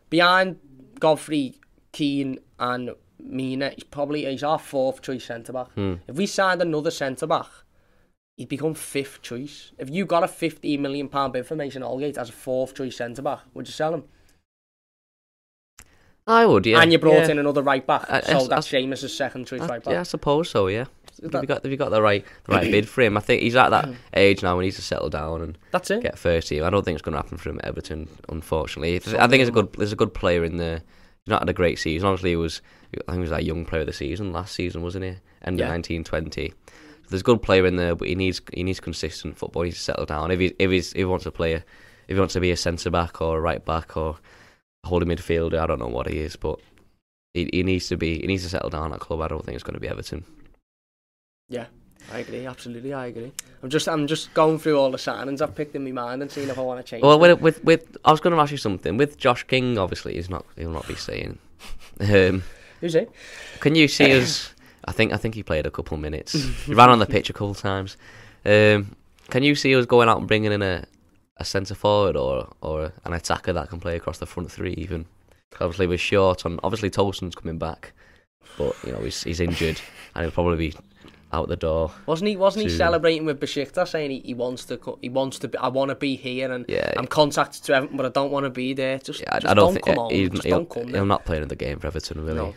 behind 0.08 0.58
Godfrey, 0.98 1.56
Keane, 1.92 2.38
and 2.58 2.94
Mina. 3.18 3.70
He's 3.74 3.84
probably 3.84 4.24
he's 4.24 4.42
our 4.42 4.58
fourth 4.58 5.02
choice 5.02 5.24
centre 5.24 5.52
back. 5.52 5.70
Hmm. 5.72 5.96
If 6.06 6.16
we 6.16 6.24
signed 6.24 6.62
another 6.62 6.90
centre 6.90 7.26
back, 7.26 7.48
he'd 8.38 8.48
become 8.48 8.72
fifth 8.72 9.20
choice. 9.20 9.72
If 9.76 9.90
you 9.90 10.06
got 10.06 10.24
a 10.24 10.28
fifteen 10.28 10.80
million 10.80 11.08
pound 11.08 11.34
bid 11.34 11.44
for 11.46 11.54
Mason 11.56 11.82
Holgate 11.82 12.16
as 12.16 12.30
a 12.30 12.32
fourth 12.32 12.74
choice 12.74 12.96
centre 12.96 13.20
back, 13.20 13.40
would 13.52 13.66
you 13.66 13.72
sell 13.72 13.92
him? 13.92 14.04
I 16.26 16.44
would. 16.44 16.66
Yeah, 16.66 16.80
and 16.82 16.92
you 16.92 16.98
brought 16.98 17.24
yeah. 17.24 17.30
in 17.30 17.38
another 17.38 17.62
right 17.62 17.86
back, 17.86 18.04
I- 18.08 18.20
so 18.20 18.38
I- 18.40 18.46
that's 18.48 18.72
I- 18.72 18.76
Seamus' 18.82 19.08
second 19.10 19.46
choice 19.46 19.62
I, 19.62 19.66
right 19.66 19.82
back. 19.84 19.92
yeah, 19.92 20.00
I 20.00 20.04
suppose 20.04 20.50
so. 20.50 20.66
Yeah, 20.68 20.84
That- 21.22 21.32
have 21.32 21.42
you 21.42 21.48
got 21.48 21.62
have 21.62 21.70
you 21.72 21.78
got 21.78 21.90
the 21.90 22.02
right 22.02 22.24
the 22.44 22.54
right 22.54 22.70
bid 22.70 22.86
for 22.88 23.00
him? 23.00 23.16
I 23.16 23.20
think 23.20 23.42
he's 23.42 23.56
at 23.56 23.70
that 23.70 23.86
mm. 23.86 23.96
age 24.14 24.42
now 24.42 24.54
when 24.54 24.64
he 24.64 24.66
needs 24.66 24.76
to 24.76 24.82
settle 24.82 25.08
down 25.08 25.40
and 25.40 25.58
That's 25.70 25.90
it. 25.90 26.02
get 26.02 26.18
first 26.18 26.48
team. 26.48 26.64
I 26.64 26.70
don't 26.70 26.84
think 26.84 26.96
it's 26.96 27.02
going 27.02 27.14
to 27.14 27.18
happen 27.22 27.38
for 27.38 27.48
him 27.48 27.58
at 27.60 27.64
Everton, 27.64 28.08
unfortunately. 28.28 28.94
It's- 28.96 29.14
I 29.14 29.26
think 29.26 29.40
it's 29.40 29.48
a 29.48 29.52
good 29.52 29.72
there's 29.72 29.92
a 29.92 29.96
good 29.96 30.12
player 30.14 30.44
in 30.44 30.58
there. 30.58 30.82
He's 31.24 31.30
not 31.30 31.40
had 31.40 31.48
a 31.48 31.54
great 31.54 31.78
season. 31.78 32.06
Obviously, 32.06 32.30
he 32.30 32.36
was 32.36 32.60
I 32.94 33.12
think 33.12 33.16
he 33.16 33.20
was 33.20 33.32
our 33.32 33.40
young 33.40 33.64
player 33.64 33.80
of 33.80 33.86
the 33.86 33.92
season 33.94 34.30
last 34.32 34.54
season, 34.54 34.82
wasn't 34.82 35.04
he? 35.06 35.14
End 35.42 35.58
Yeah. 35.58 35.64
of 35.64 35.70
nineteen 35.72 36.04
twenty. 36.04 36.52
There's 37.08 37.22
a 37.22 37.24
good 37.24 37.42
player 37.42 37.66
in 37.66 37.76
there, 37.76 37.94
but 37.94 38.08
he 38.08 38.14
needs 38.14 38.40
he 38.52 38.62
needs 38.62 38.80
consistent 38.80 39.38
football. 39.38 39.62
He 39.62 39.68
needs 39.68 39.78
to 39.78 39.84
settle 39.84 40.06
down. 40.06 40.30
If 40.30 40.40
he 40.40 40.54
if 40.58 40.70
he's 40.70 40.90
if 40.92 40.98
he 40.98 41.04
wants 41.04 41.24
to 41.24 41.30
play, 41.30 41.54
if 41.54 41.64
he 42.06 42.14
wants 42.14 42.34
to 42.34 42.40
be 42.40 42.50
a 42.50 42.56
centre 42.56 42.90
back 42.90 43.20
or 43.20 43.38
a 43.38 43.40
right 43.40 43.64
back 43.64 43.96
or 43.96 44.16
a 44.84 44.88
holding 44.88 45.08
midfielder, 45.08 45.58
I 45.58 45.66
don't 45.66 45.80
know 45.80 45.88
what 45.88 46.08
he 46.08 46.18
is, 46.18 46.36
but 46.36 46.58
he, 47.34 47.48
he 47.52 47.62
needs 47.62 47.88
to 47.88 47.96
be 47.96 48.20
he 48.20 48.26
needs 48.26 48.42
to 48.42 48.48
settle 48.48 48.70
down 48.70 48.92
at 48.92 49.00
club. 49.00 49.20
I 49.20 49.28
don't 49.28 49.44
think 49.44 49.54
it's 49.54 49.64
going 49.64 49.74
to 49.74 49.80
be 49.80 49.88
Everton. 49.88 50.24
Yeah, 51.48 51.66
I 52.12 52.18
agree, 52.18 52.46
absolutely, 52.46 52.92
I 52.92 53.06
agree. 53.06 53.32
I'm 53.62 53.70
just, 53.70 53.88
I'm 53.88 54.06
just 54.06 54.32
going 54.34 54.58
through 54.58 54.78
all 54.78 54.90
the 54.90 54.98
signings 54.98 55.40
I've 55.40 55.54
picked 55.54 55.74
in 55.74 55.84
my 55.84 55.92
mind 55.92 56.22
and 56.22 56.30
seeing 56.30 56.48
if 56.48 56.58
I 56.58 56.62
want 56.62 56.84
to 56.84 56.88
change. 56.88 57.02
Well, 57.02 57.18
with, 57.18 57.40
with 57.40 57.64
with 57.64 57.96
I 58.04 58.10
was 58.10 58.20
going 58.20 58.34
to 58.34 58.40
ask 58.40 58.52
you 58.52 58.58
something. 58.58 58.96
With 58.96 59.18
Josh 59.18 59.44
King, 59.44 59.78
obviously, 59.78 60.14
he's 60.14 60.30
not 60.30 60.44
he'll 60.56 60.70
not 60.70 60.86
be 60.86 60.94
staying. 60.94 61.38
Um, 62.00 62.44
who's 62.80 62.94
it? 62.94 63.10
can 63.58 63.74
you 63.74 63.88
see 63.88 64.12
us? 64.20 64.54
I 64.88 64.92
think 64.92 65.12
I 65.12 65.16
think 65.16 65.34
he 65.34 65.42
played 65.42 65.66
a 65.66 65.70
couple 65.70 65.96
minutes. 65.98 66.32
he 66.66 66.74
ran 66.74 66.88
on 66.90 66.98
the 66.98 67.06
pitch 67.06 67.28
a 67.30 67.32
couple 67.32 67.54
times. 67.54 67.96
Um, 68.44 68.96
can 69.30 69.42
you 69.42 69.54
see 69.54 69.74
us 69.76 69.84
going 69.86 70.08
out 70.08 70.18
and 70.18 70.26
bringing 70.26 70.52
in 70.52 70.62
a, 70.62 70.84
a 71.36 71.44
centre 71.44 71.74
forward 71.74 72.16
or 72.16 72.48
or 72.62 72.92
an 73.04 73.12
attacker 73.12 73.52
that 73.52 73.68
can 73.68 73.80
play 73.80 73.96
across 73.96 74.18
the 74.18 74.26
front 74.26 74.50
three? 74.50 74.72
Even 74.74 75.04
obviously 75.60 75.86
we're 75.86 75.98
short 75.98 76.46
on. 76.46 76.58
Obviously 76.62 76.90
Tosun's 76.90 77.34
coming 77.34 77.58
back, 77.58 77.92
but 78.56 78.74
you 78.84 78.92
know 78.92 79.00
he's 79.00 79.22
he's 79.22 79.40
injured 79.40 79.80
and 80.14 80.24
he'll 80.24 80.32
probably 80.32 80.70
be 80.70 80.76
out 81.32 81.48
the 81.48 81.56
door. 81.56 81.92
Wasn't 82.06 82.28
he? 82.28 82.36
Wasn't 82.36 82.64
he 82.64 82.70
celebrating 82.70 83.26
with 83.26 83.38
Besiktas, 83.40 83.88
saying 83.88 84.10
he, 84.10 84.20
he 84.20 84.32
wants 84.34 84.64
to, 84.64 84.78
co- 84.78 84.98
he 85.02 85.10
wants 85.10 85.38
to, 85.40 85.48
be, 85.48 85.58
I 85.58 85.68
want 85.68 85.90
to 85.90 85.94
be 85.94 86.16
here 86.16 86.50
and 86.50 86.64
Yeah, 86.68 86.92
I'm 86.96 87.06
contacted 87.06 87.62
to 87.64 87.74
Everton, 87.74 87.96
but 87.98 88.06
I 88.06 88.08
don't 88.08 88.30
want 88.30 88.44
to 88.44 88.50
be 88.50 88.72
there. 88.72 88.98
Just, 88.98 89.20
yeah, 89.20 89.34
I, 89.34 89.38
just 89.40 89.50
I 89.50 89.54
don't, 89.54 89.74
think 89.74 89.84
come 89.84 89.98
on, 89.98 90.10
he's, 90.10 90.30
just 90.30 90.44
he'll, 90.44 90.56
don't 90.56 90.70
come. 90.70 90.84
he'll 90.84 90.92
There. 90.92 91.04
not 91.04 91.26
play 91.26 91.36
another 91.36 91.54
game 91.54 91.78
for 91.78 91.88
Everton, 91.88 92.24
will 92.24 92.34
No. 92.34 92.54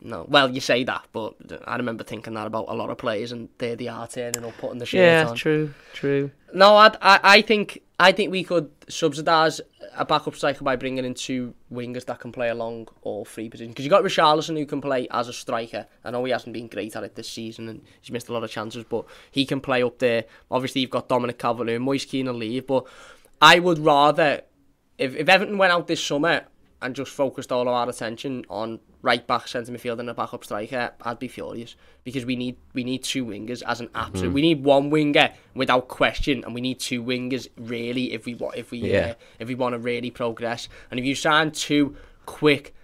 No, 0.00 0.24
well, 0.28 0.48
you 0.50 0.60
say 0.60 0.84
that, 0.84 1.06
but 1.12 1.34
I 1.66 1.76
remember 1.76 2.04
thinking 2.04 2.34
that 2.34 2.46
about 2.46 2.66
a 2.68 2.74
lot 2.74 2.88
of 2.90 2.98
players, 2.98 3.32
and 3.32 3.48
there 3.58 3.74
they 3.74 3.88
are 3.88 3.94
the 3.94 4.00
art 4.00 4.10
turning 4.12 4.44
up, 4.44 4.56
putting 4.58 4.78
the 4.78 4.86
shirt 4.86 5.00
Yeah, 5.00 5.30
on. 5.30 5.36
true, 5.36 5.74
true. 5.92 6.30
No, 6.54 6.76
I, 6.76 6.92
I, 7.02 7.20
I 7.22 7.42
think 7.42 7.82
I 7.98 8.12
think 8.12 8.30
we 8.30 8.44
could 8.44 8.70
subsidise 8.88 9.60
a 9.96 10.04
backup 10.04 10.36
striker 10.36 10.62
by 10.62 10.76
bringing 10.76 11.04
in 11.04 11.14
two 11.14 11.52
wingers 11.72 12.04
that 12.06 12.20
can 12.20 12.30
play 12.30 12.48
along 12.48 12.86
all 13.02 13.24
three 13.24 13.48
positions. 13.48 13.72
Because 13.74 13.84
you 13.84 13.90
got 13.90 14.04
Richarlison 14.04 14.56
who 14.56 14.66
can 14.66 14.80
play 14.80 15.08
as 15.10 15.26
a 15.26 15.32
striker. 15.32 15.86
I 16.04 16.12
know 16.12 16.22
he 16.24 16.30
hasn't 16.30 16.52
been 16.52 16.68
great 16.68 16.94
at 16.94 17.02
it 17.02 17.16
this 17.16 17.28
season 17.28 17.68
and 17.68 17.82
he's 18.00 18.12
missed 18.12 18.28
a 18.28 18.32
lot 18.32 18.44
of 18.44 18.50
chances, 18.50 18.84
but 18.84 19.04
he 19.32 19.44
can 19.44 19.60
play 19.60 19.82
up 19.82 19.98
there. 19.98 20.26
Obviously, 20.48 20.80
you've 20.82 20.90
got 20.90 21.08
Dominic 21.08 21.38
Calvert-Lewin, 21.40 21.82
Moise 21.82 22.04
Kean 22.04 22.26
will 22.26 22.34
leave, 22.34 22.68
but 22.68 22.86
I 23.42 23.58
would 23.58 23.80
rather 23.80 24.42
if 24.96 25.16
if 25.16 25.28
Everton 25.28 25.58
went 25.58 25.72
out 25.72 25.88
this 25.88 26.02
summer 26.02 26.44
and 26.80 26.94
just 26.94 27.10
focused 27.10 27.50
all 27.50 27.62
of 27.62 27.68
our 27.68 27.88
attention 27.88 28.44
on 28.48 28.78
right 29.02 29.26
back, 29.26 29.48
centre 29.48 29.72
midfield, 29.72 29.98
and 29.98 30.08
a 30.10 30.14
backup 30.14 30.44
striker, 30.44 30.92
I'd 31.02 31.18
be 31.18 31.28
furious 31.28 31.74
because 32.04 32.24
we 32.24 32.36
need 32.36 32.56
we 32.72 32.84
need 32.84 33.02
two 33.02 33.24
wingers 33.24 33.62
as 33.66 33.80
an 33.80 33.88
absolute. 33.94 34.32
We 34.32 34.42
need 34.42 34.62
one 34.64 34.90
winger 34.90 35.32
without 35.54 35.88
question, 35.88 36.44
and 36.44 36.54
we 36.54 36.60
need 36.60 36.78
two 36.78 37.02
wingers 37.02 37.48
really 37.56 38.12
if 38.12 38.26
we 38.26 38.34
want 38.34 38.56
if 38.56 38.70
we 38.70 38.78
Yeah. 38.78 38.98
uh, 38.98 39.14
if 39.38 39.48
we 39.48 39.54
want 39.54 39.74
to 39.74 39.78
really 39.78 40.10
progress. 40.10 40.68
And 40.90 41.00
if 41.00 41.06
you 41.06 41.14
sign 41.14 41.50
two 41.52 41.96
quick. 42.26 42.74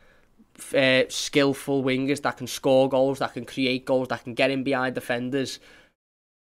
Uh, 0.72 1.02
skillful 1.08 1.82
wingers 1.82 2.22
that 2.22 2.36
can 2.36 2.46
score 2.46 2.88
goals, 2.88 3.18
that 3.18 3.32
can 3.34 3.44
create 3.44 3.84
goals, 3.84 4.06
that 4.06 4.22
can 4.22 4.34
get 4.34 4.52
in 4.52 4.62
behind 4.62 4.94
defenders, 4.94 5.58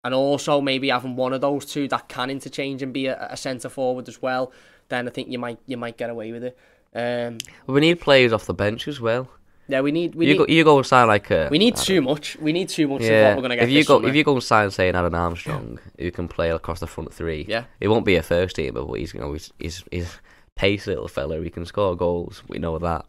and 0.03 0.15
also 0.15 0.59
maybe 0.61 0.89
having 0.89 1.15
one 1.15 1.31
of 1.31 1.41
those 1.41 1.63
two 1.63 1.87
that 1.87 2.09
can 2.09 2.31
interchange 2.31 2.81
and 2.81 2.91
be 2.91 3.05
a, 3.05 3.27
a 3.29 3.37
centre 3.37 3.69
forward 3.69 4.07
as 4.09 4.19
well, 4.19 4.51
then 4.87 5.07
I 5.07 5.11
think 5.11 5.29
you 5.29 5.37
might 5.37 5.59
you 5.67 5.77
might 5.77 5.95
get 5.95 6.09
away 6.09 6.31
with 6.31 6.43
it. 6.43 6.57
Um, 6.95 7.37
we 7.67 7.81
need 7.81 7.99
players 8.01 8.33
off 8.33 8.45
the 8.45 8.53
bench 8.53 8.87
as 8.87 8.99
well. 8.99 9.29
yeah, 9.67 9.81
we 9.81 9.91
need 9.91 10.15
we 10.15 10.25
you 10.25 10.31
need 10.33 10.37
go, 10.39 10.45
you 10.47 10.63
go 10.63 10.77
and 10.77 10.85
sign 10.85 11.07
like 11.07 11.29
a. 11.29 11.47
we 11.51 11.59
need 11.59 11.75
too 11.75 12.01
much. 12.01 12.35
We 12.37 12.51
need 12.51 12.69
too 12.69 12.87
much 12.87 13.01
don't- 13.01 13.07
of 13.09 13.13
Yeah, 13.13 13.27
what 13.29 13.35
we're 13.37 13.41
gonna 13.43 13.55
get 13.57 13.65
if 13.65 13.69
you 13.69 13.83
go 13.85 13.97
summer. 13.97 14.09
if 14.09 14.15
you 14.15 14.23
go 14.23 14.33
and 14.33 14.43
sign 14.43 14.71
say 14.71 14.89
an 14.89 14.95
Adam 14.95 15.13
Armstrong 15.13 15.79
who 15.99 16.09
can 16.11 16.27
play 16.27 16.49
across 16.49 16.79
the 16.79 16.87
front 16.87 17.13
three, 17.13 17.45
Yeah. 17.47 17.65
it 17.79 17.87
won't 17.89 18.05
be 18.05 18.15
a 18.15 18.23
first 18.23 18.55
team, 18.55 18.73
but 18.73 18.91
he's 18.93 19.13
you 19.13 19.19
know 19.19 19.33
he's 19.33 19.53
he's, 19.59 19.83
he's 19.91 20.17
pace 20.55 20.87
little 20.87 21.07
fella. 21.07 21.39
He 21.43 21.49
can 21.51 21.65
score 21.65 21.95
goals. 21.95 22.41
We 22.47 22.57
know 22.57 22.77
that. 22.79 23.05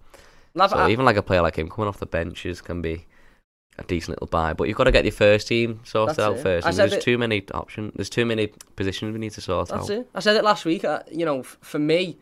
So 0.56 0.76
I- 0.76 0.90
even 0.90 1.04
like 1.06 1.16
a 1.16 1.22
player 1.22 1.40
like 1.42 1.56
him 1.56 1.68
coming 1.70 1.88
off 1.88 1.98
the 1.98 2.06
benches 2.06 2.60
can 2.60 2.82
be 2.82 3.06
a 3.78 3.84
decent 3.84 4.16
little 4.16 4.26
buy. 4.26 4.52
But 4.52 4.68
you've 4.68 4.76
got 4.76 4.84
to 4.84 4.92
get 4.92 5.04
your 5.04 5.12
first 5.12 5.48
team 5.48 5.80
sorted 5.84 6.20
out 6.20 6.36
it. 6.36 6.42
first. 6.42 6.66
And 6.66 6.76
there's 6.76 6.92
it- 6.92 7.00
too 7.00 7.16
many 7.16 7.42
options. 7.54 7.92
There's 7.96 8.10
too 8.10 8.26
many 8.26 8.48
positions 8.76 9.12
we 9.14 9.18
need 9.20 9.32
to 9.32 9.40
sort 9.40 9.68
That's 9.68 9.88
out. 9.88 9.96
it. 9.96 10.08
I 10.14 10.20
said 10.20 10.36
it 10.36 10.44
last 10.44 10.64
week. 10.66 10.84
Uh, 10.84 11.00
you 11.10 11.24
know, 11.24 11.40
f- 11.40 11.56
for 11.62 11.78
me, 11.78 12.18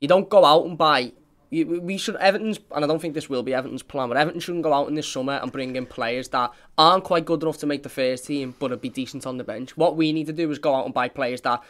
you 0.00 0.08
don't 0.08 0.28
go 0.28 0.44
out 0.44 0.66
and 0.66 0.76
buy. 0.76 1.12
You, 1.50 1.80
we 1.80 1.96
should 1.96 2.16
Everton's, 2.16 2.60
and 2.74 2.84
I 2.84 2.88
don't 2.88 3.00
think 3.00 3.14
this 3.14 3.28
will 3.28 3.42
be 3.42 3.52
Everton's 3.52 3.82
plan, 3.82 4.08
but 4.08 4.16
Everton 4.16 4.40
shouldn't 4.40 4.62
go 4.62 4.72
out 4.72 4.88
in 4.88 4.94
this 4.94 5.08
summer 5.08 5.34
and 5.42 5.50
bring 5.50 5.74
in 5.74 5.84
players 5.84 6.28
that 6.28 6.52
aren't 6.78 7.04
quite 7.04 7.24
good 7.24 7.42
enough 7.42 7.58
to 7.58 7.66
make 7.66 7.82
the 7.82 7.88
first 7.88 8.26
team, 8.26 8.54
but 8.58 8.70
would 8.70 8.80
be 8.80 8.88
decent 8.88 9.26
on 9.26 9.36
the 9.36 9.44
bench. 9.44 9.76
What 9.76 9.96
we 9.96 10.12
need 10.12 10.26
to 10.26 10.32
do 10.32 10.50
is 10.50 10.58
go 10.58 10.74
out 10.74 10.84
and 10.84 10.94
buy 10.94 11.08
players 11.08 11.40
that 11.40 11.60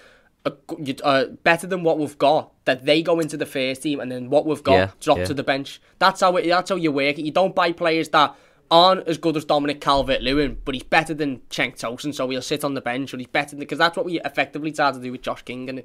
are, 0.44 1.26
better 1.42 1.66
than 1.66 1.82
what 1.82 1.98
we've 1.98 2.18
got. 2.18 2.52
That 2.66 2.84
they 2.84 3.02
go 3.02 3.20
into 3.20 3.38
the 3.38 3.46
first 3.46 3.82
team, 3.82 4.00
and 4.00 4.12
then 4.12 4.28
what 4.28 4.44
we've 4.44 4.62
got 4.62 4.74
Yeah, 4.74 4.90
drop 5.00 5.18
yeah. 5.18 5.24
to 5.24 5.34
the 5.34 5.42
bench. 5.42 5.80
That's 5.98 6.20
how 6.20 6.36
it, 6.36 6.46
that's 6.46 6.68
how 6.68 6.76
you 6.76 6.92
work 6.92 7.18
it. 7.18 7.24
You 7.24 7.32
don't 7.32 7.54
buy 7.54 7.72
players 7.72 8.10
that 8.10 8.34
aren't 8.70 9.06
as 9.08 9.18
good 9.18 9.36
as 9.36 9.44
Dominic 9.44 9.80
Calvert-Lewin, 9.80 10.58
but 10.64 10.74
he's 10.74 10.84
better 10.84 11.12
than 11.14 11.38
Cenk 11.50 11.78
Tosun, 11.78 12.14
so 12.14 12.28
he'll 12.28 12.40
sit 12.42 12.64
on 12.64 12.74
the 12.74 12.80
bench, 12.80 13.12
or 13.12 13.18
he's 13.18 13.26
better 13.26 13.56
because 13.56 13.78
that's 13.78 13.96
what 13.96 14.06
we 14.06 14.20
effectively 14.20 14.70
tried 14.72 14.94
to 14.94 15.00
do 15.00 15.12
with 15.12 15.22
Josh 15.22 15.42
King, 15.42 15.68
and 15.68 15.82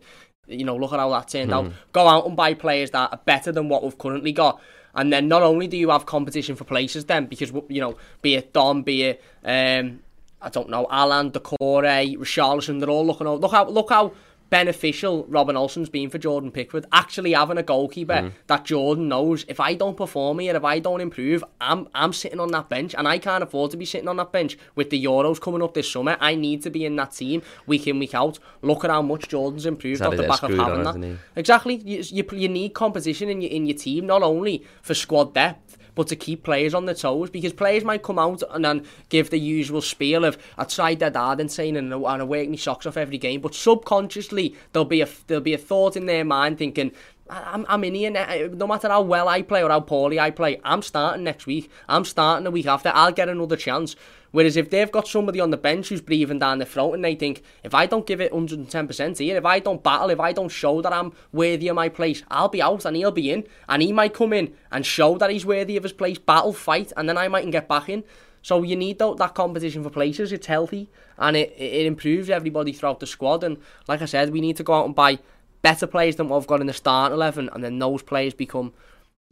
you 0.48 0.64
know, 0.64 0.76
look 0.76 0.94
at 0.94 1.00
how 1.00 1.10
that 1.10 1.28
turned 1.30 1.50
Hmm. 1.52 1.58
out. 1.58 1.72
Go 1.92 2.08
out 2.08 2.28
and 2.28 2.36
buy 2.36 2.54
players 2.54 2.92
that 2.92 3.12
are 3.12 3.20
better 3.26 3.52
than 3.52 3.68
what 3.70 3.84
we've 3.84 3.98
currently 3.98 4.32
got, 4.32 4.60
And 4.98 5.12
then 5.12 5.28
not 5.28 5.42
only 5.44 5.68
do 5.68 5.76
you 5.76 5.90
have 5.90 6.06
competition 6.06 6.56
for 6.56 6.64
places 6.64 7.04
then, 7.04 7.26
because, 7.26 7.52
you 7.68 7.82
know, 7.82 7.98
be 8.22 8.36
it 8.36 8.54
Dom, 8.54 8.82
be 8.82 9.04
it, 9.04 9.24
um, 9.44 10.00
I 10.42 10.48
don't 10.50 10.70
know, 10.70 10.88
Allan, 10.90 11.32
Doucouré, 11.32 12.18
Richarlison, 12.18 12.80
they're 12.80 12.90
all 12.90 13.06
looking 13.06 13.28
out. 13.28 13.42
Look 13.42 13.52
how, 13.52 13.68
look 13.68 13.90
how 13.90 14.14
beneficial 14.50 15.26
Robin 15.28 15.56
Olsen's 15.56 15.90
been 15.90 16.10
for 16.10 16.18
Jordan 16.18 16.52
Pickford. 16.52 16.86
Actually 16.92 17.34
having 17.34 17.58
a 17.58 17.64
goalkeeper 17.64 18.14
mm. 18.14 18.32
that 18.48 18.66
Jordan 18.66 19.08
knows 19.08 19.46
if 19.48 19.60
I 19.60 19.74
don't 19.74 19.98
perform 19.98 20.40
here, 20.40 20.56
if 20.56 20.64
I 20.64 20.80
don't 20.80 21.02
improve, 21.02 21.44
I'm 21.60 21.88
I'm 21.96 22.14
sitting 22.14 22.40
on 22.40 22.52
that 22.52 22.70
bench 22.70 22.94
and 22.96 23.08
I 23.08 23.18
can't 23.18 23.44
afford 23.44 23.72
to 23.72 23.78
be 23.78 23.86
sitting 23.86 24.08
on 24.08 24.18
that 24.18 24.32
bench 24.32 24.58
with 24.76 24.90
the 24.90 25.04
Euros 25.04 25.42
coming 25.42 25.62
up 25.62 25.74
this 25.74 25.92
summer. 25.92 26.18
I 26.20 26.36
need 26.36 26.62
to 26.64 26.70
be 26.70 26.86
in 26.86 26.96
that 26.98 27.12
team 27.14 27.42
week 27.66 27.88
in 27.88 28.00
week 28.00 28.14
out. 28.14 28.40
Look 28.62 28.84
at 28.84 28.92
how 28.92 29.02
much 29.02 29.28
Jordan's 29.28 29.66
improved 29.66 30.02
off 30.02 30.16
the 30.16 30.24
back 30.24 30.44
of 30.44 30.52
having 30.52 30.86
on, 30.86 31.02
that. 31.02 31.18
Exactly. 31.36 31.76
You, 31.76 32.04
you 32.06 32.26
you 32.34 32.50
need 32.50 32.74
competition 32.74 33.30
in 33.30 33.42
your 33.42 33.52
in 33.52 33.66
your 33.66 33.78
team 33.78 34.06
not 34.06 34.22
only 34.22 34.66
for 34.82 34.94
squad 34.94 35.34
depth 35.34 35.65
but 35.96 36.08
to 36.08 36.16
keep 36.16 36.44
players 36.44 36.74
on 36.74 36.86
their 36.86 36.96
toes 36.96 37.30
because 37.30 37.54
players 37.54 37.84
might 37.84 38.04
come 38.04 38.20
out 38.20 38.44
and 38.52 38.64
then 38.64 38.86
give 39.10 39.30
the 39.30 39.40
usual 39.40 39.82
spiel 39.82 40.26
of 40.26 40.38
I 40.58 40.66
tried 40.66 41.00
that 41.00 41.16
hard 41.16 41.40
and 41.40 41.52
saying 41.52 41.78
and, 41.78 41.94
I 41.94 42.24
work 42.24 42.50
my 42.50 42.56
socks 42.56 42.86
off 42.86 42.98
every 42.98 43.18
game, 43.18 43.42
but 43.42 43.56
subconsciously 43.56 44.56
there'll 44.74 44.86
be 44.86 45.02
a 45.02 45.08
there'll 45.28 45.42
be 45.42 45.54
a 45.54 45.58
thought 45.58 45.98
in 45.98 46.06
their 46.06 46.26
mind 46.26 46.58
thinking 46.58 46.92
I'm, 47.30 47.66
I'm 47.68 47.84
in 47.84 47.96
here. 47.96 48.16
Uh, 48.16 48.50
no 48.54 48.68
matter 48.68 48.88
how 48.88 49.02
well 49.02 49.28
I 49.28 49.42
play 49.42 49.64
or 49.64 49.70
how 49.70 49.80
poorly 49.80 50.20
I 50.20 50.30
play, 50.30 50.60
I'm 50.64 50.82
starting 50.82 51.24
next 51.24 51.46
week. 51.48 51.72
I'm 51.90 52.06
starting 52.06 52.44
the 52.44 52.52
week 52.52 52.68
after. 52.68 52.92
I'll 52.94 53.12
get 53.12 53.30
another 53.30 53.56
chance. 53.56 53.96
Whereas 54.32 54.58
if 54.58 54.70
they've 54.70 54.92
got 54.92 55.08
somebody 55.08 55.40
on 55.40 55.50
the 55.50 55.58
bench 55.58 55.90
who's 55.90 56.02
breathing 56.02 56.40
down 56.40 56.60
the 56.60 56.66
throat 56.66 56.94
and 56.94 57.04
they 57.04 57.16
think, 57.16 57.42
if 57.64 57.74
I 57.74 57.86
don't 57.86 58.06
give 58.06 58.20
it 58.20 58.34
110% 58.34 59.18
here, 59.18 59.38
if 59.38 59.46
I 59.46 59.60
don't 59.60 59.82
battle, 59.82 60.10
if 60.10 60.20
I 60.20 60.34
don't 60.34 60.50
show 60.50 60.82
that 60.82 60.94
I'm 60.94 61.14
worthy 61.32 61.70
of 61.70 61.76
my 61.76 61.90
place, 61.90 62.22
I'll 62.30 62.50
be 62.50 62.62
out 62.62 62.86
and 62.86 62.98
he'll 62.98 63.12
be 63.12 63.32
in. 63.32 63.46
And 63.70 63.82
he 63.82 63.94
might 63.94 64.14
come 64.14 64.34
in 64.34 64.54
and 64.72 64.86
show 64.86 65.18
that 65.18 65.30
he's 65.30 65.46
worthy 65.46 65.78
of 65.78 65.84
his 65.84 65.94
place, 65.94 66.18
battle, 66.18 66.54
fight, 66.54 66.92
and 66.98 67.08
then 67.08 67.18
I 67.18 67.28
mightn't 67.30 67.54
get 67.54 67.70
back 67.70 67.88
in. 67.88 68.04
So 68.42 68.62
you 68.62 68.76
need 68.76 69.00
that, 69.00 69.18
that 69.18 69.34
competition 69.34 69.82
for 69.82 69.90
places. 69.90 70.32
It's 70.32 70.46
healthy 70.46 70.90
and 71.18 71.36
it, 71.36 71.56
it 71.58 71.88
improves 71.88 72.30
everybody 72.30 72.74
throughout 72.74 73.00
the 73.00 73.08
squad. 73.08 73.44
And 73.44 73.58
like 73.88 74.04
I 74.04 74.06
said, 74.06 74.32
we 74.32 74.42
need 74.42 74.58
to 74.58 74.64
go 74.64 74.74
out 74.74 74.86
and 74.86 74.94
buy 74.94 75.18
better 75.66 75.88
players 75.88 76.16
than 76.16 76.30
what 76.30 76.38
I've 76.38 76.46
got 76.46 76.62
in 76.62 76.68
the 76.68 76.74
start 76.74 77.12
11, 77.12 77.50
and 77.52 77.64
then 77.64 77.80
those 77.80 78.04
players 78.04 78.36
become 78.36 78.72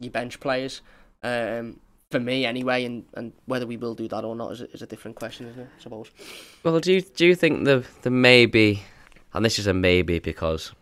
your 0.00 0.10
bench 0.10 0.40
players. 0.40 0.82
Um, 1.22 1.78
for 2.10 2.18
me, 2.18 2.44
anyway, 2.44 2.84
and, 2.84 3.04
and 3.14 3.32
whether 3.46 3.68
we 3.68 3.76
will 3.76 3.94
do 3.94 4.08
that 4.08 4.24
or 4.24 4.34
not 4.34 4.50
is 4.50 4.60
a, 4.62 4.70
is 4.72 4.82
a 4.82 4.86
different 4.86 5.16
question, 5.16 5.46
isn't 5.46 5.60
it? 5.60 5.68
I 5.78 5.80
suppose. 5.80 6.10
Well, 6.64 6.80
do 6.80 6.92
you 6.92 7.02
do 7.02 7.24
you 7.24 7.36
think 7.36 7.64
the 7.64 7.86
the 8.02 8.10
maybe, 8.10 8.82
and 9.32 9.44
this 9.44 9.60
is 9.60 9.68
a 9.68 9.74
maybe 9.74 10.18
because 10.18 10.72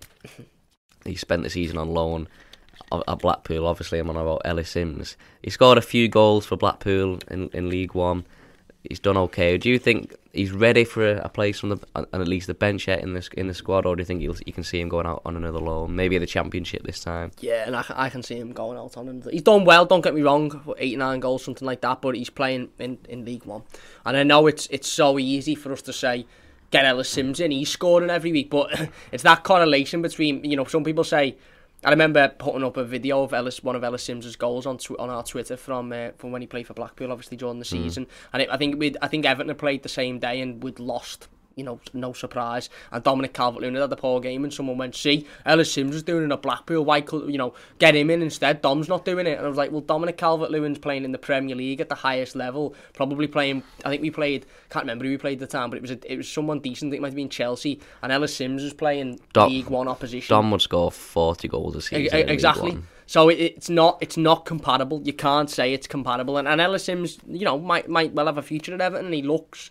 he 1.05 1.17
spent 1.17 1.43
the 1.43 1.51
season 1.51 1.77
on 1.77 1.91
loan 1.91 2.29
at 2.91 3.19
Blackpool. 3.19 3.67
Obviously, 3.67 3.99
I'm 3.99 4.09
on 4.09 4.17
about 4.17 4.41
Ellis 4.47 4.71
Simms. 4.71 5.19
He 5.43 5.51
scored 5.51 5.77
a 5.77 5.83
few 5.83 6.09
goals 6.09 6.47
for 6.47 6.57
Blackpool 6.57 7.19
in, 7.31 7.51
in 7.53 7.69
League 7.69 7.95
One 7.95 8.25
he's 8.89 8.99
done 8.99 9.17
okay. 9.17 9.59
Do 9.59 9.71
you 9.71 9.79
think 9.79 10.15
he's 10.33 10.51
ready 10.51 10.85
for 10.85 11.17
a, 11.17 11.29
place 11.29 11.61
from 11.61 11.71
the 11.71 11.79
and 11.95 12.07
at 12.13 12.29
least 12.29 12.47
the 12.47 12.55
bench 12.55 12.89
yet 12.89 13.01
in 13.01 13.15
the 13.15 13.29
in 13.37 13.49
the 13.49 13.55
squad, 13.55 13.87
or 13.87 13.97
do 13.97 14.01
you 14.01 14.05
think 14.05 14.23
you 14.23 14.53
can 14.53 14.65
see 14.65 14.81
him 14.81 14.89
going 14.89 15.07
out 15.07 15.23
on 15.25 15.37
another 15.37 15.59
loan, 15.59 15.95
maybe 15.95 16.19
the 16.19 16.27
championship 16.27 16.83
this 16.83 17.01
time? 17.01 17.31
Yeah, 17.41 17.65
and 17.67 17.77
I, 17.77 17.85
I 17.91 18.09
can 18.11 18.23
see 18.23 18.37
him 18.37 18.53
going 18.53 18.79
out 18.79 18.97
on 18.97 19.09
another. 19.09 19.31
He's 19.31 19.43
done 19.43 19.65
well. 19.65 19.87
Don't 19.87 20.03
get 20.03 20.15
me 20.15 20.23
wrong, 20.23 20.75
eight 20.79 20.99
nine 20.99 21.21
goals, 21.21 21.45
something 21.45 21.67
like 21.67 21.81
that. 21.83 22.03
But 22.03 22.17
he's 22.17 22.31
playing 22.31 22.71
in, 22.79 22.99
in 23.09 23.25
League 23.25 23.45
One, 23.45 23.63
and 24.05 24.17
I 24.17 24.23
know 24.23 24.47
it's 24.47 24.67
it's 24.69 24.89
so 24.89 25.19
easy 25.19 25.55
for 25.55 25.73
us 25.73 25.83
to 25.83 25.93
say. 25.93 26.27
Get 26.71 26.87
Ellis 26.87 27.11
Simms 27.11 27.39
in, 27.39 27.51
he's 27.51 27.69
scoring 27.69 28.09
every 28.09 28.33
week, 28.33 28.49
but 28.49 28.89
it's 29.13 29.25
that 29.25 29.45
correlation 29.45 30.01
between, 30.01 30.43
you 30.43 30.57
know, 30.57 30.65
some 30.65 30.85
people 30.85 31.05
say 31.05 31.37
I 31.85 31.91
remember 31.91 32.29
putting 32.29 32.63
up 32.63 32.77
a 32.77 32.85
video 32.85 33.23
of 33.23 33.33
Ellis, 33.33 33.63
one 33.63 33.75
of 33.75 33.83
Ellis 33.83 34.05
Simms's 34.05 34.37
goals 34.37 34.67
on 34.67 34.79
on 34.99 35.11
our 35.11 35.23
Twitter 35.23 35.57
from 35.57 35.93
uh, 35.93 36.11
from 36.19 36.31
when 36.31 36.41
he 36.41 36.47
played 36.47 36.67
for 36.67 36.75
Blackpool, 36.75 37.11
obviously 37.11 37.37
during 37.37 37.59
the 37.59 37.65
hmm. 37.65 37.83
season. 37.83 38.07
Mm. 38.07 38.09
And 38.33 38.43
it, 38.43 38.49
I 38.51 38.57
think 38.57 38.79
we 38.79 38.95
I 39.03 39.09
think 39.09 39.27
Everton 39.27 39.49
had 39.49 39.59
played 39.59 39.83
the 39.83 39.89
same 39.89 40.19
day 40.19 40.41
and 40.41 40.63
we'd 40.63 40.79
lost 40.79 41.29
you 41.57 41.65
know, 41.65 41.81
no 41.93 42.13
surprise. 42.13 42.71
And 42.91 43.03
Dominic 43.03 43.35
Calvert-Lewin 43.35 43.75
had 43.75 43.91
the 43.91 43.97
poor 43.97 44.21
game, 44.21 44.45
and 44.45 44.53
someone 44.53 44.79
went, 44.79 44.95
"See, 44.95 45.27
Ellis 45.47 45.73
Simms 45.73 45.95
was 45.95 46.03
doing 46.03 46.25
it 46.25 46.33
at 46.33 46.43
Blackpool. 46.43 46.85
Why 46.85 47.01
could 47.01 47.31
you 47.31 47.39
know 47.39 47.55
get 47.79 47.95
him 47.95 48.11
in 48.11 48.23
instead? 48.23 48.63
Dom's 48.63 48.89
not 48.89 49.05
doing 49.05 49.27
it." 49.27 49.39
And 49.39 49.47
I 49.47 49.49
was 49.49 49.57
like, 49.57 49.71
"Well, 49.71 49.81
Dominic 49.81 50.17
Calvert-Lewin's 50.17 50.79
playing 50.79 51.05
in 51.05 51.13
the 51.13 51.19
Premier 51.19 51.55
League 51.55 51.81
at 51.81 51.89
the 51.89 51.95
highest 51.95 52.37
level. 52.37 52.75
Probably 52.93 53.27
playing. 53.27 53.63
I 53.85 53.91
think 53.91 54.03
we 54.03 54.11
played. 54.11 54.47
Can't 54.71 54.85
remember 54.85 55.05
who 55.05 55.11
we 55.11 55.19
played 55.19 55.43
at 55.43 55.51
the 55.51 55.59
time, 55.59 55.71
but 55.71 55.77
it 55.77 55.83
was 55.83 55.91
a, 55.91 56.13
it 56.13 56.17
was 56.17 56.29
someone 56.29 56.61
decent. 56.61 56.95
It 56.95 57.01
might 57.01 57.09
have 57.09 57.15
been 57.17 57.29
Chelsea. 57.29 57.81
And 58.03 58.13
Ellis 58.13 58.35
Simms 58.35 58.63
was 58.63 58.73
playing 58.73 59.21
Dom, 59.33 59.51
League 59.51 59.69
One 59.69 59.89
opposition. 59.89 60.35
Dom 60.35 60.51
would 60.51 60.63
score 60.63 60.91
forty 60.91 61.49
goals 61.49 61.77
a 61.77 61.83
season. 61.83 62.19
E- 62.19 62.23
exactly. 62.23 62.79
So 63.07 63.29
it, 63.29 63.35
it's 63.35 63.69
not 63.69 63.99
it's 64.01 64.17
not 64.17 64.47
compatible. 64.47 65.03
You 65.05 65.13
can't 65.13 65.51
say 65.51 65.75
it's 65.75 65.87
compatible. 65.87 66.39
And, 66.39 66.49
and 66.49 66.61
Ellis 66.61 66.85
Simms, 66.85 67.19
you 67.27 67.45
know, 67.45 67.59
might 67.59 67.89
might 67.89 68.13
well 68.13 68.27
have 68.27 68.39
a 68.39 68.43
future 68.43 68.73
at 68.73 68.81
Everton. 68.81 69.13
He 69.13 69.23
looks 69.23 69.71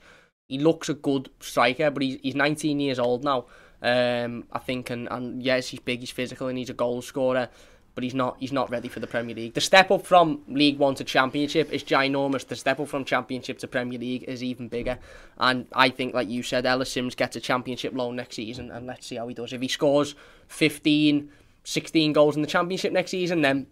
he 0.51 0.59
looks 0.59 0.89
a 0.89 0.93
good 0.93 1.29
striker, 1.39 1.89
but 1.89 2.03
he's 2.03 2.19
he's 2.21 2.35
19 2.35 2.81
years 2.81 2.99
old 2.99 3.23
now. 3.23 3.45
Um, 3.81 4.43
I 4.51 4.59
think, 4.59 4.89
and, 4.89 5.07
and 5.09 5.41
yes, 5.41 5.69
he's 5.69 5.79
big, 5.79 6.01
he's 6.01 6.11
physical, 6.11 6.49
and 6.49 6.57
he's 6.57 6.69
a 6.69 6.73
goal 6.73 7.01
scorer, 7.01 7.47
but 7.95 8.03
he's 8.03 8.13
not 8.13 8.35
he's 8.37 8.51
not 8.51 8.69
ready 8.69 8.89
for 8.89 8.99
the 8.99 9.07
Premier 9.07 9.33
League. 9.33 9.53
The 9.53 9.61
step 9.61 9.91
up 9.91 10.05
from 10.05 10.41
League 10.49 10.77
One 10.77 10.93
to 10.95 11.05
Championship 11.05 11.71
is 11.71 11.85
ginormous. 11.85 12.45
The 12.45 12.57
step 12.57 12.81
up 12.81 12.89
from 12.89 13.05
Championship 13.05 13.59
to 13.59 13.67
Premier 13.69 13.97
League 13.97 14.25
is 14.27 14.43
even 14.43 14.67
bigger. 14.67 14.99
And 15.37 15.67
I 15.71 15.87
think, 15.87 16.13
like 16.13 16.29
you 16.29 16.43
said, 16.43 16.65
Ellis 16.65 16.91
Simms 16.91 17.15
gets 17.15 17.37
a 17.37 17.39
Championship 17.39 17.93
loan 17.93 18.17
next 18.17 18.35
season, 18.35 18.71
and 18.71 18.85
let's 18.85 19.07
see 19.07 19.15
how 19.15 19.29
he 19.29 19.33
does. 19.33 19.53
If 19.53 19.61
he 19.61 19.69
scores 19.69 20.15
15, 20.49 21.29
16 21.63 22.11
goals 22.11 22.35
in 22.35 22.41
the 22.41 22.47
Championship 22.49 22.91
next 22.91 23.11
season, 23.11 23.41
then 23.41 23.67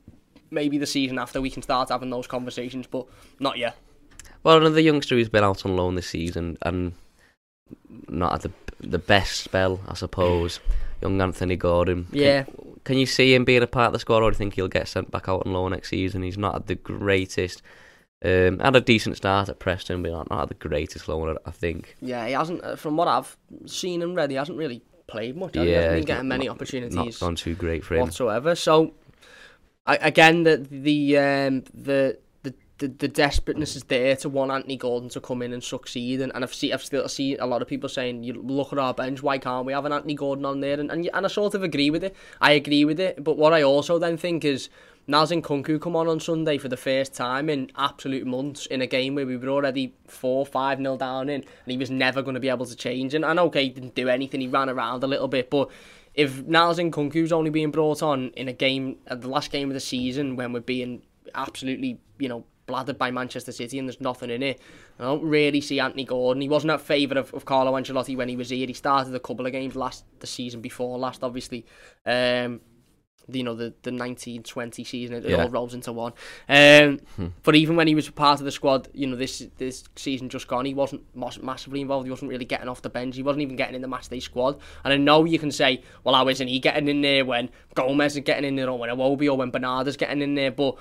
maybe 0.50 0.78
the 0.78 0.88
season 0.88 1.20
after 1.20 1.42
we 1.42 1.50
can 1.50 1.62
start 1.62 1.90
having 1.90 2.10
those 2.10 2.26
conversations, 2.26 2.88
but 2.88 3.06
not 3.38 3.58
yet. 3.58 3.76
Well, 4.44 4.58
another 4.58 4.80
youngster 4.80 5.16
who's 5.16 5.30
been 5.30 5.44
out 5.44 5.66
on 5.66 5.76
loan 5.76 5.96
this 5.96 6.08
season 6.08 6.58
and 6.62 6.94
not 8.08 8.34
at 8.34 8.42
the 8.42 8.52
the 8.82 9.00
best 9.00 9.42
spell, 9.42 9.80
I 9.88 9.94
suppose. 9.94 10.60
Young 11.02 11.22
Anthony 11.22 11.56
Gordon. 11.56 12.08
Yeah. 12.12 12.46
Can, 12.84 12.98
you 12.98 13.06
see 13.06 13.34
him 13.34 13.46
being 13.46 13.62
a 13.62 13.68
part 13.68 13.88
of 13.88 13.94
the 13.94 14.00
squad, 14.00 14.24
or 14.24 14.32
do 14.32 14.36
you 14.36 14.38
think 14.38 14.56
he'll 14.56 14.68
get 14.68 14.88
sent 14.88 15.12
back 15.12 15.30
out 15.30 15.46
on 15.46 15.54
loan 15.54 15.72
next 15.72 15.90
season? 15.90 16.24
He's 16.24 16.38
not 16.38 16.56
at 16.56 16.68
the 16.68 16.76
greatest. 16.76 17.62
Um, 18.24 18.60
had 18.60 18.76
a 18.76 18.82
decent 18.82 19.16
start 19.16 19.48
at 19.48 19.60
Preston, 19.60 20.02
but 20.04 20.12
not, 20.12 20.30
not 20.30 20.44
at 20.44 20.48
the 20.50 20.56
greatest 20.56 21.08
loan, 21.08 21.38
I 21.46 21.52
think. 21.52 21.96
Yeah, 22.02 22.26
he 22.26 22.34
hasn't. 22.34 22.64
Uh, 22.64 22.76
from 22.76 22.98
what 22.98 23.08
I've 23.08 23.38
seen 23.66 24.02
and 24.02 24.16
read, 24.16 24.32
he 24.32 24.38
hasn't 24.38 24.58
really 24.58 24.82
played 25.08 25.38
much. 25.38 25.56
Yeah, 25.56 25.64
he 25.64 25.72
hasn't 25.72 25.96
been 25.96 26.06
getting 26.06 26.28
many 26.28 26.50
opportunities. 26.50 26.96
Not 26.96 27.20
gone 27.20 27.36
too 27.36 27.56
great 27.56 27.86
for 27.86 27.96
him 27.96 28.02
whatsoever. 28.02 28.56
So, 28.56 28.94
I, 29.86 29.98
again, 29.98 30.44
the 30.44 30.58
the 30.58 31.18
um, 31.18 31.64
the 31.74 32.18
the, 32.80 32.88
the 32.88 33.08
desperateness 33.08 33.76
is 33.76 33.84
there 33.84 34.16
to 34.18 34.30
want 34.30 34.52
Anthony 34.52 34.78
Gordon 34.78 35.10
to 35.10 35.22
come 35.22 35.42
in 35.42 35.54
and 35.54 35.64
succeed. 35.64 36.22
And, 36.22 36.32
and 36.34 36.44
I've, 36.44 36.54
seen, 36.54 36.74
I've 36.74 36.84
still 36.84 37.08
seen 37.08 37.38
a 37.40 37.46
lot 37.46 37.62
of 37.62 37.68
people 37.68 37.90
saying, 37.90 38.24
you 38.24 38.34
look 38.34 38.74
at 38.74 38.80
our 38.80 38.94
bench, 38.94 39.22
why 39.22 39.38
can't 39.38 39.66
we 39.66 39.74
have 39.74 39.86
an 39.86 39.94
Anthony 39.94 40.16
Gordon 40.16 40.46
on 40.46 40.62
there? 40.62 40.80
And, 40.80 40.90
and, 40.90 41.10
and 41.14 41.26
I 41.26 41.30
sort 41.30 41.54
of 41.54 41.64
agree 41.64 41.90
with 41.90 42.04
it. 42.04 42.16
I 42.42 42.54
agree 42.54 42.86
with 42.86 43.00
it. 43.00 43.24
But 43.24 43.38
what 43.38 43.54
I 43.54 43.62
also 43.62 44.00
then 44.00 44.18
think 44.18 44.44
is, 44.44 44.70
Niels 45.08 45.32
Nkounkou 45.32 45.82
come 45.82 45.96
on 45.96 46.08
on 46.08 46.20
Sunday 46.20 46.60
for 46.60 46.68
the 46.68 46.78
first 46.78 47.16
time 47.16 47.50
in 47.50 47.72
absolute 47.76 48.28
months 48.28 48.68
in 48.68 48.82
a 48.84 48.88
game 48.88 49.16
where 49.16 49.26
we 49.26 49.38
were 49.38 49.50
already 49.50 49.96
4 50.08 50.46
5 50.46 50.80
nil 50.80 50.98
down 50.98 51.30
in, 51.30 51.42
and 51.42 51.72
he 51.72 51.78
was 51.78 51.90
never 51.90 52.22
going 52.22 52.36
to 52.36 52.40
be 52.40 52.50
able 52.50 52.68
to 52.68 52.76
change. 52.76 53.16
And 53.16 53.24
know 53.24 53.46
okay, 53.46 53.64
he 53.64 53.70
didn't 53.70 53.96
do 53.96 54.08
anything, 54.08 54.40
he 54.40 54.48
ran 54.48 54.70
around 54.70 55.04
a 55.04 55.08
little 55.08 55.28
bit, 55.28 55.50
but 55.50 55.72
if 56.14 56.46
Niels 56.46 56.78
Nkounkou's 56.78 57.32
only 57.32 57.50
being 57.50 57.72
brought 57.72 58.04
on 58.04 58.30
in 58.32 58.48
a 58.48 58.54
game, 58.54 58.98
at 59.08 59.22
the 59.22 59.30
last 59.30 59.52
game 59.52 59.70
of 59.70 59.74
the 59.74 59.80
season, 59.80 60.36
when 60.36 60.54
we're 60.54 60.60
being 60.60 61.02
absolutely, 61.34 62.00
you 62.18 62.30
know, 62.30 62.46
bladdered 62.70 62.98
by 62.98 63.12
Manchester 63.12 63.52
City 63.52 63.80
and 63.80 63.88
there's 63.88 64.00
nothing 64.00 64.30
in 64.30 64.44
it. 64.44 64.62
I 65.00 65.04
don't 65.04 65.24
really 65.24 65.62
see 65.62 65.80
Anthony 65.80 66.06
Gordon. 66.06 66.42
He 66.42 66.50
wasn't 66.50 66.72
a 66.72 66.78
favourite 66.78 67.18
of, 67.18 67.34
of 67.34 67.46
Carlo 67.46 67.74
Ancelotti 67.74 68.16
when 68.16 68.30
he 68.30 68.36
was 68.36 68.50
here. 68.50 68.68
He 68.68 68.74
started 68.74 69.14
a 69.16 69.20
couple 69.20 69.46
of 69.46 69.52
games 69.52 69.76
last 69.76 70.06
the 70.20 70.28
season 70.28 70.62
before 70.62 70.98
last, 70.98 71.24
obviously. 71.24 71.66
Um, 72.06 72.62
you 73.36 73.44
know 73.44 73.54
the 73.54 73.74
the 73.84 73.92
1920 73.92 74.84
season 74.84 75.16
it, 75.18 75.30
yeah. 75.30 75.44
all 75.44 75.50
rolls 75.50 75.74
into 75.74 75.92
one 75.92 76.14
um, 76.48 77.00
hmm. 77.16 77.28
but 77.44 77.56
even 77.56 77.76
when 77.76 77.88
he 77.88 77.96
was 77.96 78.10
part 78.10 78.40
of 78.40 78.46
the 78.46 78.52
squad 78.52 78.88
you 78.94 79.08
know 79.08 79.16
this 79.16 79.48
this 79.58 79.84
season 79.96 80.30
just 80.30 80.48
gone 80.48 80.66
he 80.66 80.74
wasn't 80.74 81.04
massively 81.44 81.82
involved 81.82 82.06
he 82.06 82.12
wasn't 82.12 82.30
really 82.30 82.46
getting 82.46 82.68
off 82.68 82.82
the 82.82 82.90
bench 82.90 83.16
he 83.16 83.24
wasn't 83.24 83.42
even 83.42 83.56
getting 83.56 83.76
in 83.76 83.82
the 83.82 83.88
matchday 83.88 84.22
squad 84.22 84.60
and 84.84 84.94
I 84.94 84.98
know 84.98 85.26
you 85.26 85.40
can 85.40 85.52
say 85.52 85.84
well 86.04 86.16
how 86.16 86.28
isn't 86.28 86.48
he 86.48 86.60
getting 86.60 86.88
in 86.88 87.02
there 87.02 87.26
when 87.26 87.50
Gomes 87.76 88.16
is 88.16 88.24
getting 88.24 88.46
in 88.46 88.56
there 88.56 88.70
or 88.70 88.78
when 88.78 88.90
Iwobi 88.90 89.28
or 89.30 89.38
when 89.38 89.52
Bernardo's 89.52 89.98
getting 89.98 90.22
in 90.22 90.36
there 90.36 90.52
but 90.52 90.78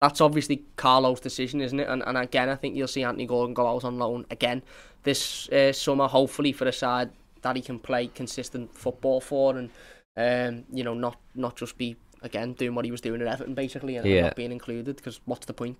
that's 0.00 0.20
obviously 0.20 0.64
Carlo's 0.76 1.20
decision, 1.20 1.60
isn't 1.60 1.80
it? 1.80 1.88
And, 1.88 2.02
and 2.06 2.18
again, 2.18 2.48
I 2.48 2.54
think 2.54 2.76
you'll 2.76 2.88
see 2.88 3.02
Anthony 3.02 3.26
Gordon 3.26 3.54
go 3.54 3.66
out 3.66 3.84
on 3.84 3.98
loan 3.98 4.26
again 4.30 4.62
this 5.02 5.48
uh, 5.50 5.72
summer, 5.72 6.06
hopefully 6.08 6.52
for 6.52 6.66
a 6.66 6.72
side 6.72 7.10
that 7.42 7.56
he 7.56 7.62
can 7.62 7.78
play 7.78 8.08
consistent 8.08 8.76
football 8.76 9.20
for, 9.20 9.56
and 9.56 9.70
um, 10.16 10.64
you 10.72 10.84
know, 10.84 10.94
not 10.94 11.16
not 11.34 11.56
just 11.56 11.78
be 11.78 11.96
again 12.22 12.52
doing 12.54 12.74
what 12.74 12.84
he 12.84 12.90
was 12.90 13.00
doing 13.00 13.20
at 13.22 13.28
Everton 13.28 13.54
basically, 13.54 13.96
and, 13.96 14.06
yeah. 14.06 14.22
not 14.22 14.36
being 14.36 14.52
included. 14.52 14.96
Because 14.96 15.20
what's 15.24 15.46
the 15.46 15.54
point? 15.54 15.78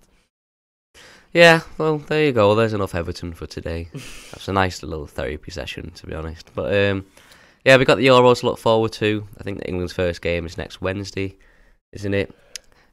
Yeah, 1.33 1.61
well, 1.77 1.99
there 1.99 2.25
you 2.25 2.31
go. 2.31 2.55
There's 2.55 2.73
enough 2.73 2.95
Everton 2.95 3.33
for 3.33 3.45
today. 3.45 3.89
That's 3.93 4.47
a 4.47 4.53
nice 4.53 4.81
little 4.81 5.05
therapy 5.05 5.51
session, 5.51 5.91
to 5.91 6.07
be 6.07 6.15
honest. 6.15 6.49
But 6.55 6.73
um, 6.73 7.05
yeah, 7.65 7.77
we 7.77 7.85
got 7.85 7.97
the 7.97 8.07
Euros 8.07 8.39
to 8.39 8.47
look 8.47 8.59
forward 8.59 8.93
to. 8.93 9.27
I 9.39 9.43
think 9.43 9.61
England's 9.65 9.93
first 9.93 10.21
game 10.21 10.45
is 10.45 10.57
next 10.57 10.81
Wednesday, 10.81 11.37
isn't 11.91 12.13
it? 12.13 12.33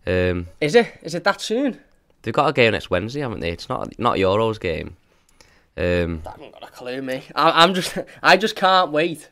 Um, 0.07 0.49
Is 0.61 0.75
it? 0.75 0.89
Is 1.03 1.15
it 1.15 1.25
that 1.25 1.41
soon? 1.41 1.81
they've 2.23 2.33
got 2.35 2.49
a 2.49 2.53
game 2.53 2.73
next 2.73 2.89
Wednesday, 2.91 3.21
haven't 3.21 3.41
they? 3.41 3.51
It's 3.51 3.69
not 3.69 3.99
not 3.99 4.17
Euros 4.17 4.59
game. 4.59 4.97
Um, 5.77 6.23
I 6.27 6.31
haven't 6.31 6.53
got 6.53 6.63
a 6.63 6.73
clue, 6.73 7.03
me. 7.03 7.23
I, 7.35 7.63
I'm 7.63 7.75
just, 7.75 7.99
I 8.23 8.37
just 8.37 8.57
can't 8.57 8.93
wait. 8.93 9.29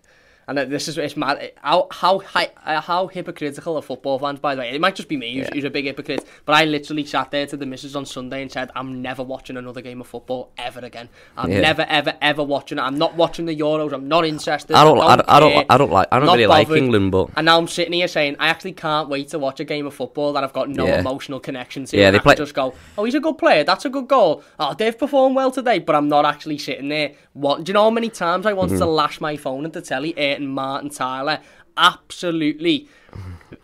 And 0.59 0.71
this 0.71 0.87
is 0.89 0.99
it's 0.99 1.17
mad. 1.17 1.53
How 1.63 1.89
how 1.91 2.21
uh, 2.35 2.81
how 2.81 3.07
hypocritical 3.07 3.77
are 3.77 3.83
football 3.83 4.19
fans? 4.19 4.39
By 4.39 4.55
the 4.55 4.61
way, 4.61 4.71
it 4.71 4.81
might 4.81 4.95
just 4.95 5.09
be 5.09 5.17
me 5.17 5.35
who's, 5.35 5.47
Yeah. 5.47 5.55
who's 5.55 5.65
a 5.65 5.71
big 5.71 5.87
hypocrite. 5.87 6.27
But 6.45 6.55
I 6.55 6.65
literally 6.67 7.05
sat 7.05 7.31
there 7.31 7.47
to 7.47 7.57
the 7.57 7.65
missus 7.67 7.97
on 7.97 8.05
Sunday 8.05 8.43
and 8.43 8.51
said, 8.53 8.71
"I'm 8.77 9.01
never 9.01 9.23
watching 9.23 9.57
another 9.57 9.81
game 9.81 10.01
of 10.01 10.07
football 10.07 10.51
ever 10.59 10.81
again. 10.81 11.09
I'm 11.37 11.51
Yeah. 11.51 11.61
never 11.61 11.87
ever 11.89 12.15
ever 12.21 12.43
watching 12.43 12.79
it. 12.79 12.83
I'm 12.83 12.99
not 12.99 13.15
watching 13.17 13.47
the 13.47 13.57
Euros. 13.57 13.93
I'm 13.93 14.09
not 14.09 14.25
interested. 14.27 14.75
I 14.77 14.85
don't, 14.85 14.99
I 15.01 15.17
don't, 15.17 15.29
I 15.29 15.41
care." 15.41 15.51
don't, 15.55 15.67
I 15.71 15.79
don't 15.79 15.91
like, 15.93 16.09
I 16.13 16.19
don't 16.19 16.29
really 16.29 16.47
like 16.47 16.69
bothered. 16.69 16.83
England, 16.83 17.13
but 17.13 17.31
And 17.37 17.47
now 17.47 17.57
I'm 17.59 17.69
sitting 17.69 17.95
here 17.95 18.09
saying 18.09 18.37
I 18.39 18.49
actually 18.49 18.73
can't 18.73 19.09
wait 19.09 19.29
to 19.29 19.39
watch 19.39 19.59
a 19.61 19.65
game 19.65 19.87
of 19.87 19.95
football 19.95 20.33
that 20.35 20.45
I've 20.45 20.53
got 20.53 20.69
no 20.69 20.87
Yeah. 20.87 21.01
emotional 21.01 21.41
connection 21.41 21.87
to. 21.87 21.97
Yeah, 21.97 22.11
they 22.11 22.19
I 22.19 22.21
play- 22.21 22.35
just 22.35 22.55
go, 22.55 22.75
oh, 22.99 23.05
he's 23.05 23.15
a 23.15 23.21
good 23.21 23.39
player. 23.39 23.65
That's 23.65 23.85
a 23.87 23.91
good 23.91 24.09
goal. 24.09 24.43
Oh, 24.59 24.75
they've 24.75 24.97
performed 24.99 25.35
well 25.37 25.51
today, 25.51 25.79
but 25.79 25.95
I'm 25.97 26.09
not 26.09 26.27
actually 26.27 26.59
sitting 26.59 26.89
there. 26.89 27.13
What? 27.33 27.65
Do 27.65 27.71
you 27.71 27.75
know 27.75 27.85
how 27.85 27.91
many 27.91 28.11
times 28.11 28.45
I 28.45 28.53
wanted 28.53 28.79
to 28.79 28.85
Mm-hmm. 28.85 28.93
lash 28.95 29.21
my 29.21 29.37
phone 29.37 29.65
at 29.65 29.73
the 29.73 29.81
telly? 29.81 30.13
Ayrton, 30.43 30.49
Martin, 30.49 30.91
Tyler, 30.91 31.41
absolutely. 31.77 32.89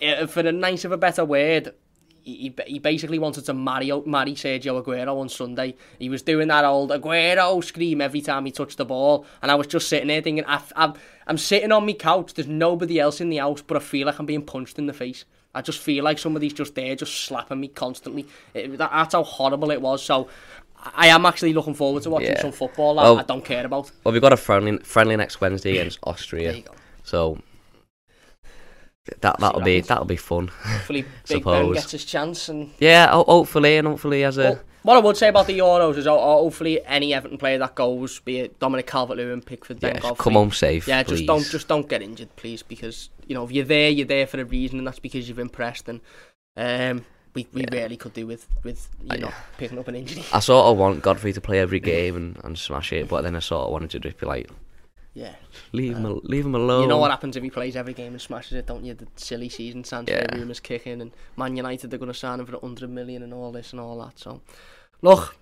uh, 0.02 0.26
For 0.26 0.42
the 0.42 0.52
nice 0.52 0.84
of 0.84 0.92
a 0.92 0.96
better 0.96 1.24
word. 1.24 1.74
He, 2.22 2.34
he 2.34 2.54
he 2.66 2.78
basically 2.78 3.18
wanted 3.18 3.46
to 3.46 3.54
marry 3.54 3.90
marry 4.04 4.34
Sergio 4.34 4.82
Aguero 4.82 5.18
on 5.18 5.30
Sunday. 5.30 5.74
He 5.98 6.10
was 6.10 6.20
doing 6.22 6.48
that 6.48 6.64
old 6.64 6.90
Aguero 6.90 7.64
scream 7.64 8.02
every 8.02 8.20
time 8.20 8.44
he 8.44 8.52
touched 8.52 8.76
the 8.76 8.84
ball, 8.84 9.24
and 9.40 9.50
I 9.50 9.54
was 9.54 9.66
just 9.66 9.88
sitting 9.88 10.08
there 10.08 10.20
thinking, 10.20 10.44
I, 10.46 10.60
I'm 10.76 10.92
I'm 11.26 11.38
sitting 11.38 11.72
on 11.72 11.86
my 11.86 11.94
couch. 11.94 12.34
There's 12.34 12.48
nobody 12.48 13.00
else 13.00 13.22
in 13.22 13.30
the 13.30 13.38
house, 13.38 13.62
but 13.62 13.78
I 13.78 13.80
feel 13.80 14.06
like 14.06 14.18
I'm 14.18 14.26
being 14.26 14.42
punched 14.44 14.78
in 14.78 14.86
the 14.86 14.92
face. 14.92 15.24
I 15.54 15.62
just 15.62 15.78
feel 15.78 16.04
like 16.04 16.18
somebody's 16.18 16.52
just 16.52 16.74
there, 16.74 16.94
just 16.94 17.24
slapping 17.24 17.60
me 17.60 17.68
constantly. 17.68 18.26
It, 18.52 18.76
that, 18.76 18.90
that's 18.92 19.14
how 19.14 19.22
horrible 19.22 19.70
it 19.70 19.80
was. 19.80 20.02
So 20.02 20.28
I 20.94 21.08
am 21.08 21.26
actually 21.26 21.52
looking 21.52 21.74
forward 21.74 22.02
to 22.04 22.10
watching 22.10 22.30
Yeah. 22.32 22.40
some 22.40 22.52
football 22.52 22.94
that 22.96 23.02
Well- 23.02 23.18
I 23.18 23.22
don't 23.22 23.44
care 23.44 23.64
about. 23.66 23.90
well, 24.04 24.12
we've 24.12 24.22
got 24.22 24.32
a 24.32 24.36
friendly 24.36 24.78
friendly 24.78 25.16
next 25.16 25.40
Wednesday 25.40 25.78
against 25.78 25.98
Austria, 26.04 26.48
There 26.48 26.56
you 26.56 26.62
go. 26.62 26.72
so 27.04 27.38
that 29.20 29.38
that'll 29.40 29.62
be 29.62 29.80
that'll 29.80 30.04
be 30.04 30.16
fun. 30.16 30.48
Hopefully, 30.62 31.04
Big 31.28 31.42
Ben 31.44 31.72
gets 31.72 31.90
his 31.92 32.04
chance 32.04 32.48
and 32.48 32.70
yeah, 32.78 33.08
hopefully, 33.10 33.76
and 33.78 33.88
hopefully 33.88 34.22
as 34.24 34.36
a 34.36 34.42
Well, 34.42 34.60
what 34.82 34.96
I 34.96 35.00
would 35.00 35.16
say 35.16 35.28
about 35.28 35.46
the 35.46 35.58
Euros 35.58 35.96
is 35.96 36.04
ho- 36.06 36.18
hopefully 36.42 36.80
any 36.86 37.12
Everton 37.14 37.38
player 37.38 37.58
that 37.58 37.74
goes, 37.74 38.20
be 38.20 38.40
it 38.40 38.58
Dominic 38.58 38.86
Calvert-Lewin, 38.86 39.42
Pickford, 39.42 39.80
Godfrey, 39.80 40.14
come 40.18 40.34
home 40.34 40.52
safe. 40.52 40.86
yeah, 40.86 41.02
please. 41.02 41.18
just 41.20 41.26
don't 41.26 41.44
just 41.50 41.68
don't 41.68 41.88
get 41.88 42.02
injured, 42.02 42.34
please, 42.36 42.62
because 42.62 43.08
you 43.26 43.34
know 43.34 43.44
if 43.44 43.50
you're 43.52 43.64
there, 43.64 43.88
you're 43.90 44.06
there 44.06 44.26
for 44.26 44.40
a 44.40 44.44
reason, 44.44 44.78
and 44.78 44.86
that's 44.86 44.98
because 45.00 45.26
you've 45.28 45.38
impressed. 45.38 45.88
And 45.88 46.00
um, 46.56 47.04
we 47.38 47.46
we 47.52 47.64
rarely 47.72 47.96
could 47.96 48.14
do 48.14 48.26
with 48.26 48.46
with 48.64 48.88
you 49.10 49.18
know 49.18 49.32
picking 49.58 49.78
up 49.78 49.88
an 49.88 49.94
injury. 49.94 50.24
I 50.32 50.40
sort 50.40 50.66
of 50.66 50.76
want 50.76 51.02
Godfrey 51.02 51.32
to 51.32 51.40
play 51.40 51.58
every 51.60 51.80
game 51.80 52.16
and, 52.16 52.38
and 52.44 52.58
smash 52.58 52.92
it, 52.92 53.08
but 53.08 53.22
then 53.22 53.36
I 53.36 53.40
sort 53.40 53.66
of 53.66 53.72
wanted 53.72 53.90
to 53.90 54.00
just 54.00 54.18
be 54.18 54.26
like, 54.26 54.50
Yeah, 55.14 55.34
leave 55.72 55.96
him, 55.96 56.04
uh, 56.06 56.10
al- 56.10 56.20
leave 56.24 56.44
him 56.46 56.54
alone. 56.54 56.82
you 56.82 56.88
know 56.88 56.98
what 56.98 57.10
happens 57.10 57.36
if 57.36 57.42
he 57.42 57.50
plays 57.50 57.76
every 57.76 57.94
game 57.94 58.12
and 58.12 58.20
smashes 58.20 58.52
it, 58.52 58.66
don't 58.66 58.84
you? 58.84 58.94
The 58.94 59.06
silly 59.16 59.48
season 59.48 59.82
transfer 59.82 60.14
Yeah. 60.14 60.34
rumours 60.38 60.60
kicking, 60.60 61.00
and 61.02 61.10
Man 61.36 61.56
United 61.56 61.90
they're 61.90 61.98
going 61.98 62.12
to 62.12 62.18
sign 62.18 62.40
him 62.40 62.46
for 62.46 62.56
a 62.56 62.60
hundred 62.60 62.90
million 62.90 63.22
and 63.22 63.32
all 63.32 63.52
this 63.52 63.72
and 63.72 63.80
all 63.80 63.98
that. 64.04 64.18
So, 64.18 64.40
look, 65.02 65.36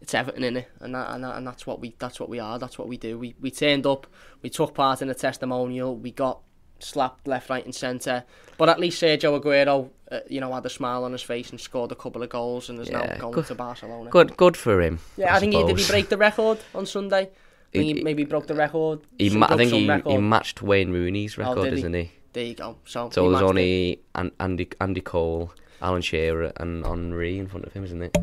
it's 0.00 0.14
Everton 0.14 0.44
in 0.44 0.56
it, 0.56 0.68
and 0.80 0.94
that, 0.94 1.10
and 1.12 1.22
that, 1.24 1.36
and 1.36 1.46
that's 1.46 1.66
what 1.66 1.78
we 1.80 1.94
that's 1.98 2.18
what 2.20 2.28
we 2.28 2.38
are. 2.40 2.58
That's 2.58 2.78
what 2.78 2.88
we 2.88 2.96
do. 2.96 3.18
We 3.18 3.34
we 3.40 3.50
turned 3.50 3.86
up, 3.86 4.06
we 4.42 4.48
took 4.50 4.74
part 4.74 5.02
in 5.02 5.10
a 5.10 5.14
testimonial, 5.14 5.94
we 5.96 6.10
got 6.10 6.40
slapped 6.82 7.26
left, 7.28 7.50
right, 7.50 7.64
and 7.64 7.74
centre. 7.74 8.24
But 8.58 8.68
at 8.68 8.78
least 8.80 9.00
Sergio 9.02 9.40
Aguero, 9.40 9.88
uh, 10.10 10.20
you 10.28 10.40
know, 10.40 10.52
had 10.52 10.66
a 10.66 10.70
smile 10.70 11.04
on 11.04 11.12
his 11.12 11.22
face 11.22 11.50
and 11.50 11.60
scored 11.60 11.92
a 11.92 11.94
couple 11.94 12.22
of 12.22 12.28
goals, 12.30 12.68
and 12.68 12.78
is 12.80 12.90
now 12.90 13.02
Yeah, 13.04 13.18
going 13.18 13.32
good- 13.32 13.46
to 13.46 13.54
Barcelona. 13.54 14.10
Good, 14.10 14.36
good 14.36 14.56
for 14.56 14.80
him. 14.82 14.98
Yeah, 15.16 15.34
I, 15.34 15.40
think 15.40 15.54
he 15.54 15.62
did. 15.64 15.78
He 15.78 15.86
break 15.86 16.08
the 16.08 16.16
record 16.18 16.58
on 16.74 16.86
Sunday. 16.86 17.30
I 17.74 17.78
he, 17.78 17.94
He- 17.94 18.02
maybe 18.02 18.24
broke 18.24 18.46
the 18.46 18.54
record. 18.54 19.00
He, 19.18 19.30
ma- 19.30 19.46
I 19.48 19.56
think 19.56 19.72
he, 19.72 19.88
record. 19.88 20.10
he 20.10 20.18
matched 20.18 20.60
Wayne 20.62 20.90
Rooney's 20.92 21.38
Oh, 21.38 21.42
record, 21.54 21.72
isn't 21.72 21.94
he? 21.94 22.10
There 22.32 22.44
you 22.44 22.54
go. 22.54 22.76
So, 22.84 23.10
So 23.10 23.24
he 23.24 23.30
there's 23.30 23.42
it. 23.42 23.44
only 23.44 24.00
An- 24.14 24.32
Andy 24.40 24.68
Andy 24.80 25.00
Cole, 25.00 25.52
Alan 25.80 26.02
Shearer, 26.02 26.52
and 26.58 26.84
Henry 26.86 27.38
in 27.38 27.46
front 27.46 27.64
of 27.66 27.72
him, 27.72 27.84
isn't 27.84 28.02
it? 28.02 28.16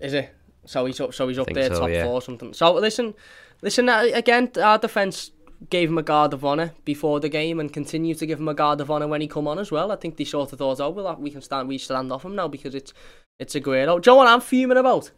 Is 0.00 0.14
it? 0.14 0.34
So 0.64 0.84
he's 0.86 1.00
up. 1.00 1.14
So 1.14 1.26
he's 1.28 1.38
up 1.38 1.48
there, 1.52 1.68
so, 1.74 1.80
top 1.80 1.90
yeah. 1.90 2.04
four, 2.04 2.14
or 2.14 2.22
something. 2.22 2.52
So 2.52 2.72
listen, 2.74 3.14
listen. 3.62 3.88
Uh, 3.88 4.06
again, 4.14 4.50
our 4.62 4.78
defence 4.78 5.30
gave 5.70 5.88
him 5.88 5.98
a 5.98 6.02
guard 6.02 6.32
of 6.32 6.44
honour 6.44 6.72
before 6.84 7.20
the 7.20 7.28
game, 7.28 7.58
and 7.60 7.72
continue 7.72 8.14
to 8.14 8.26
give 8.26 8.38
him 8.40 8.48
a 8.48 8.54
guard 8.54 8.80
of 8.80 8.90
honour 8.90 9.08
when 9.08 9.20
he 9.20 9.26
come 9.26 9.48
on 9.48 9.58
as 9.58 9.70
well. 9.72 9.90
I 9.92 9.96
think 9.96 10.16
they 10.16 10.24
sort 10.24 10.52
of 10.52 10.58
thought, 10.58 10.80
oh, 10.80 10.90
well, 10.90 11.16
we 11.18 11.30
can 11.30 11.42
stand, 11.42 11.68
we 11.68 11.78
stand 11.78 12.12
off 12.12 12.24
him 12.24 12.34
now 12.36 12.48
because 12.48 12.74
it's 12.74 12.92
it's 13.38 13.54
a 13.54 13.60
great. 13.60 13.86
Do 13.86 13.92
you 13.92 14.00
know 14.06 14.14
what 14.16 14.28
I'm 14.28 14.40
fuming 14.40 14.78
about? 14.78 15.10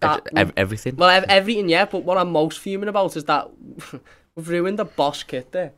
That- 0.00 0.26
Ev- 0.34 0.48
ev- 0.48 0.52
everything. 0.56 0.96
well, 0.96 1.10
ev- 1.10 1.24
everything, 1.28 1.68
yeah. 1.68 1.84
But 1.84 2.04
what 2.04 2.16
I'm 2.16 2.30
most 2.32 2.58
fuming 2.58 2.88
about 2.88 3.16
is 3.16 3.24
that 3.24 3.50
we've 4.36 4.48
ruined 4.48 4.78
the 4.78 4.84
boss 4.86 5.22
kit 5.22 5.52
there. 5.52 5.72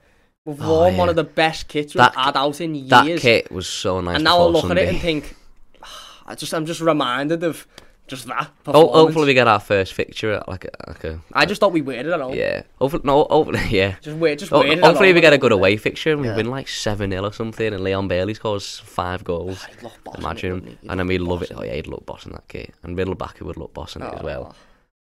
We've 0.44 0.60
Oh, 0.60 0.68
worn 0.82 0.96
one 0.96 1.08
of 1.08 1.16
the 1.16 1.24
best 1.24 1.68
kits 1.68 1.94
we've 1.94 2.00
That- 2.02 2.14
had 2.16 2.36
out 2.36 2.60
in 2.60 2.74
years. 2.74 2.90
that 2.90 3.18
kit 3.20 3.50
was 3.50 3.66
so 3.66 4.00
nice. 4.00 4.16
and 4.16 4.24
now 4.24 4.40
I 4.40 4.44
look 4.46 4.70
at 4.70 4.78
it 4.78 4.88
and 4.88 5.00
think, 5.00 5.34
I 6.26 6.34
just 6.34 6.52
I'm 6.54 6.66
just 6.66 6.80
reminded 6.80 7.42
of 7.42 7.66
just 8.08 8.26
that. 8.26 8.44
Ho- 8.44 8.50
performance. 8.64 8.92
hopefully 8.94 9.26
we 9.26 9.34
get 9.34 9.46
our 9.48 9.60
first 9.60 9.94
fixture 9.94 10.32
at 10.32 10.48
like 10.48 10.64
a, 10.66 10.70
like 10.90 11.04
a 11.04 11.20
I 11.32 11.46
just 11.46 11.60
thought 11.60 11.72
we 11.72 11.80
waited 11.82 12.08
at 12.08 12.20
home. 12.20 12.34
yeah. 12.34 12.62
Hopefully 12.78 13.02
no. 13.04 13.24
Hopefully 13.30 13.60
yeah. 13.70 13.96
Just 14.00 14.16
wait, 14.18 14.38
just 14.38 14.50
Ho- 14.50 14.62
hopefully 14.80 15.12
we 15.12 15.20
get 15.20 15.32
a 15.32 15.38
good 15.38 15.52
away 15.52 15.76
fixture 15.76 16.12
and 16.12 16.20
we 16.20 16.28
Yeah. 16.28 16.36
win 16.36 16.50
like 16.50 16.68
seven 16.68 17.10
0 17.10 17.24
or 17.24 17.32
something, 17.32 17.72
and 17.72 17.82
Leon 17.82 18.08
Bailey 18.08 18.34
scores 18.34 18.78
five 18.80 19.24
goals. 19.24 19.62
that. 19.62 19.70
He'd 19.70 19.82
look 19.82 20.04
boss 20.04 20.14
in 20.16 20.20
it, 20.20 20.24
Imagine, 20.24 20.52
wouldn't 20.54 20.68
he? 20.70 20.78
He'd 20.82 20.90
and 20.90 21.00
then 21.00 21.06
look 21.06 21.08
we 21.08 21.18
boss 21.18 21.28
love 21.28 21.42
it. 21.42 21.50
in 21.52 21.56
Oh 21.58 21.62
yeah, 21.62 21.74
he'd 21.74 21.86
look 21.86 22.06
boss 22.06 22.26
in 22.26 22.32
that 22.32 22.48
kit, 22.48 22.74
and 22.82 22.96
Middlebacker 22.98 23.42
would 23.42 23.56
look 23.56 23.72
boss 23.74 23.96
in 23.96 24.02
it 24.02 24.12
as 24.14 24.22
well. 24.22 24.54
Oh, 24.54 24.56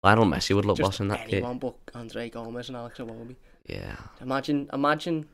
Lionel 0.02 0.24
Messi 0.26 0.54
would 0.54 0.64
look 0.64 0.76
just 0.76 0.86
boss 0.90 1.00
in 1.00 1.08
that 1.08 1.24
kit. 1.26 1.34
anyone 1.34 1.58
but 1.58 1.74
Andre 1.94 2.28
Gomes 2.30 2.68
and 2.68 2.76
Alex 2.76 2.98
Iwobi. 2.98 3.36
Yeah. 3.66 3.96
Imagine, 4.20 4.68
imagine, 4.72 5.26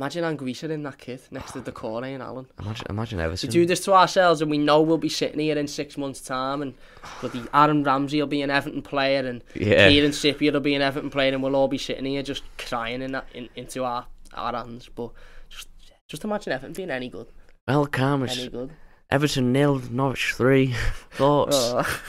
imagine 0.00 0.24
Anguissa 0.24 0.70
in 0.70 0.82
that 0.84 0.96
kit 0.96 1.28
next 1.30 1.52
to 1.52 1.60
the 1.60 1.70
Doucouré 1.72 2.14
and 2.14 2.22
Allan. 2.22 2.46
Imagine, 2.58 2.86
imagine 2.88 3.18
We 3.18 3.24
Everton. 3.24 3.50
do 3.50 3.66
this 3.66 3.80
to 3.84 3.92
ourselves, 3.92 4.40
and 4.40 4.50
we 4.50 4.56
know 4.56 4.80
we'll 4.80 4.96
be 4.98 5.10
sitting 5.10 5.38
here 5.40 5.58
in 5.58 5.66
six 5.68 5.98
months' 5.98 6.22
time, 6.22 6.62
and 6.62 6.74
bloody 7.20 7.42
Aaron 7.52 7.84
Ramsey 7.84 8.18
will 8.20 8.26
be 8.26 8.40
an 8.40 8.50
Everton 8.50 8.80
player, 8.80 9.26
and 9.26 9.44
yeah. 9.54 9.88
Kieran 9.90 10.12
Trippier 10.12 10.52
will 10.54 10.60
be 10.60 10.74
an 10.74 10.80
Everton 10.82 11.10
player, 11.10 11.32
and 11.34 11.42
we'll 11.42 11.54
all 11.56 11.68
be 11.68 11.78
sitting 11.78 12.06
here 12.06 12.22
just 12.22 12.42
crying 12.56 13.02
in 13.02 13.12
that 13.12 13.26
in, 13.34 13.48
into 13.56 13.84
our 13.84 14.06
our 14.34 14.54
hands. 14.54 14.88
But 14.88 15.10
just 15.50 15.68
just 16.08 16.24
imagine 16.24 16.52
Everton 16.54 16.72
being 16.72 16.90
any 16.90 17.10
good, 17.10 17.26
Well, 17.68 17.86
Cam, 17.86 18.22
it's 18.22 18.38
any 18.38 18.48
good. 18.48 18.70
Everton 19.10 19.52
nil, 19.52 19.82
Norwich 19.90 20.32
three. 20.34 20.74
Thoughts? 21.12 21.56
Oh. 21.56 22.00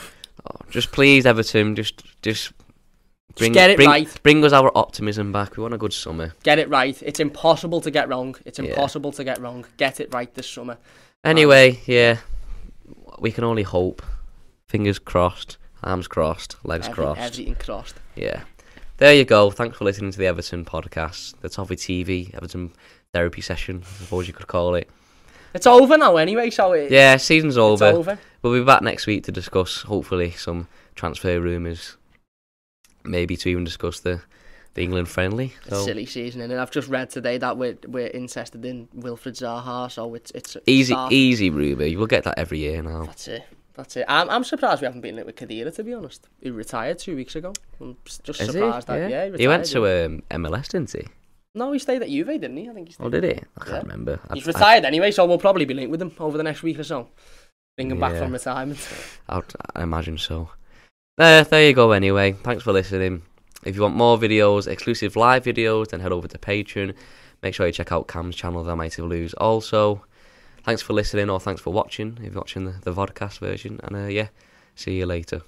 Oh, 0.44 0.56
just 0.70 0.90
please, 0.92 1.24
Everton, 1.26 1.76
just 1.76 2.02
just 2.22 2.52
bring 3.36 3.52
get 3.52 3.70
it 3.70 3.76
bring, 3.76 3.88
right. 3.88 4.22
bring 4.22 4.44
us 4.44 4.52
our 4.52 4.70
optimism 4.76 5.32
back. 5.32 5.56
We 5.56 5.62
want 5.62 5.74
a 5.74 5.78
good 5.78 5.92
summer. 5.92 6.34
Get 6.42 6.58
it 6.58 6.68
right. 6.68 7.00
It's 7.02 7.20
impossible 7.20 7.80
to 7.80 7.90
get 7.90 8.08
wrong. 8.08 8.36
It's 8.44 8.58
Yeah. 8.58 8.66
impossible 8.66 9.12
to 9.12 9.24
get 9.24 9.40
wrong. 9.40 9.64
Get 9.76 10.00
it 10.00 10.12
right 10.12 10.32
this 10.34 10.48
summer. 10.48 10.78
Anyway, 11.24 11.80
yeah, 11.86 12.18
we 13.18 13.30
can 13.32 13.44
only 13.44 13.62
hope. 13.62 14.02
Fingers 14.68 14.98
crossed, 14.98 15.58
arms 15.82 16.08
crossed, 16.08 16.56
legs 16.64 16.86
Every- 16.88 16.94
crossed. 16.94 17.20
Everything 17.20 17.54
crossed. 17.56 17.94
Yeah. 18.16 18.42
There 18.98 19.12
you 19.14 19.24
go. 19.24 19.50
Thanks 19.50 19.76
for 19.78 19.84
listening 19.84 20.12
to 20.12 20.18
the 20.18 20.26
Everton 20.26 20.64
podcast, 20.64 21.34
the 21.40 21.48
Toffee 21.48 21.76
TV 21.76 22.30
Everton 22.34 22.72
therapy 23.12 23.40
session, 23.40 23.82
I 23.84 24.04
suppose 24.04 24.26
you 24.28 24.32
could 24.32 24.46
call 24.46 24.74
it. 24.74 24.88
It's 25.54 25.66
over 25.66 25.98
now 25.98 26.16
anyway, 26.16 26.48
so 26.50 26.72
it, 26.72 26.90
Yeah, 26.90 27.16
season's 27.18 27.56
it's 27.56 27.60
over. 27.60 27.84
over. 27.86 28.18
We'll 28.42 28.54
be 28.58 28.64
back 28.64 28.80
next 28.82 29.06
week 29.06 29.24
to 29.24 29.32
discuss, 29.32 29.82
hopefully, 29.82 30.30
some 30.30 30.66
transfer 30.94 31.38
rumours. 31.40 31.96
Maybe 33.04 33.36
to 33.36 33.48
even 33.48 33.64
discuss 33.64 34.00
the, 34.00 34.20
the 34.74 34.82
England 34.82 35.08
friendly. 35.08 35.54
So 35.68 35.84
silly 35.84 36.06
season, 36.06 36.40
and 36.40 36.52
I've 36.54 36.70
just 36.70 36.88
read 36.88 37.10
today 37.10 37.38
that 37.38 37.56
we're 37.56 37.76
we're 37.86 38.08
interested 38.08 38.64
in 38.64 38.88
Wilfried 38.96 39.36
Zaha, 39.40 39.90
so 39.90 40.14
it's 40.14 40.30
it's 40.34 40.56
easy, 40.66 40.92
start. 40.94 41.12
easy 41.12 41.50
rumour. 41.50 41.84
We'll 41.98 42.06
get 42.06 42.24
that 42.24 42.38
every 42.38 42.58
year 42.58 42.82
now. 42.82 43.04
That's 43.04 43.28
it. 43.28 43.44
That's 43.74 43.96
it. 43.96 44.04
I'm, 44.06 44.28
I'm 44.28 44.44
surprised 44.44 44.82
we 44.82 44.86
haven't 44.86 45.00
been 45.00 45.18
it 45.18 45.24
with 45.24 45.36
Khedira, 45.36 45.74
to 45.74 45.82
be 45.82 45.94
honest. 45.94 46.28
He 46.42 46.50
retired 46.50 46.98
two 46.98 47.16
weeks 47.16 47.34
ago. 47.36 47.54
I'm 47.80 47.96
just 48.04 48.28
Is 48.40 48.48
he? 48.48 48.52
surprised 48.52 48.86
that. 48.88 49.10
Yeah, 49.10 49.34
he 49.34 49.48
went 49.48 49.64
to 49.66 49.86
um, 50.06 50.22
MLS, 50.30 50.68
didn't 50.68 50.92
he? 50.92 51.06
No, 51.54 51.72
he 51.72 51.78
stayed 51.78 52.02
at 52.02 52.08
Juve, 52.08 52.26
didn't 52.26 52.56
he? 52.56 52.68
I 52.68 52.74
think 52.74 52.88
he 52.88 52.94
stayed. 52.94 53.04
Oh, 53.06 53.08
did 53.08 53.24
he? 53.24 53.30
I 53.58 53.64
can't 53.64 53.82
remember. 53.84 54.20
I- 54.28 54.34
He's 54.34 54.46
I- 54.46 54.52
retired 54.52 54.84
anyway, 54.84 55.10
so 55.10 55.24
we'll 55.24 55.38
probably 55.38 55.64
be 55.64 55.72
linked 55.74 55.90
with 55.90 56.02
him 56.02 56.12
over 56.18 56.36
the 56.36 56.42
next 56.42 56.62
week 56.62 56.78
or 56.78 56.84
so. 56.84 57.08
Bring 57.78 57.90
him 57.90 57.98
back 58.00 58.16
from 58.16 58.32
retirement. 58.32 58.78
I, 59.30 59.40
I 59.74 59.82
imagine 59.82 60.18
so. 60.18 60.50
There, 61.18 61.44
there 61.44 61.66
you 61.66 61.74
go. 61.74 61.92
Anyway, 61.92 62.32
thanks 62.32 62.64
for 62.64 62.72
listening. 62.72 63.20
If 63.64 63.76
you 63.76 63.82
want 63.82 63.96
more 63.96 64.16
videos, 64.16 64.66
exclusive 64.66 65.14
live 65.14 65.44
videos, 65.44 65.88
then 65.88 66.00
head 66.00 66.10
over 66.10 66.26
to 66.26 66.38
Patreon. 66.38 66.94
Make 67.42 67.54
sure 67.54 67.66
you 67.66 67.72
check 67.72 67.92
out 67.92 68.08
Cam's 68.08 68.34
channel, 68.34 68.64
The 68.64 68.74
Mighty 68.74 69.02
Blues. 69.02 69.34
Also, 69.34 70.06
thanks 70.64 70.80
for 70.80 70.94
listening 70.94 71.28
or 71.28 71.38
thanks 71.38 71.60
for 71.60 71.70
watching. 71.70 72.16
If 72.22 72.32
you're 72.32 72.40
watching 72.40 72.64
the, 72.64 72.76
the 72.80 72.94
vodcast 72.94 73.40
version, 73.40 73.78
and 73.84 73.94
uh, 73.94 74.06
yeah, 74.06 74.28
see 74.74 74.96
you 74.96 75.04
later. 75.04 75.42